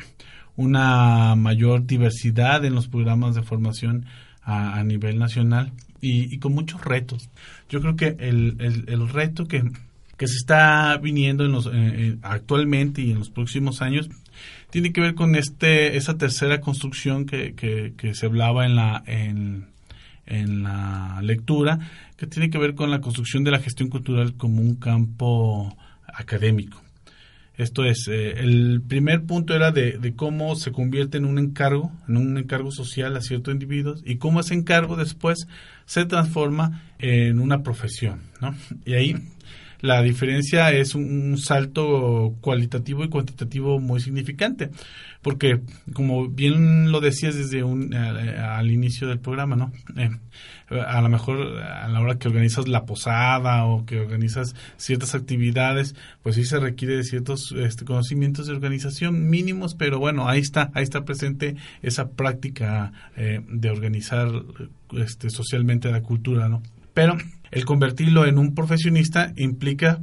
una 0.56 1.34
mayor 1.36 1.86
diversidad 1.86 2.64
en 2.64 2.74
los 2.74 2.88
programas 2.88 3.34
de 3.34 3.42
formación 3.42 4.06
a, 4.42 4.82
nivel 4.84 5.18
nacional 5.18 5.72
y, 6.00 6.38
con 6.38 6.54
muchos 6.54 6.84
retos. 6.84 7.30
Yo 7.68 7.80
creo 7.80 7.96
que 7.96 8.16
el, 8.18 8.56
el, 8.60 9.08
reto 9.08 9.46
que, 9.46 9.62
que, 10.16 10.28
se 10.28 10.36
está 10.36 10.98
viniendo 10.98 11.44
en 11.44 11.52
los, 11.52 11.70
actualmente 12.22 13.00
y 13.02 13.12
en 13.12 13.18
los 13.18 13.30
próximos 13.30 13.80
años 13.80 14.10
tiene 14.70 14.92
que 14.92 15.00
ver 15.00 15.14
con 15.14 15.34
este 15.34 15.96
esa 15.96 16.18
tercera 16.18 16.60
construcción 16.60 17.24
que, 17.24 17.54
que, 17.54 17.94
que 17.96 18.14
se 18.14 18.26
hablaba 18.26 18.66
en 18.66 18.76
la 18.76 19.02
en, 19.06 19.66
en 20.26 20.62
la 20.62 21.20
lectura 21.22 21.78
que 22.16 22.26
tiene 22.26 22.50
que 22.50 22.58
ver 22.58 22.74
con 22.74 22.90
la 22.90 23.00
construcción 23.00 23.44
de 23.44 23.52
la 23.52 23.60
gestión 23.60 23.88
cultural 23.88 24.34
como 24.34 24.60
un 24.60 24.74
campo 24.74 25.74
académico 26.06 26.83
esto 27.56 27.84
es, 27.84 28.08
eh, 28.08 28.40
el 28.40 28.82
primer 28.86 29.24
punto 29.24 29.54
era 29.54 29.70
de, 29.70 30.14
cómo 30.16 30.56
se 30.56 30.72
convierte 30.72 31.18
en 31.18 31.24
un 31.24 31.38
encargo, 31.38 31.92
en 32.08 32.16
un 32.16 32.36
encargo 32.36 32.72
social 32.72 33.16
a 33.16 33.20
ciertos 33.20 33.54
individuos 33.54 34.02
y 34.04 34.16
cómo 34.16 34.40
ese 34.40 34.54
encargo 34.54 34.96
después 34.96 35.46
se 35.86 36.04
transforma 36.04 36.82
en 36.98 37.38
una 37.38 37.62
profesión, 37.62 38.22
¿no? 38.40 38.54
Y 38.84 38.94
ahí 38.94 39.16
la 39.84 40.00
diferencia 40.00 40.72
es 40.72 40.94
un, 40.94 41.36
salto 41.36 42.36
cualitativo 42.40 43.04
y 43.04 43.10
cuantitativo 43.10 43.80
muy 43.80 44.00
significante, 44.00 44.70
porque 45.20 45.60
como 45.92 46.26
bien 46.26 46.90
lo 46.90 47.02
decías 47.02 47.34
desde 47.34 47.64
un, 47.64 47.92
al 47.92 48.70
inicio 48.70 49.08
del 49.08 49.18
programa, 49.18 49.56
¿no? 49.56 49.72
Eh, 49.98 50.08
a 50.70 51.02
lo 51.02 51.10
mejor 51.10 51.58
a 51.60 51.86
la 51.88 52.00
hora 52.00 52.14
que 52.14 52.28
organizas 52.28 52.66
la 52.66 52.86
posada 52.86 53.66
o 53.66 53.84
que 53.84 54.00
organizas 54.00 54.54
ciertas 54.78 55.14
actividades, 55.14 55.94
pues 56.22 56.36
sí 56.36 56.46
se 56.46 56.58
requiere 56.58 56.96
de 56.96 57.04
ciertos 57.04 57.52
este, 57.52 57.84
conocimientos 57.84 58.46
de 58.46 58.54
organización 58.54 59.28
mínimos, 59.28 59.74
pero 59.74 59.98
bueno, 59.98 60.30
ahí 60.30 60.40
está, 60.40 60.70
ahí 60.72 60.82
está 60.82 61.04
presente 61.04 61.56
esa 61.82 62.12
práctica 62.12 62.92
eh, 63.18 63.42
de 63.46 63.68
organizar 63.68 64.30
este, 64.92 65.28
socialmente 65.28 65.90
la 65.90 66.00
cultura, 66.00 66.48
¿no? 66.48 66.62
Pero 66.94 67.16
el 67.50 67.64
convertirlo 67.64 68.26
en 68.26 68.38
un 68.38 68.54
profesionista 68.54 69.32
implica 69.36 70.00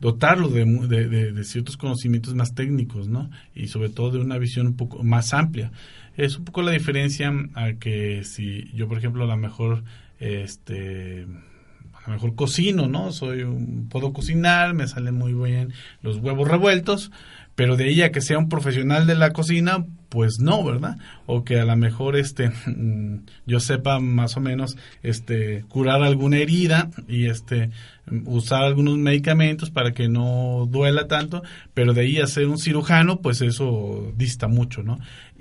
dotarlo 0.00 0.48
de, 0.48 0.64
de, 0.86 1.44
ciertos 1.44 1.76
conocimientos 1.76 2.34
más 2.34 2.54
técnicos, 2.54 3.08
¿no? 3.08 3.30
Y 3.54 3.68
sobre 3.68 3.88
todo 3.88 4.10
de 4.10 4.18
una 4.18 4.36
visión 4.36 4.66
un 4.66 4.76
poco 4.76 5.02
más 5.02 5.32
amplia. 5.32 5.72
Es 6.16 6.36
un 6.36 6.44
poco 6.44 6.62
la 6.62 6.72
diferencia 6.72 7.32
a 7.54 7.72
que 7.74 8.22
si 8.24 8.70
yo, 8.74 8.86
por 8.86 8.98
ejemplo, 8.98 9.24
a 9.24 9.28
lo 9.28 9.36
mejor, 9.36 9.84
este, 10.18 11.26
a 11.94 12.08
lo 12.08 12.12
mejor 12.14 12.34
cocino, 12.34 12.86
¿no? 12.86 13.12
Soy 13.12 13.44
un, 13.44 13.88
puedo 13.88 14.12
cocinar, 14.12 14.74
me 14.74 14.86
salen 14.86 15.14
muy 15.14 15.32
bien 15.32 15.72
los 16.02 16.18
huevos 16.18 16.48
revueltos, 16.48 17.10
pero 17.54 17.76
de 17.76 17.88
ella 17.88 18.10
que 18.10 18.20
sea 18.20 18.38
un 18.38 18.48
profesional 18.48 19.06
de 19.06 19.14
la 19.14 19.32
cocina, 19.32 19.84
pues 20.08 20.38
no, 20.40 20.64
¿verdad? 20.64 20.98
O 21.26 21.44
que 21.44 21.58
a 21.60 21.64
lo 21.64 21.76
mejor 21.76 22.16
este 22.16 22.52
yo 23.46 23.60
sepa 23.60 24.00
más 24.00 24.36
o 24.36 24.40
menos 24.40 24.76
este 25.02 25.64
curar 25.68 26.02
alguna 26.02 26.38
herida 26.38 26.90
y 27.08 27.26
este 27.26 27.70
usar 28.26 28.64
algunos 28.64 28.98
medicamentos 28.98 29.70
para 29.70 29.92
que 29.92 30.08
no 30.08 30.68
duela 30.70 31.06
tanto, 31.06 31.42
pero 31.74 31.94
de 31.94 32.02
ahí 32.02 32.20
a 32.20 32.26
ser 32.26 32.48
un 32.48 32.58
cirujano, 32.58 33.20
pues 33.20 33.40
eso 33.40 34.12
dista 34.16 34.48
mucho, 34.48 34.82
¿no? 34.82 34.98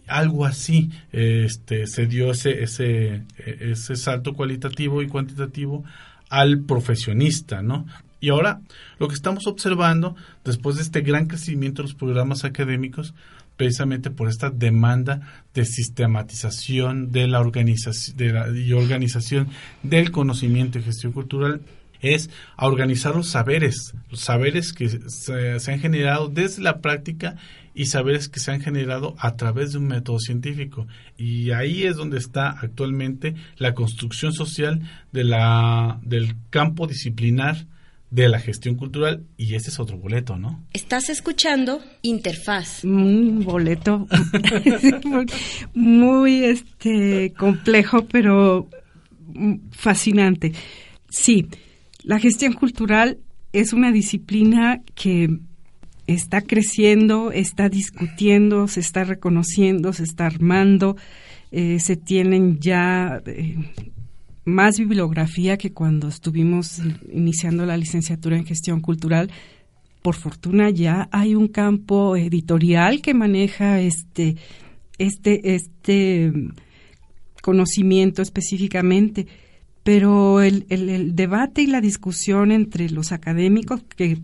Algo 0.07 0.45
así 0.45 0.91
este 1.11 1.87
se 1.87 2.07
dio 2.07 2.31
ese 2.31 2.63
ese 2.63 3.23
ese 3.37 3.95
salto 3.95 4.33
cualitativo 4.33 5.01
y 5.01 5.07
cuantitativo 5.07 5.83
al 6.29 6.61
profesionista, 6.61 7.61
¿no? 7.61 7.85
Y 8.23 8.29
ahora 8.29 8.61
lo 8.99 9.09
que 9.09 9.15
estamos 9.15 9.47
observando, 9.47 10.15
después 10.45 10.77
de 10.77 10.83
este 10.83 11.01
gran 11.01 11.25
crecimiento 11.25 11.81
de 11.81 11.89
los 11.89 11.93
programas 11.93 12.45
académicos, 12.45 13.13
precisamente 13.57 14.11
por 14.11 14.29
esta 14.29 14.49
demanda 14.49 15.43
de 15.53 15.65
sistematización 15.65 17.11
de 17.11 17.27
la 17.27 17.41
organización 17.41 18.15
de 18.15 18.61
y 18.61 18.71
organización 18.71 19.49
del 19.83 20.11
conocimiento 20.11 20.79
y 20.79 20.83
gestión 20.83 21.11
cultural 21.11 21.63
es 21.99 22.29
a 22.55 22.67
organizar 22.67 23.13
los 23.13 23.27
saberes, 23.27 23.93
los 24.09 24.21
saberes 24.21 24.71
que 24.71 24.87
se, 24.87 25.59
se, 25.59 25.71
han 25.73 25.81
generado 25.81 26.29
desde 26.29 26.63
la 26.63 26.79
práctica 26.79 27.35
y 27.75 27.87
saberes 27.87 28.29
que 28.29 28.39
se 28.39 28.51
han 28.51 28.61
generado 28.61 29.15
a 29.19 29.35
través 29.35 29.73
de 29.73 29.79
un 29.79 29.87
método 29.87 30.19
científico. 30.19 30.87
Y 31.17 31.51
ahí 31.51 31.83
es 31.83 31.97
donde 31.97 32.19
está 32.19 32.51
actualmente 32.51 33.35
la 33.57 33.73
construcción 33.73 34.31
social 34.31 34.81
de 35.11 35.25
la, 35.25 35.99
del 36.03 36.37
campo 36.49 36.87
disciplinar 36.87 37.65
de 38.13 38.29
la 38.29 38.39
gestión 38.39 38.75
cultural 38.75 39.25
y 39.37 39.55
ese 39.55 39.71
es 39.71 39.79
otro 39.79 39.97
boleto, 39.97 40.37
¿no? 40.37 40.63
Estás 40.71 41.09
escuchando 41.09 41.81
Interfaz. 42.03 42.83
Un 42.83 43.43
boleto 43.43 44.07
muy 45.73 46.43
este 46.43 47.33
complejo 47.33 48.05
pero 48.05 48.69
fascinante. 49.71 50.53
Sí, 51.09 51.47
la 52.03 52.19
gestión 52.19 52.53
cultural 52.53 53.17
es 53.51 53.73
una 53.73 53.91
disciplina 53.91 54.83
que 54.93 55.39
está 56.05 56.41
creciendo, 56.41 57.31
está 57.31 57.67
discutiendo, 57.67 58.67
se 58.67 58.81
está 58.81 59.05
reconociendo, 59.05 59.91
se 59.91 60.03
está 60.03 60.27
armando, 60.27 60.97
eh, 61.51 61.79
se 61.79 61.95
tienen 61.95 62.59
ya 62.59 63.23
eh, 63.25 63.55
más 64.45 64.77
bibliografía 64.77 65.57
que 65.57 65.73
cuando 65.73 66.07
estuvimos 66.07 66.81
iniciando 67.11 67.65
la 67.65 67.77
licenciatura 67.77 68.37
en 68.37 68.45
gestión 68.45 68.81
cultural. 68.81 69.31
Por 70.01 70.15
fortuna 70.15 70.69
ya 70.69 71.07
hay 71.11 71.35
un 71.35 71.47
campo 71.47 72.17
editorial 72.17 73.01
que 73.01 73.13
maneja 73.13 73.79
este, 73.79 74.35
este, 74.97 75.55
este 75.55 76.33
conocimiento 77.41 78.21
específicamente 78.21 79.27
pero 79.83 80.41
el, 80.41 80.65
el, 80.69 81.15
debate 81.15 81.61
y 81.61 81.67
la 81.67 81.81
discusión 81.81 82.51
entre 82.51 82.89
los 82.89 83.11
académicos 83.11 83.83
que 83.83 84.19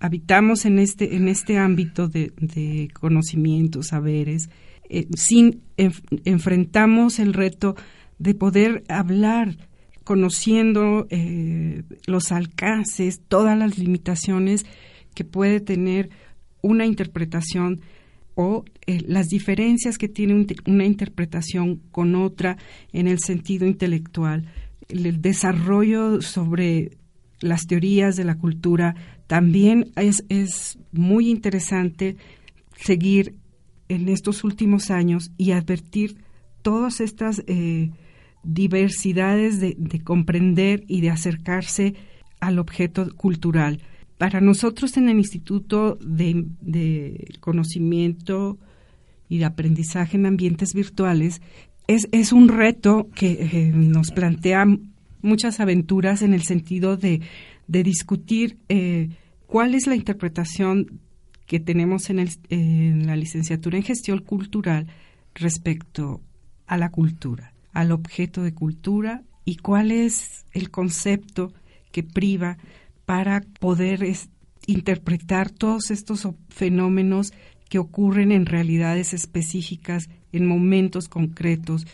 habitamos 0.00 0.64
en 0.64 0.78
este, 0.78 1.16
en 1.16 1.28
este 1.28 1.58
ámbito 1.58 2.08
de, 2.08 2.32
de 2.40 2.88
conocimientos, 2.98 3.88
saberes, 3.88 4.48
eh, 4.88 5.06
sin 5.14 5.60
enfrentamos 5.76 7.18
el 7.18 7.34
reto 7.34 7.76
de 8.18 8.34
poder 8.34 8.84
hablar 8.88 9.56
conociendo 10.04 11.06
eh, 11.10 11.82
los 12.06 12.32
alcances, 12.32 13.20
todas 13.28 13.58
las 13.58 13.78
limitaciones 13.78 14.64
que 15.14 15.24
puede 15.24 15.60
tener 15.60 16.10
una 16.62 16.86
interpretación 16.86 17.80
o 18.34 18.64
eh, 18.86 19.02
las 19.06 19.26
diferencias 19.26 19.98
que 19.98 20.08
tiene 20.08 20.46
una 20.66 20.84
interpretación 20.84 21.80
con 21.90 22.14
otra 22.14 22.56
en 22.92 23.08
el 23.08 23.18
sentido 23.18 23.66
intelectual 23.66 24.46
el 24.88 25.20
desarrollo 25.20 26.20
sobre 26.22 26.96
las 27.40 27.66
teorías 27.66 28.16
de 28.16 28.24
la 28.24 28.36
cultura, 28.36 28.96
también 29.26 29.92
es, 29.96 30.24
es 30.28 30.78
muy 30.92 31.28
interesante 31.30 32.16
seguir 32.76 33.34
en 33.88 34.08
estos 34.08 34.44
últimos 34.44 34.90
años 34.90 35.30
y 35.36 35.52
advertir 35.52 36.16
todas 36.62 37.00
estas 37.00 37.42
eh, 37.46 37.90
diversidades 38.42 39.60
de, 39.60 39.76
comprender 40.02 40.84
y 40.86 41.00
de 41.00 41.10
acercarse 41.10 41.94
al 42.40 42.58
objeto 42.58 43.14
cultural. 43.16 43.80
Para 44.16 44.40
nosotros 44.40 44.96
en 44.96 45.08
el 45.08 45.18
Instituto 45.18 45.98
de, 46.00 47.28
Conocimiento 47.40 48.58
y 49.28 49.38
de 49.38 49.44
Aprendizaje 49.44 50.16
en 50.16 50.26
Ambientes 50.26 50.74
Virtuales, 50.74 51.40
es, 51.86 52.08
es 52.12 52.32
un 52.32 52.48
reto 52.48 53.08
que 53.14 53.32
eh, 53.32 53.72
nos 53.74 54.10
plantea 54.10 54.66
muchas 55.22 55.60
aventuras 55.60 56.22
en 56.22 56.34
el 56.34 56.42
sentido 56.42 56.96
de, 56.96 57.20
de 57.66 57.82
discutir 57.82 58.58
eh, 58.68 59.10
cuál 59.46 59.74
es 59.74 59.86
la 59.86 59.96
interpretación 59.96 61.00
que 61.46 61.58
tenemos 61.60 62.10
en, 62.10 62.18
el, 62.18 62.30
en 62.50 63.06
la 63.06 63.16
licenciatura 63.16 63.78
en 63.78 63.82
gestión 63.82 64.18
cultural 64.18 64.86
respecto 65.34 66.20
a 66.66 66.76
la 66.76 66.90
cultura, 66.90 67.54
al 67.78 67.92
objeto 67.92 68.42
de 68.42 68.52
cultura 68.52 69.22
y 69.44 69.54
cuál 69.54 69.92
es 69.92 70.44
el 70.50 70.68
concepto 70.68 71.52
que 71.92 72.02
priva 72.02 72.58
para 73.06 73.40
poder 73.60 74.04
interpretar 74.66 75.50
todos 75.50 75.92
estos 75.92 76.26
fenómenos 76.48 77.32
que 77.68 77.78
ocurren 77.78 78.32
en 78.32 78.46
realidades 78.46 79.14
específicas, 79.14 80.10
en 80.32 80.44
momentos 80.44 81.08
concretos, 81.08 81.86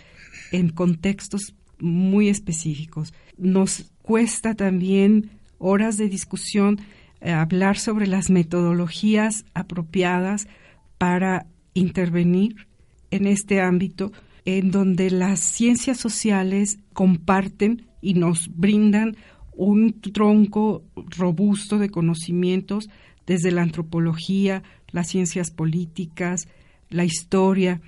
en 0.53 0.71
contextos 0.71 1.55
muy 1.79 2.31
específicos. 2.31 3.13
Nos 3.37 3.93
cuesta 4.01 4.55
también 4.55 5.33
horas 5.59 5.99
de 5.99 6.09
discusión 6.09 6.81
eh, 7.21 7.31
hablar 7.31 7.77
sobre 7.77 8.07
las 8.07 8.31
metodologías 8.31 9.45
apropiadas 9.53 10.49
para 10.97 11.47
intervenir 11.75 12.69
en 13.11 13.27
este 13.27 13.61
ámbito 13.61 14.13
en 14.45 14.71
donde 14.71 15.11
las 15.11 15.41
ciencias 15.41 15.99
sociales 15.99 16.79
comparten 16.93 17.87
y 18.01 18.15
nos 18.15 18.51
brindan 18.55 19.17
un 19.57 20.01
tronco 20.01 20.85
robusto 21.17 21.79
de 21.79 21.91
conocimientos 21.91 22.91
desde 23.27 23.51
la 23.51 23.63
antropología, 23.63 24.63
las 24.91 25.09
ciencias 25.09 25.51
políticas, 25.51 26.49
la 26.91 27.05
historia, 27.05 27.81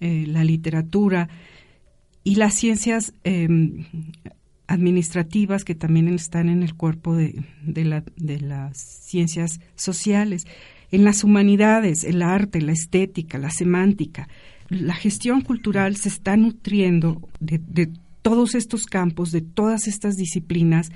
eh, 0.00 0.24
la 0.26 0.44
literatura 0.44 1.28
y 2.24 2.36
las 2.36 2.54
ciencias 2.54 3.12
em, 3.24 3.84
administrativas 4.66 5.64
que 5.64 5.74
también 5.74 6.08
están 6.08 6.48
en 6.48 6.62
el 6.62 6.74
cuerpo 6.74 7.14
de, 7.16 7.42
de 7.64 8.40
las 8.40 8.78
ciencias 8.78 9.60
sociales, 9.74 10.46
en 10.90 11.04
las 11.04 11.24
humanidades, 11.24 12.04
el 12.04 12.22
arte, 12.22 12.62
la 12.62 12.72
estética, 12.72 13.38
la 13.38 13.50
semántica. 13.50 14.28
La 14.68 14.94
gestión 14.94 15.40
cultural 15.40 15.96
se 15.96 16.08
está 16.08 16.36
nutriendo 16.36 17.28
de, 17.40 17.90
todos 18.22 18.54
estos 18.54 18.86
campos, 18.86 19.32
de 19.32 19.40
todas 19.40 19.88
estas 19.88 20.16
disciplinas, 20.16 20.90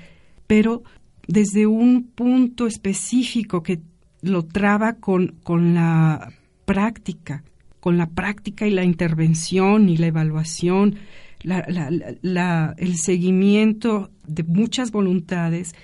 pero 0.45 0.83
desde 1.27 1.65
un 1.65 2.03
punto 2.03 2.67
específico 2.67 3.63
que 3.63 3.79
lo 4.21 4.43
traba 4.43 4.93
con, 4.93 5.35
con 5.43 5.73
la 5.73 6.33
práctica, 6.65 7.43
con 7.79 7.97
la 7.97 8.07
práctica 8.07 8.67
y 8.67 8.71
la 8.71 8.83
intervención 8.83 9.89
y 9.89 9.97
la 9.97 10.07
evaluación, 10.07 10.95
el 11.43 12.97
seguimiento 12.97 14.11
de 14.27 14.43
muchas 14.43 14.91
voluntades 14.91 15.75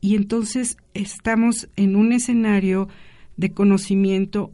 y 0.00 0.16
entonces 0.16 0.76
estamos 0.94 1.68
en 1.76 1.96
un 1.96 2.12
escenario 2.12 2.88
de 3.36 3.52
conocimiento 3.52 4.52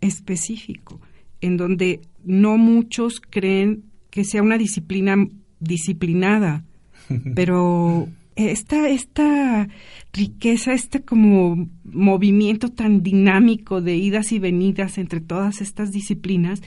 específico, 0.00 1.00
en 1.40 1.56
donde 1.56 2.00
no 2.24 2.56
muchos 2.56 3.20
creen 3.20 3.84
que 4.10 4.24
sea 4.24 4.42
una 4.42 4.58
disciplina 4.58 5.16
disciplinada, 5.60 6.64
pero 7.34 8.08
esta, 8.36 8.88
esta 8.88 9.68
riqueza, 10.12 10.72
este 10.72 11.02
como 11.02 11.68
movimiento 11.84 12.70
tan 12.70 13.02
dinámico 13.02 13.80
de 13.80 13.96
idas 13.96 14.32
y 14.32 14.38
venidas 14.38 14.98
entre 14.98 15.20
todas 15.20 15.60
estas 15.60 15.92
disciplinas, 15.92 16.62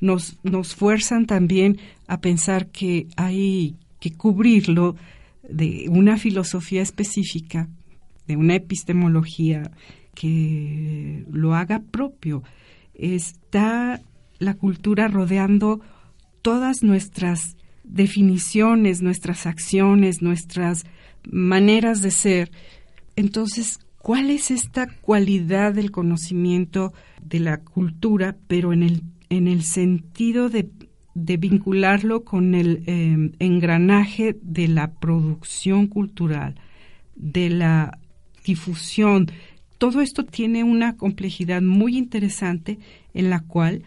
nos, 0.00 0.38
nos 0.42 0.74
fuerzan 0.74 1.26
también 1.26 1.78
a 2.08 2.20
pensar 2.20 2.66
que 2.68 3.06
hay 3.16 3.76
que 4.00 4.12
cubrirlo 4.12 4.96
de 5.48 5.86
una 5.88 6.16
filosofía 6.16 6.82
específica, 6.82 7.68
de 8.26 8.36
una 8.36 8.56
epistemología 8.56 9.70
que 10.14 11.24
lo 11.30 11.54
haga 11.54 11.82
propio. 11.90 12.42
Está 12.94 14.02
la 14.42 14.54
cultura 14.54 15.08
rodeando 15.08 15.80
todas 16.42 16.82
nuestras 16.82 17.56
definiciones, 17.84 19.02
nuestras 19.02 19.46
acciones, 19.46 20.22
nuestras 20.22 20.84
maneras 21.30 22.02
de 22.02 22.10
ser. 22.10 22.50
Entonces, 23.16 23.78
¿cuál 23.98 24.30
es 24.30 24.50
esta 24.50 24.88
cualidad 25.00 25.74
del 25.74 25.90
conocimiento 25.90 26.92
de 27.22 27.40
la 27.40 27.58
cultura, 27.58 28.36
pero 28.48 28.72
en 28.72 28.82
el, 28.82 29.02
en 29.30 29.46
el 29.46 29.62
sentido 29.62 30.48
de, 30.48 30.68
vincularlo 31.14 32.24
con 32.24 32.54
el 32.54 32.82
em, 32.86 33.32
engranaje 33.38 34.36
de 34.42 34.66
la 34.68 34.92
producción 34.92 35.86
cultural, 35.86 36.56
de 37.14 37.50
la 37.50 37.98
difusión? 38.44 39.26
Todo 39.78 40.00
esto 40.00 40.24
tiene 40.24 40.64
una 40.64 40.96
complejidad 40.96 41.60
muy 41.60 41.96
interesante 41.96 42.78
en 43.14 43.30
la 43.30 43.40
cual 43.40 43.82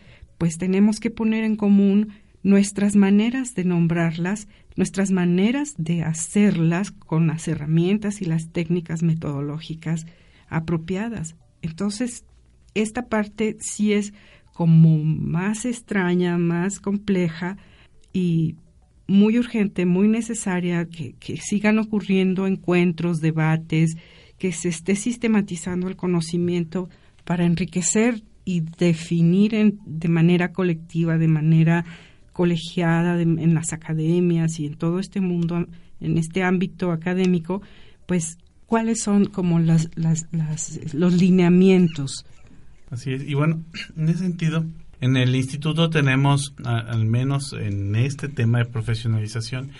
pues 0.45 0.59
tenemos 0.59 0.99
que 0.99 1.09
poner 1.09 1.43
en 1.43 1.55
común 1.55 2.09
nuestras 2.43 2.95
maneras 2.95 3.55
de 3.55 3.63
nombrarlas, 3.63 4.47
nuestras 4.75 5.09
maneras 5.09 5.73
de 5.79 6.03
hacerlas 6.03 6.91
con 6.91 7.25
las 7.25 7.47
herramientas 7.47 8.21
y 8.21 8.25
las 8.25 8.51
técnicas 8.51 9.01
metodológicas 9.01 10.05
apropiadas. 10.47 11.35
Entonces, 11.63 12.25
esta 12.75 13.07
parte 13.07 13.57
sí 13.59 13.93
es 13.93 14.13
como 14.53 15.03
más 15.03 15.65
extraña, 15.65 16.37
más 16.37 16.79
compleja 16.79 17.57
y 18.13 18.53
muy 19.07 19.39
urgente, 19.39 19.87
muy 19.87 20.07
necesaria 20.07 20.85
que, 20.85 21.13
que, 21.13 21.37
sigan 21.37 21.79
ocurriendo 21.79 22.45
encuentros, 22.45 23.19
debates, 23.19 23.97
que 24.37 24.51
se 24.51 24.69
esté 24.69 24.95
sistematizando 24.95 25.87
el 25.87 25.95
conocimiento 25.95 26.87
para 27.23 27.45
enriquecer 27.45 28.21
y 28.45 28.61
definir 28.61 29.55
en, 29.55 29.79
de 29.85 30.07
manera 30.07 30.53
colectiva, 30.53 31.17
de 31.17 31.27
manera 31.27 31.83
colegiada 32.31 33.21
en 33.21 33.53
las 33.53 33.73
academias 33.73 34.59
y 34.59 34.67
en 34.67 34.75
todo 34.75 34.99
este 34.99 35.21
mundo, 35.21 35.65
en 35.99 36.17
este 36.17 36.43
ámbito 36.43 36.91
académico, 36.91 37.61
pues 38.05 38.37
cuáles 38.65 39.01
son 39.01 39.25
como 39.25 39.59
las, 39.59 39.89
las, 39.95 40.27
los 40.93 41.13
lineamientos. 41.13 42.25
Así 42.89 43.13
es. 43.13 43.23
Y 43.23 43.33
bueno, 43.33 43.61
en 43.97 44.09
ese 44.09 44.19
sentido, 44.19 44.65
en 45.01 45.17
el 45.17 45.35
instituto 45.35 45.89
tenemos, 45.89 46.53
al 46.63 47.05
menos 47.05 47.53
en 47.53 47.95
este 47.95 48.27
tema 48.27 48.59
de 48.59 48.65
profesionalización, 48.65 49.71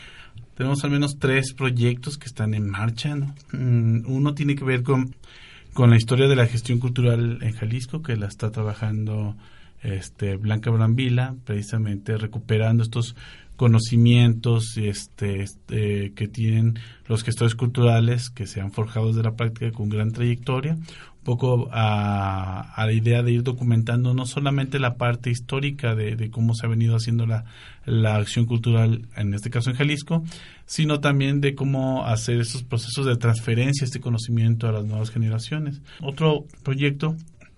tenemos 0.55 0.83
al 0.83 0.91
menos 0.91 1.17
tres 1.19 1.53
proyectos 1.53 2.17
que 2.17 2.27
están 2.27 2.53
en 2.53 2.69
marcha. 2.69 3.15
Mm, 3.51 4.05
uno 4.07 4.33
tiene 4.33 4.55
que 4.55 4.63
ver 4.63 4.83
con 4.83 5.15
con 5.75 5.89
la 5.89 5.97
historia 5.97 6.29
de 6.29 6.37
la 6.37 6.47
gestión 6.47 6.79
cultural 6.79 7.39
en 7.41 7.51
Jalisco, 7.51 8.01
que 8.01 8.15
la 8.15 8.27
está 8.27 8.49
trabajando 8.49 9.35
este, 9.83 10.37
Blanca 10.37 10.71
Brambila, 10.71 11.35
precisamente 11.43 12.17
recuperando 12.17 12.81
estos 12.81 13.17
conocimientos 13.55 14.77
este, 14.77 15.41
este, 15.41 16.13
que 16.13 16.27
tienen 16.27 16.79
los 17.07 17.23
gestores 17.23 17.55
culturales 17.55 18.29
que 18.29 18.47
se 18.47 18.61
han 18.61 18.71
forjado 18.71 19.13
de 19.13 19.23
la 19.23 19.35
práctica 19.35 19.71
con 19.71 19.89
gran 19.89 20.11
trayectoria, 20.11 20.73
un 20.73 21.23
poco 21.23 21.69
a, 21.71 22.73
la 22.77 22.91
idea 22.91 23.23
de 23.23 23.31
ir 23.31 23.43
documentando 23.43 24.13
no 24.13 24.25
solamente 24.25 24.79
la 24.79 24.95
parte 24.95 25.29
histórica 25.29 25.95
de, 25.95 26.29
cómo 26.29 26.53
se 26.53 26.65
ha 26.65 26.69
venido 26.69 26.95
haciendo 26.95 27.25
la, 27.25 27.45
la, 27.85 28.15
acción 28.15 28.45
cultural, 28.45 29.07
en 29.15 29.33
este 29.33 29.49
caso 29.49 29.69
en 29.69 29.77
Jalisco, 29.77 30.23
sino 30.65 30.99
también 30.99 31.41
de 31.41 31.55
cómo 31.55 32.05
hacer 32.05 32.41
esos 32.41 32.63
procesos 32.63 33.05
de 33.05 33.15
transferencia, 33.15 33.85
este 33.85 34.01
conocimiento 34.01 34.67
a 34.67 34.71
las 34.71 34.85
nuevas 34.85 35.09
generaciones. 35.09 35.81
Otro 36.01 36.45
proyecto 36.63 37.15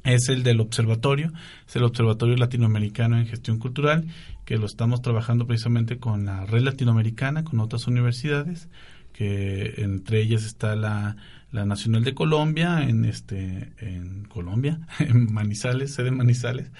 es 0.08 0.30
el 0.30 0.44
del 0.44 0.60
observatorio, 0.60 1.32
es 1.68 1.76
el 1.76 1.84
Observatorio 1.84 2.36
Latinoamericano 2.36 3.18
en 3.18 3.28
Gestión 3.28 3.60
Cultural, 3.60 4.06
que 4.46 4.58
lo 4.58 4.66
estamos 4.66 5.02
trabajando 5.02 5.46
precisamente 5.46 5.98
con 5.98 6.26
la 6.26 6.46
red 6.46 6.62
latinoamericana, 6.62 7.44
con 7.44 7.60
otras 7.60 7.88
universidades, 7.88 8.70
que 9.12 9.74
entre 9.78 10.22
ellas 10.22 10.46
está 10.46 10.76
la, 10.76 11.18
la 11.52 11.66
Nacional 11.66 12.04
de 12.04 12.14
Colombia, 12.14 12.84
en 12.84 13.04
este 13.06 13.74
en 13.80 14.26
Colombia, 14.26 14.80
en 15.00 15.34
Manizales, 15.34 15.94
sede 15.94 16.12
Manizales, 16.12 16.72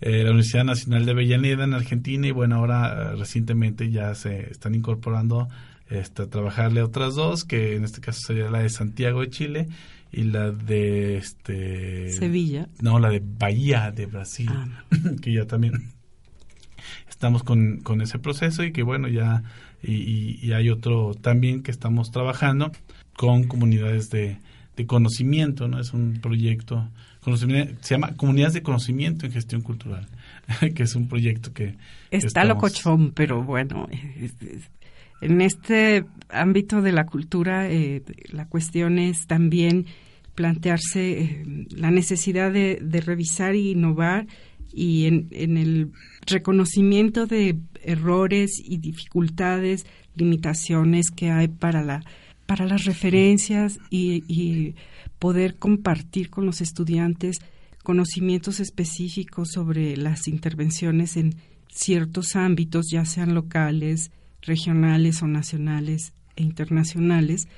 eh, 0.00 0.22
la 0.22 0.30
Universidad 0.30 0.64
Nacional 0.64 1.04
de 1.04 1.12
Avellaneda 1.12 1.64
en 1.64 1.74
Argentina 1.74 2.26
y 2.26 2.30
bueno, 2.30 2.56
ahora 2.56 3.12
eh, 3.12 3.16
recientemente 3.16 3.90
ya 3.90 4.14
se 4.14 4.50
están 4.50 4.74
incorporando 4.74 5.48
este, 5.88 6.22
a 6.22 6.26
trabajarle 6.26 6.82
otras 6.82 7.16
dos, 7.16 7.44
que 7.44 7.76
en 7.76 7.84
este 7.84 8.00
caso 8.00 8.20
sería 8.26 8.48
la 8.50 8.60
de 8.60 8.68
Santiago 8.68 9.20
de 9.22 9.30
Chile 9.30 9.68
y 10.12 10.24
la 10.24 10.50
de 10.50 11.16
este 11.16 12.12
Sevilla. 12.12 12.68
No, 12.80 12.98
la 12.98 13.10
de 13.10 13.22
Bahía 13.24 13.90
de 13.90 14.06
Brasil, 14.06 14.50
ah. 14.52 14.84
que 15.22 15.32
ya 15.32 15.46
también 15.46 15.92
estamos 17.08 17.42
con, 17.42 17.80
con, 17.80 18.00
ese 18.00 18.18
proceso 18.18 18.64
y 18.64 18.72
que 18.72 18.82
bueno, 18.82 19.08
ya 19.08 19.42
y, 19.82 20.52
hay 20.52 20.70
otro 20.70 21.14
también 21.14 21.62
que 21.62 21.70
estamos 21.70 22.10
trabajando 22.10 22.72
con 23.16 23.44
comunidades 23.44 24.10
de, 24.10 24.38
de 24.76 24.86
conocimiento, 24.86 25.68
¿no? 25.68 25.80
Es 25.80 25.92
un 25.92 26.20
proyecto, 26.20 26.88
se 27.80 27.94
llama 27.94 28.16
Comunidades 28.16 28.54
de 28.54 28.62
Conocimiento 28.62 29.26
en 29.26 29.32
Gestión 29.32 29.60
Cultural, 29.60 30.06
que 30.74 30.82
es 30.82 30.94
un 30.94 31.08
proyecto 31.08 31.52
que... 31.52 31.76
Está 32.10 32.44
locochón, 32.44 33.12
pero 33.12 33.42
bueno, 33.42 33.86
en 35.20 35.40
este 35.40 36.04
ámbito 36.28 36.80
de 36.82 36.92
la 36.92 37.06
cultura, 37.06 37.70
eh, 37.70 38.02
la 38.32 38.46
cuestión 38.46 38.98
es 38.98 39.26
también 39.26 39.86
plantearse 40.34 41.20
eh, 41.20 41.66
la 41.70 41.90
necesidad 41.90 42.52
de, 42.52 43.02
revisar 43.04 43.54
e 43.54 43.70
innovar 43.72 44.26
y 44.72 45.06
en, 45.06 45.28
el 45.32 45.90
reconocimiento 46.26 47.26
de 47.26 47.58
errores 47.82 48.62
y 48.64 48.78
dificultades, 48.78 49.84
limitaciones 50.14 51.10
que 51.10 51.30
hay 51.30 51.48
para 51.48 51.82
la 51.82 52.04
para 52.46 52.66
las 52.66 52.84
referencias 52.84 53.78
y, 53.90 54.24
y 54.26 54.74
poder 55.20 55.54
compartir 55.54 56.30
con 56.30 56.46
los 56.46 56.60
estudiantes 56.60 57.38
conocimientos 57.84 58.58
específicos 58.58 59.50
sobre 59.52 59.96
las 59.96 60.26
intervenciones 60.26 61.16
en 61.16 61.36
ciertos 61.68 62.34
ámbitos, 62.34 62.86
ya 62.90 63.04
sean 63.04 63.34
locales, 63.34 64.10
regionales 64.42 65.22
o 65.22 65.26
nacionales 65.26 66.12
e 66.36 66.42
internacionales. 66.42 67.48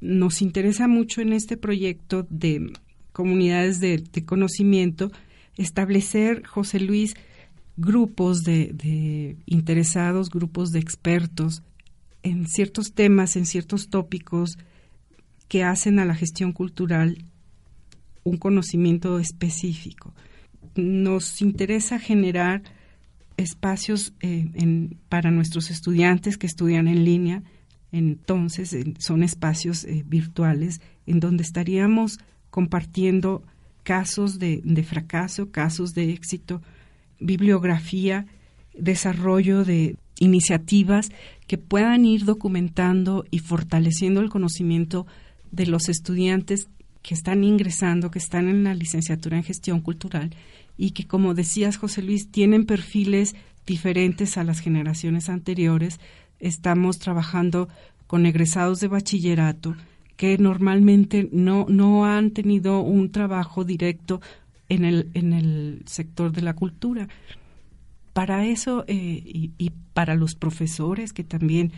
Nos 0.00 0.42
interesa 0.42 0.88
mucho 0.88 1.20
en 1.20 1.32
este 1.32 1.56
proyecto 1.56 2.26
de 2.30 2.72
comunidades 3.12 3.80
de, 3.80 4.04
conocimiento 4.26 5.10
establecer, 5.56 6.44
José 6.46 6.80
Luis, 6.80 7.14
grupos 7.78 8.42
de, 8.42 9.36
interesados, 9.46 10.28
grupos 10.30 10.70
de 10.70 10.80
expertos 10.80 11.62
en 12.22 12.46
ciertos 12.46 12.92
temas, 12.92 13.36
en 13.36 13.46
ciertos 13.46 13.88
tópicos 13.88 14.58
que 15.48 15.62
hacen 15.62 15.98
a 15.98 16.04
la 16.04 16.14
gestión 16.14 16.52
cultural 16.52 17.24
un 18.24 18.36
conocimiento 18.36 19.18
específico. 19.18 20.12
Nos 20.74 21.40
interesa 21.40 21.98
generar 21.98 22.62
espacios 23.36 24.12
eh, 24.20 24.90
para 25.08 25.30
nuestros 25.30 25.70
estudiantes 25.70 26.38
que 26.38 26.46
estudian 26.46 26.88
en 26.88 27.04
línea. 27.04 27.42
Entonces, 27.92 28.76
son 28.98 29.22
espacios 29.22 29.84
eh, 29.84 30.04
virtuales 30.06 30.80
en 31.06 31.20
donde 31.20 31.42
estaríamos 31.42 32.18
compartiendo 32.50 33.42
casos 33.82 34.38
de, 34.38 34.84
fracaso, 34.86 35.50
casos 35.50 35.94
de 35.94 36.12
éxito, 36.12 36.60
bibliografía, 37.20 38.26
desarrollo 38.76 39.64
de 39.64 39.96
iniciativas 40.18 41.10
que 41.46 41.58
puedan 41.58 42.04
ir 42.04 42.24
documentando 42.24 43.24
y 43.30 43.38
fortaleciendo 43.38 44.20
el 44.20 44.30
conocimiento 44.30 45.06
de 45.52 45.66
los 45.66 45.88
estudiantes 45.88 46.68
que 47.02 47.14
están 47.14 47.44
ingresando, 47.44 48.10
que 48.10 48.18
están 48.18 48.48
en 48.48 48.64
la 48.64 48.74
licenciatura 48.74 49.36
en 49.36 49.44
gestión 49.44 49.80
cultural 49.80 50.30
y 50.76 50.90
que, 50.90 51.06
como 51.06 51.34
decías, 51.34 51.76
José 51.76 52.02
Luis, 52.02 52.30
tienen 52.30 52.66
perfiles 52.66 53.34
diferentes 53.66 54.36
a 54.36 54.44
las 54.44 54.60
generaciones 54.60 55.28
anteriores. 55.28 56.00
Estamos 56.38 56.98
trabajando 56.98 57.68
con 58.06 58.26
egresados 58.26 58.80
de 58.80 58.88
bachillerato 58.88 59.76
que 60.16 60.38
normalmente 60.38 61.28
no, 61.32 61.66
no 61.68 62.06
han 62.06 62.30
tenido 62.30 62.80
un 62.80 63.10
trabajo 63.10 63.64
directo 63.64 64.20
en 64.68 64.84
el, 64.84 65.10
en 65.14 65.32
el 65.32 65.82
sector 65.86 66.32
de 66.32 66.42
la 66.42 66.54
cultura. 66.54 67.08
Para 68.12 68.46
eso 68.46 68.84
eh, 68.88 68.94
y, 68.94 69.52
y 69.58 69.70
para 69.92 70.14
los 70.14 70.34
profesores 70.34 71.12
que 71.12 71.22
también 71.22 71.72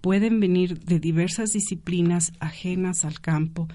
pueden 0.00 0.38
venir 0.38 0.80
de 0.80 1.00
diversas 1.00 1.50
disciplinas 1.50 2.32
ajenas 2.40 3.04
al 3.04 3.20
campo, 3.20 3.68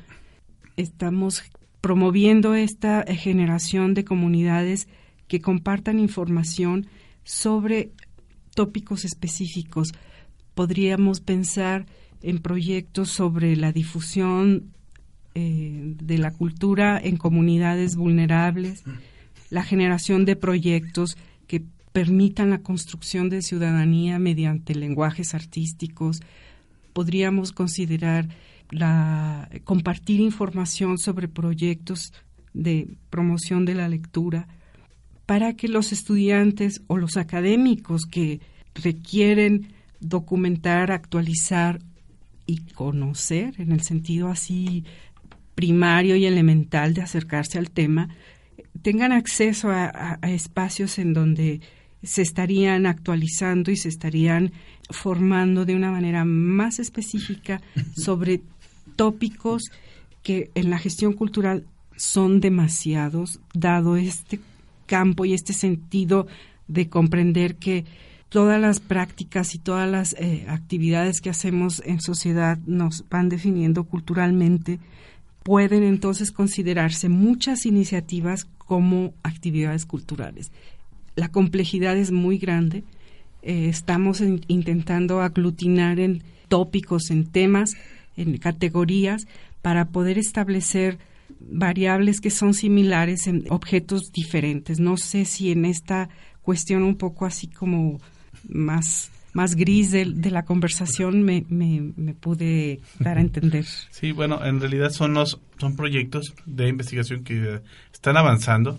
estamos 0.78 1.44
promoviendo 1.84 2.56
esta 2.56 3.04
generación 3.04 3.94
de 3.94 4.06
comunidades 4.06 4.88
que 5.28 5.42
compartan 5.42 6.00
información 6.00 6.88
sobre 7.26 7.92
tópicos 8.56 9.04
específicos. 9.04 9.92
Podríamos 10.54 11.20
pensar 11.20 11.86
en 12.22 12.40
proyectos 12.40 13.10
sobre 13.10 13.58
la 13.58 13.74
difusión 13.74 14.72
eh, 15.36 15.96
de 16.02 16.18
la 16.20 16.32
cultura 16.32 16.98
en 17.04 17.18
comunidades 17.18 17.98
vulnerables, 17.98 18.86
la 19.50 19.64
generación 19.64 20.24
de 20.24 20.38
proyectos 20.38 21.18
que 21.48 21.66
permitan 21.92 22.52
la 22.52 22.60
construcción 22.60 23.28
de 23.28 23.42
ciudadanía 23.42 24.20
mediante 24.20 24.74
lenguajes 24.74 25.34
artísticos. 25.34 26.22
Podríamos 26.94 27.52
considerar 27.52 28.30
la, 28.72 29.50
compartir 29.64 30.20
información 30.20 30.98
sobre 30.98 31.28
proyectos 31.28 32.14
de 32.54 32.98
promoción 33.10 33.66
de 33.66 33.76
la 33.76 33.90
lectura 33.90 34.48
para 35.26 35.54
que 35.54 35.68
los 35.68 35.92
estudiantes 35.92 36.82
o 36.88 36.98
los 36.98 37.18
académicos 37.18 38.06
que 38.06 38.42
requieren 38.76 39.74
documentar, 40.00 40.92
actualizar 40.92 41.80
y 42.46 42.58
conocer 42.74 43.56
en 43.60 43.72
el 43.72 43.82
sentido 43.82 44.28
así 44.28 44.84
primario 45.56 46.16
y 46.16 46.26
elemental 46.26 46.94
de 46.94 47.02
acercarse 47.02 47.58
al 47.58 47.72
tema, 47.72 48.10
tengan 48.82 49.12
acceso 49.12 49.70
a, 49.70 50.20
a 50.22 50.32
espacios 50.32 51.00
en 51.00 51.14
donde 51.14 51.62
se 52.04 52.22
estarían 52.22 52.86
actualizando 52.86 53.72
y 53.72 53.78
se 53.78 53.90
estarían 53.90 54.52
formando 54.90 55.66
de 55.66 55.76
una 55.76 55.92
manera 55.92 56.26
más 56.26 56.80
específica 56.80 57.62
sobre 57.96 58.42
tópicos 58.96 59.64
que 60.22 60.52
en 60.56 60.70
la 60.70 60.78
gestión 60.78 61.14
cultural 61.14 61.66
son 61.96 62.40
demasiados, 62.40 63.40
dado 63.54 63.98
este 63.98 64.40
campo 64.86 65.26
y 65.26 65.34
este 65.34 65.54
sentido 65.54 66.28
de 66.68 66.90
comprender 66.90 67.56
que 67.56 67.86
todas 68.30 68.60
las 68.60 68.80
prácticas 68.80 69.54
y 69.54 69.60
todas 69.60 69.90
las 69.90 70.14
eh, 70.14 70.46
actividades 70.50 71.22
que 71.22 71.30
hacemos 71.30 71.82
en 71.86 72.02
sociedad 72.02 72.58
nos 72.66 73.06
van 73.10 73.30
definiendo 73.30 73.84
culturalmente, 73.84 74.80
pueden 75.44 75.84
entonces 75.84 76.32
considerarse 76.32 77.10
muchas 77.10 77.66
iniciativas 77.66 78.46
como 78.58 79.14
actividades 79.24 79.86
culturales. 79.86 80.52
La 81.16 81.30
complejidad 81.30 81.98
es 81.98 82.12
muy 82.12 82.38
grande. 82.38 82.84
Eh, 83.42 83.68
estamos 83.70 84.22
intentando 84.48 85.22
aglutinar 85.22 86.00
en 86.00 86.24
tópicos, 86.48 87.12
en 87.12 87.26
temas 87.26 87.76
en 88.16 88.38
categorías 88.38 89.28
para 89.62 89.86
poder 89.86 90.18
establecer 90.18 90.98
variables 91.40 92.22
que 92.22 92.30
son 92.30 92.54
similares 92.54 93.28
en 93.28 93.46
objetos 93.50 94.12
diferentes. 94.14 94.80
No 94.80 94.98
sé 94.98 95.26
si 95.26 95.52
en 95.52 95.66
esta 95.66 96.10
cuestión 96.42 96.84
un 96.84 96.96
poco 96.96 97.26
así 97.26 97.48
como 97.48 98.00
más 98.48 99.10
más 99.34 99.56
gris 99.56 99.92
de, 99.92 100.06
la 100.06 100.46
conversación 100.46 101.24
me, 101.24 101.44
me, 101.50 102.14
pude 102.14 102.82
dar 103.00 103.18
a 103.18 103.22
entender. 103.22 103.66
Sí, 103.90 104.12
bueno, 104.12 104.46
en 104.46 104.60
realidad 104.60 104.92
son 104.92 105.16
los 105.16 105.40
son 105.58 105.76
proyectos 105.76 106.36
de 106.46 106.68
investigación 106.68 107.24
que 107.24 107.62
están 107.92 108.16
avanzando. 108.16 108.78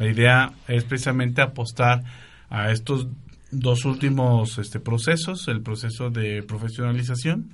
La 0.00 0.10
idea 0.10 0.52
es 0.66 0.84
precisamente 0.84 1.42
apostar 1.42 2.02
a 2.48 2.72
estos 2.72 3.06
dos 3.50 3.84
últimos 3.84 4.56
este, 4.56 4.80
procesos, 4.80 5.46
el 5.48 5.60
proceso 5.60 6.08
de 6.08 6.42
profesionalización 6.42 7.50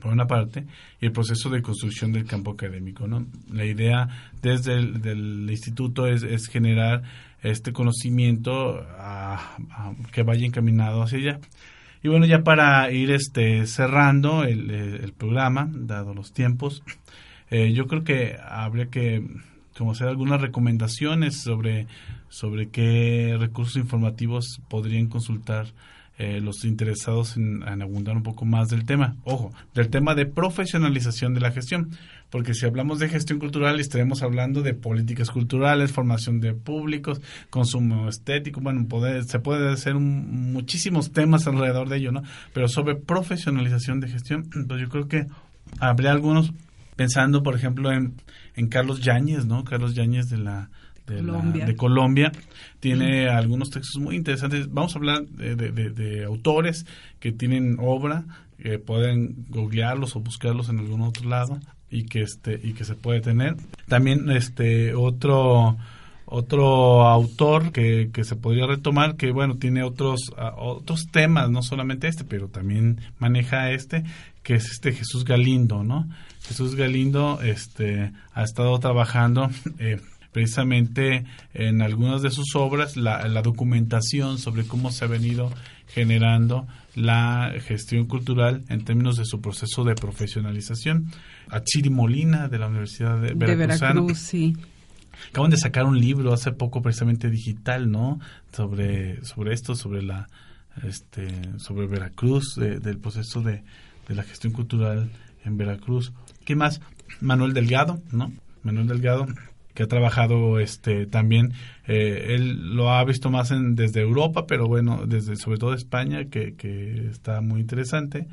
por 0.00 0.12
una 0.12 0.28
parte, 0.28 0.66
y 1.00 1.06
el 1.06 1.12
proceso 1.12 1.50
de 1.50 1.62
construcción 1.62 2.12
del 2.12 2.26
campo 2.26 2.52
académico. 2.52 3.08
¿no? 3.08 3.26
La 3.52 3.64
idea 3.64 4.08
desde 4.40 4.76
el 4.76 5.48
instituto 5.50 6.06
es, 6.06 6.22
es, 6.22 6.46
generar 6.46 7.02
este 7.42 7.72
conocimiento 7.72 8.86
que 10.12 10.22
vaya 10.22 10.46
encaminado 10.46 11.02
hacia 11.02 11.18
allá. 11.18 11.40
Y 12.04 12.08
bueno, 12.08 12.24
ya 12.24 12.44
para 12.44 12.90
ir 12.92 13.10
este, 13.10 13.66
cerrando 13.66 14.44
el, 14.44 15.12
programa, 15.18 15.68
dado 15.70 16.14
los 16.14 16.32
tiempos, 16.32 16.84
eh, 17.50 17.72
yo 17.72 17.88
creo 17.88 18.04
que 18.04 18.36
habría 18.40 18.86
que 18.86 19.26
como 19.80 19.92
hacer 19.92 20.08
algunas 20.08 20.42
recomendaciones 20.42 21.40
sobre, 21.40 21.86
sobre 22.28 22.68
qué 22.68 23.34
recursos 23.40 23.76
informativos 23.76 24.60
podrían 24.68 25.06
consultar 25.06 25.68
eh, 26.18 26.38
los 26.42 26.66
interesados 26.66 27.38
en, 27.38 27.62
abundar 27.80 28.14
un 28.14 28.22
poco 28.22 28.44
más 28.44 28.68
del 28.68 28.84
tema. 28.84 29.16
Ojo, 29.24 29.54
del 29.72 29.88
tema 29.88 30.14
de 30.14 30.26
profesionalización 30.26 31.32
de 31.32 31.40
la 31.40 31.50
gestión, 31.50 31.92
porque 32.28 32.52
si 32.52 32.66
hablamos 32.66 32.98
de 32.98 33.08
gestión 33.08 33.38
cultural 33.38 33.80
estaremos 33.80 34.22
hablando 34.22 34.60
de 34.60 34.74
políticas 34.74 35.30
culturales, 35.30 35.92
formación 35.92 36.40
de 36.40 36.52
públicos, 36.52 37.22
consumo 37.48 38.06
estético, 38.10 38.60
bueno, 38.60 38.86
se 39.26 39.38
puede 39.38 39.72
hacer 39.72 39.94
muchísimos 39.94 41.10
temas 41.12 41.46
alrededor 41.46 41.88
de 41.88 41.96
ello, 41.96 42.12
¿no? 42.12 42.22
Pero 42.52 42.68
sobre 42.68 42.96
profesionalización 42.96 44.00
de 44.00 44.08
gestión, 44.08 44.44
pues 44.68 44.78
yo 44.78 44.90
creo 44.90 45.08
que 45.08 45.24
habría 45.78 46.10
algunos 46.10 46.52
pensando, 47.00 47.42
por 47.42 47.54
ejemplo, 47.54 47.90
en, 47.90 48.12
en 48.56 48.68
Carlos 48.68 49.00
Yáñez, 49.00 49.46
¿no? 49.46 49.64
Carlos 49.64 49.94
Yáñez 49.94 50.28
de 50.28 50.36
la 50.36 50.68
de 51.06 51.74
Colombia. 51.74 52.30
Tiene 52.78 53.30
algunos 53.30 53.70
textos 53.70 54.02
muy 54.02 54.16
interesantes. 54.16 54.70
Vamos 54.70 54.94
a 54.94 54.98
hablar 54.98 55.24
de, 55.24 56.24
autores 56.26 56.84
que 57.18 57.32
tienen 57.32 57.78
obra, 57.80 58.24
que 58.58 58.78
pueden 58.78 59.46
googlearlos 59.48 60.14
o 60.14 60.20
buscarlos 60.20 60.68
en 60.68 60.78
algún 60.78 61.00
otro 61.00 61.26
lado 61.26 61.58
y 61.88 62.04
que 62.04 62.20
este 62.20 62.60
y 62.62 62.74
que 62.74 62.84
se 62.84 62.96
puede 62.96 63.22
tener. 63.22 63.56
También 63.88 64.30
este 64.30 64.94
otro 64.94 65.78
otro 66.26 67.08
autor 67.08 67.72
que, 67.72 68.10
que 68.12 68.24
se 68.24 68.36
podría 68.36 68.66
retomar 68.66 69.16
que 69.16 69.32
bueno 69.32 69.56
tiene 69.56 69.82
otros 69.84 70.30
otros 70.58 71.08
temas 71.10 71.50
no 71.50 71.62
solamente 71.62 72.06
este 72.06 72.24
pero 72.24 72.46
también 72.46 73.00
maneja 73.18 73.72
este 73.72 74.04
que 74.44 74.54
es 74.54 74.70
este 74.70 74.92
Jesús 74.92 75.24
Galindo 75.24 75.82
no 75.82 76.06
Jesús 76.50 76.74
Galindo 76.74 77.40
este 77.42 78.10
ha 78.34 78.42
estado 78.42 78.76
trabajando 78.80 79.50
eh, 79.78 80.00
precisamente 80.32 81.24
en 81.54 81.80
algunas 81.80 82.22
de 82.22 82.32
sus 82.32 82.56
obras 82.56 82.96
la, 82.96 83.22
documentación 83.40 84.36
sobre 84.36 84.64
cómo 84.64 84.90
se 84.90 85.04
ha 85.04 85.08
venido 85.08 85.52
generando 85.86 86.66
la 86.96 87.52
gestión 87.60 88.06
cultural 88.06 88.64
en 88.68 88.84
términos 88.84 89.16
de 89.16 89.26
su 89.26 89.40
proceso 89.40 89.84
de 89.84 89.94
profesionalización. 89.94 91.12
A 91.50 91.62
Chiri 91.62 91.88
Molina 91.88 92.48
de 92.48 92.58
la 92.58 92.66
Universidad 92.66 93.20
de, 93.20 93.28
de 93.28 93.54
Veracruz. 93.54 94.18
sí. 94.18 94.56
Acaban 95.28 95.52
de 95.52 95.56
sacar 95.56 95.84
un 95.84 96.00
libro 96.00 96.32
hace 96.32 96.50
poco 96.50 96.82
precisamente 96.82 97.30
digital, 97.30 97.92
¿no? 97.92 98.18
Sobre 98.52 99.24
sobre 99.24 99.54
esto, 99.54 99.76
sobre 99.76 100.02
la 100.02 100.26
este 100.82 101.28
sobre 101.58 101.86
Veracruz, 101.86 102.56
del 102.56 102.98
proceso 102.98 103.40
de, 103.40 103.62
de 104.08 104.14
la 104.16 104.24
gestión 104.24 104.52
cultural 104.52 105.10
en 105.44 105.56
Veracruz. 105.56 106.12
¿Qué 106.44 106.56
más? 106.56 106.80
Manuel 107.20 107.54
Delgado, 107.54 108.00
¿no? 108.12 108.32
Manuel 108.62 108.88
Delgado 108.88 109.26
que 109.74 109.84
ha 109.84 109.86
trabajado 109.86 110.58
este 110.58 111.06
también 111.06 111.52
eh, 111.86 112.34
él 112.34 112.74
lo 112.74 112.90
ha 112.92 113.04
visto 113.04 113.30
más 113.30 113.50
en, 113.50 113.76
desde 113.76 114.00
Europa 114.00 114.46
pero 114.46 114.66
bueno 114.66 115.06
desde 115.06 115.36
sobre 115.36 115.58
todo 115.58 115.74
España 115.74 116.24
que, 116.24 116.54
que 116.54 117.06
está 117.08 117.40
muy 117.40 117.60
interesante 117.60 118.26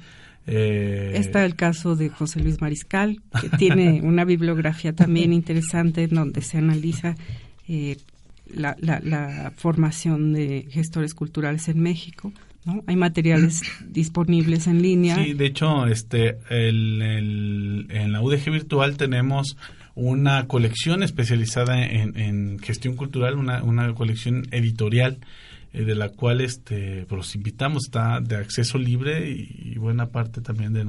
eh, 0.48 1.12
está 1.16 1.46
el 1.46 1.56
caso 1.56 1.96
de 1.96 2.10
José 2.10 2.40
Luis 2.40 2.60
Mariscal 2.62 3.22
que 3.40 3.50
tiene 3.50 4.02
una 4.04 4.26
bibliografía 4.26 4.94
también 4.94 5.32
interesante 5.32 6.04
en 6.04 6.16
donde 6.16 6.42
se 6.42 6.58
analiza 6.58 7.16
eh, 7.68 7.98
la, 8.54 8.76
la, 8.80 9.52
formación 9.58 10.34
de 10.34 10.68
gestores 10.70 11.14
culturales 11.14 11.68
en 11.68 11.82
México 11.82 12.32
¿no? 12.68 12.84
Hay 12.86 12.96
materiales 12.96 13.64
disponibles 13.90 14.68
en 14.68 14.82
línea. 14.82 15.16
Sí, 15.16 15.34
de 15.34 15.46
hecho, 15.46 15.88
este, 15.88 16.38
el, 16.50 17.88
en 17.90 18.12
la 18.12 18.22
UDG 18.22 18.52
virtual 18.52 18.98
tenemos 18.98 19.58
una 19.98 20.46
colección 20.46 21.02
especializada 21.02 21.84
en, 21.84 22.60
gestión 22.60 22.96
cultural, 22.96 23.36
una, 23.36 23.64
una 23.64 23.96
colección 23.96 24.48
editorial 24.52 25.18
eh, 25.74 25.84
de 25.86 25.96
la 25.96 26.10
cual 26.10 26.42
este 26.42 27.06
pues, 27.08 27.18
los 27.18 27.36
invitamos, 27.36 27.86
está 27.86 28.22
de 28.22 28.36
acceso 28.36 28.78
libre 28.78 29.28
y, 29.32 29.76
buena 29.80 30.08
parte 30.08 30.42
también 30.42 30.74
de, 30.74 30.86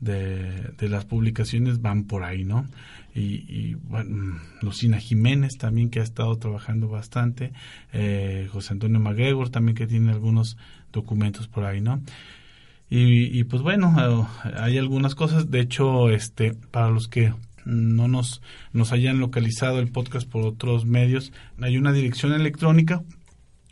de, 0.00 0.88
las 0.88 1.04
publicaciones 1.04 1.80
van 1.80 2.04
por 2.04 2.24
ahí, 2.24 2.44
¿no? 2.44 2.66
Y, 3.14 3.74
bueno, 3.74 4.40
Lucina 4.60 4.98
Jiménez 4.98 5.52
también 5.56 5.88
que 5.88 6.00
ha 6.00 6.02
estado 6.02 6.36
trabajando 6.36 6.88
bastante, 6.88 7.52
eh, 7.92 8.48
José 8.50 8.72
Antonio 8.72 8.98
MacGregor 8.98 9.50
también 9.50 9.76
que 9.76 9.86
tiene 9.86 10.10
algunos 10.10 10.56
documentos 10.94 11.48
por 11.48 11.64
ahí, 11.64 11.80
¿no? 11.80 12.00
Y, 12.96 13.42
pues 13.44 13.62
bueno, 13.62 14.28
hay 14.56 14.78
algunas 14.78 15.16
cosas, 15.16 15.50
de 15.50 15.60
hecho, 15.60 16.10
este, 16.10 16.54
para 16.54 16.90
los 16.90 17.08
que 17.08 17.32
no 17.64 18.06
nos, 18.06 18.40
nos 18.72 18.92
hayan 18.92 19.18
localizado 19.18 19.80
el 19.80 19.90
podcast 19.90 20.28
por 20.28 20.46
otros 20.46 20.84
medios, 20.84 21.32
hay 21.60 21.76
una 21.76 21.92
dirección 21.92 22.32
electrónica 22.34 23.02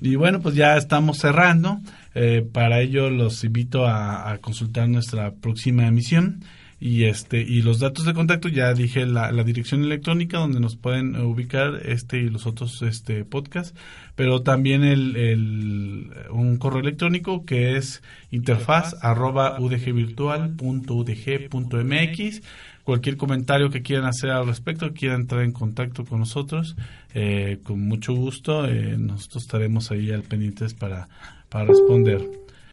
Y 0.00 0.16
bueno, 0.16 0.40
pues 0.40 0.56
ya 0.56 0.76
estamos 0.76 1.18
cerrando. 1.18 1.80
Eh, 2.16 2.44
para 2.52 2.80
ello 2.80 3.08
los 3.10 3.44
invito 3.44 3.86
a 3.86 4.36
consultar 4.40 4.88
nuestra 4.88 5.30
próxima 5.30 5.86
emisión 5.86 6.42
y 6.80 7.04
este 7.04 7.40
y 7.40 7.62
los 7.62 7.78
datos 7.80 8.04
de 8.04 8.14
contacto 8.14 8.48
ya 8.48 8.72
dije 8.72 9.04
la, 9.04 9.32
la 9.32 9.42
dirección 9.42 9.82
electrónica 9.82 10.38
donde 10.38 10.60
nos 10.60 10.76
pueden 10.76 11.16
ubicar 11.16 11.80
este 11.84 12.18
y 12.18 12.30
los 12.30 12.46
otros 12.46 12.82
este 12.82 13.24
podcasts 13.24 13.76
pero 14.14 14.42
también 14.42 14.84
el, 14.84 15.16
el 15.16 16.12
un 16.30 16.56
correo 16.56 16.78
electrónico 16.80 17.44
que 17.44 17.76
es 17.76 18.00
interfaz 18.30 18.94
arroba 19.02 19.58
udgvirtual.udg.mx 19.58 22.42
cualquier 22.84 23.16
comentario 23.16 23.70
que 23.70 23.82
quieran 23.82 24.06
hacer 24.06 24.30
al 24.30 24.46
respecto 24.46 24.92
quieran 24.92 25.22
entrar 25.22 25.42
en 25.42 25.50
contacto 25.50 26.04
con 26.04 26.20
nosotros 26.20 26.76
eh, 27.12 27.58
con 27.64 27.80
mucho 27.80 28.14
gusto 28.14 28.66
eh, 28.66 28.96
nosotros 28.96 29.42
estaremos 29.42 29.90
ahí 29.90 30.12
al 30.12 30.22
pendientes 30.22 30.74
para 30.74 31.08
para 31.48 31.64
responder. 31.64 32.20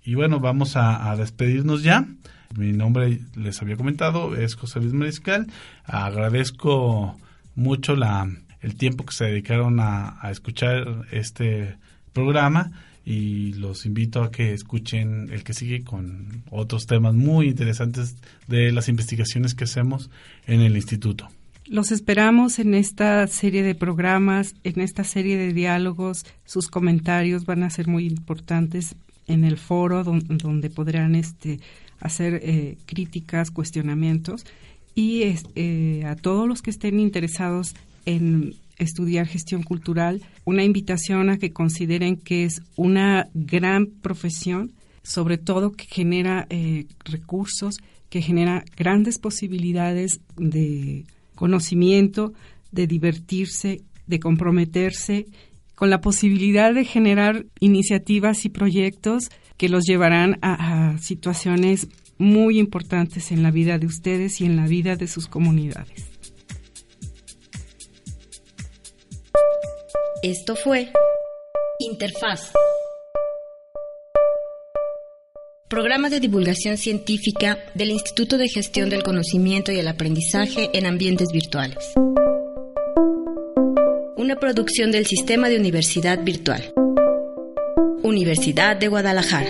Y 0.03 0.15
bueno 0.15 0.39
vamos 0.39 0.75
a, 0.75 1.09
a 1.09 1.15
despedirnos 1.15 1.81
ya 1.81 2.05
mi 2.57 2.71
nombre, 2.71 3.19
les 3.35 3.61
había 3.61 3.75
comentado, 3.75 4.35
es 4.35 4.55
José 4.55 4.79
Luis 4.79 4.93
Mariscal. 4.93 5.47
Agradezco 5.85 7.17
mucho 7.55 7.95
la, 7.95 8.29
el 8.61 8.75
tiempo 8.75 9.05
que 9.05 9.13
se 9.13 9.25
dedicaron 9.25 9.79
a, 9.79 10.19
escuchar 10.31 11.05
este 11.11 11.77
programa 12.13 12.71
y 13.05 13.53
los 13.53 13.85
invito 13.85 14.23
a 14.23 14.31
que 14.31 14.53
escuchen 14.53 15.29
el 15.31 15.43
que 15.43 15.53
sigue 15.53 15.83
con 15.83 16.43
otros 16.49 16.87
temas 16.87 17.13
muy 17.13 17.49
interesantes 17.49 18.15
de 18.47 18.71
las 18.71 18.89
investigaciones 18.89 19.53
que 19.53 19.65
hacemos 19.65 20.09
en 20.47 20.61
el 20.61 20.75
instituto. 20.75 21.29
Los 21.67 21.91
esperamos 21.91 22.57
en 22.59 22.73
esta 22.73 23.25
serie 23.27 23.63
de 23.63 23.75
programas, 23.75 24.55
en 24.63 24.81
esta 24.81 25.03
serie 25.03 25.37
de 25.37 25.53
diálogos. 25.53 26.25
Sus 26.45 26.67
comentarios 26.67 27.45
van 27.45 27.63
a 27.63 27.69
ser 27.69 27.87
muy 27.87 28.07
importantes 28.07 28.95
en 29.27 29.43
el 29.43 29.57
foro 29.57 30.03
donde, 30.03 30.35
donde 30.37 30.69
podrán 30.69 31.15
este, 31.15 31.59
hacer 31.99 32.39
eh, 32.43 32.77
críticas, 32.85 33.51
cuestionamientos 33.51 34.45
y 34.95 35.23
eh, 35.55 36.03
a 36.05 36.15
todos 36.15 36.47
los 36.47 36.61
que 36.61 36.71
estén 36.71 36.99
interesados 36.99 37.75
en 38.05 38.55
estudiar 38.77 39.27
gestión 39.27 39.63
cultural, 39.63 40.21
una 40.43 40.63
invitación 40.63 41.29
a 41.29 41.37
que 41.37 41.51
consideren 41.51 42.17
que 42.17 42.45
es 42.45 42.61
una 42.75 43.27
gran 43.33 43.87
profesión, 43.87 44.71
sobre 45.03 45.37
todo 45.37 45.71
que 45.71 45.85
genera 45.85 46.47
eh, 46.49 46.85
recursos, 47.03 47.77
que 48.09 48.21
genera 48.21 48.63
grandes 48.77 49.19
posibilidades 49.19 50.19
de 50.37 51.05
conocimiento, 51.35 52.33
de 52.71 52.87
divertirse, 52.87 53.81
de 54.07 54.19
comprometerse, 54.19 55.27
con 55.75 55.89
la 55.89 55.99
posibilidad 55.99 56.73
de 56.73 56.85
generar 56.85 57.45
iniciativas 57.59 58.45
y 58.45 58.49
proyectos 58.49 59.29
que 59.57 59.69
los 59.69 59.85
llevarán 59.85 60.39
a, 60.41 60.97
situaciones 60.99 61.87
muy 62.17 62.59
importantes 62.59 63.31
en 63.31 63.43
la 63.43 63.51
vida 63.51 63.77
de 63.77 63.87
ustedes 63.87 64.39
y 64.41 64.45
en 64.45 64.55
la 64.55 64.67
vida 64.67 64.95
de 64.95 65.07
sus 65.07 65.27
comunidades. 65.27 66.05
Esto 70.23 70.55
fue 70.55 70.91
Interfaz. 71.79 72.51
Programa 75.69 76.09
de 76.09 76.19
divulgación 76.19 76.77
científica 76.77 77.57
del 77.75 77.91
Instituto 77.91 78.37
de 78.37 78.47
Gestión 78.47 78.89
del 78.89 79.03
Conocimiento 79.03 79.71
y 79.71 79.79
el 79.79 79.87
Aprendizaje 79.87 80.69
en 80.73 80.85
Ambientes 80.85 81.29
Virtuales. 81.33 81.93
Una 84.15 84.37
producción 84.37 84.91
del 84.91 85.05
Sistema 85.05 85.49
de 85.49 85.59
Universidad 85.59 86.23
Virtual. 86.23 86.73
Universidad 88.05 88.77
de 88.77 88.87
Guadalajara. 88.87 89.49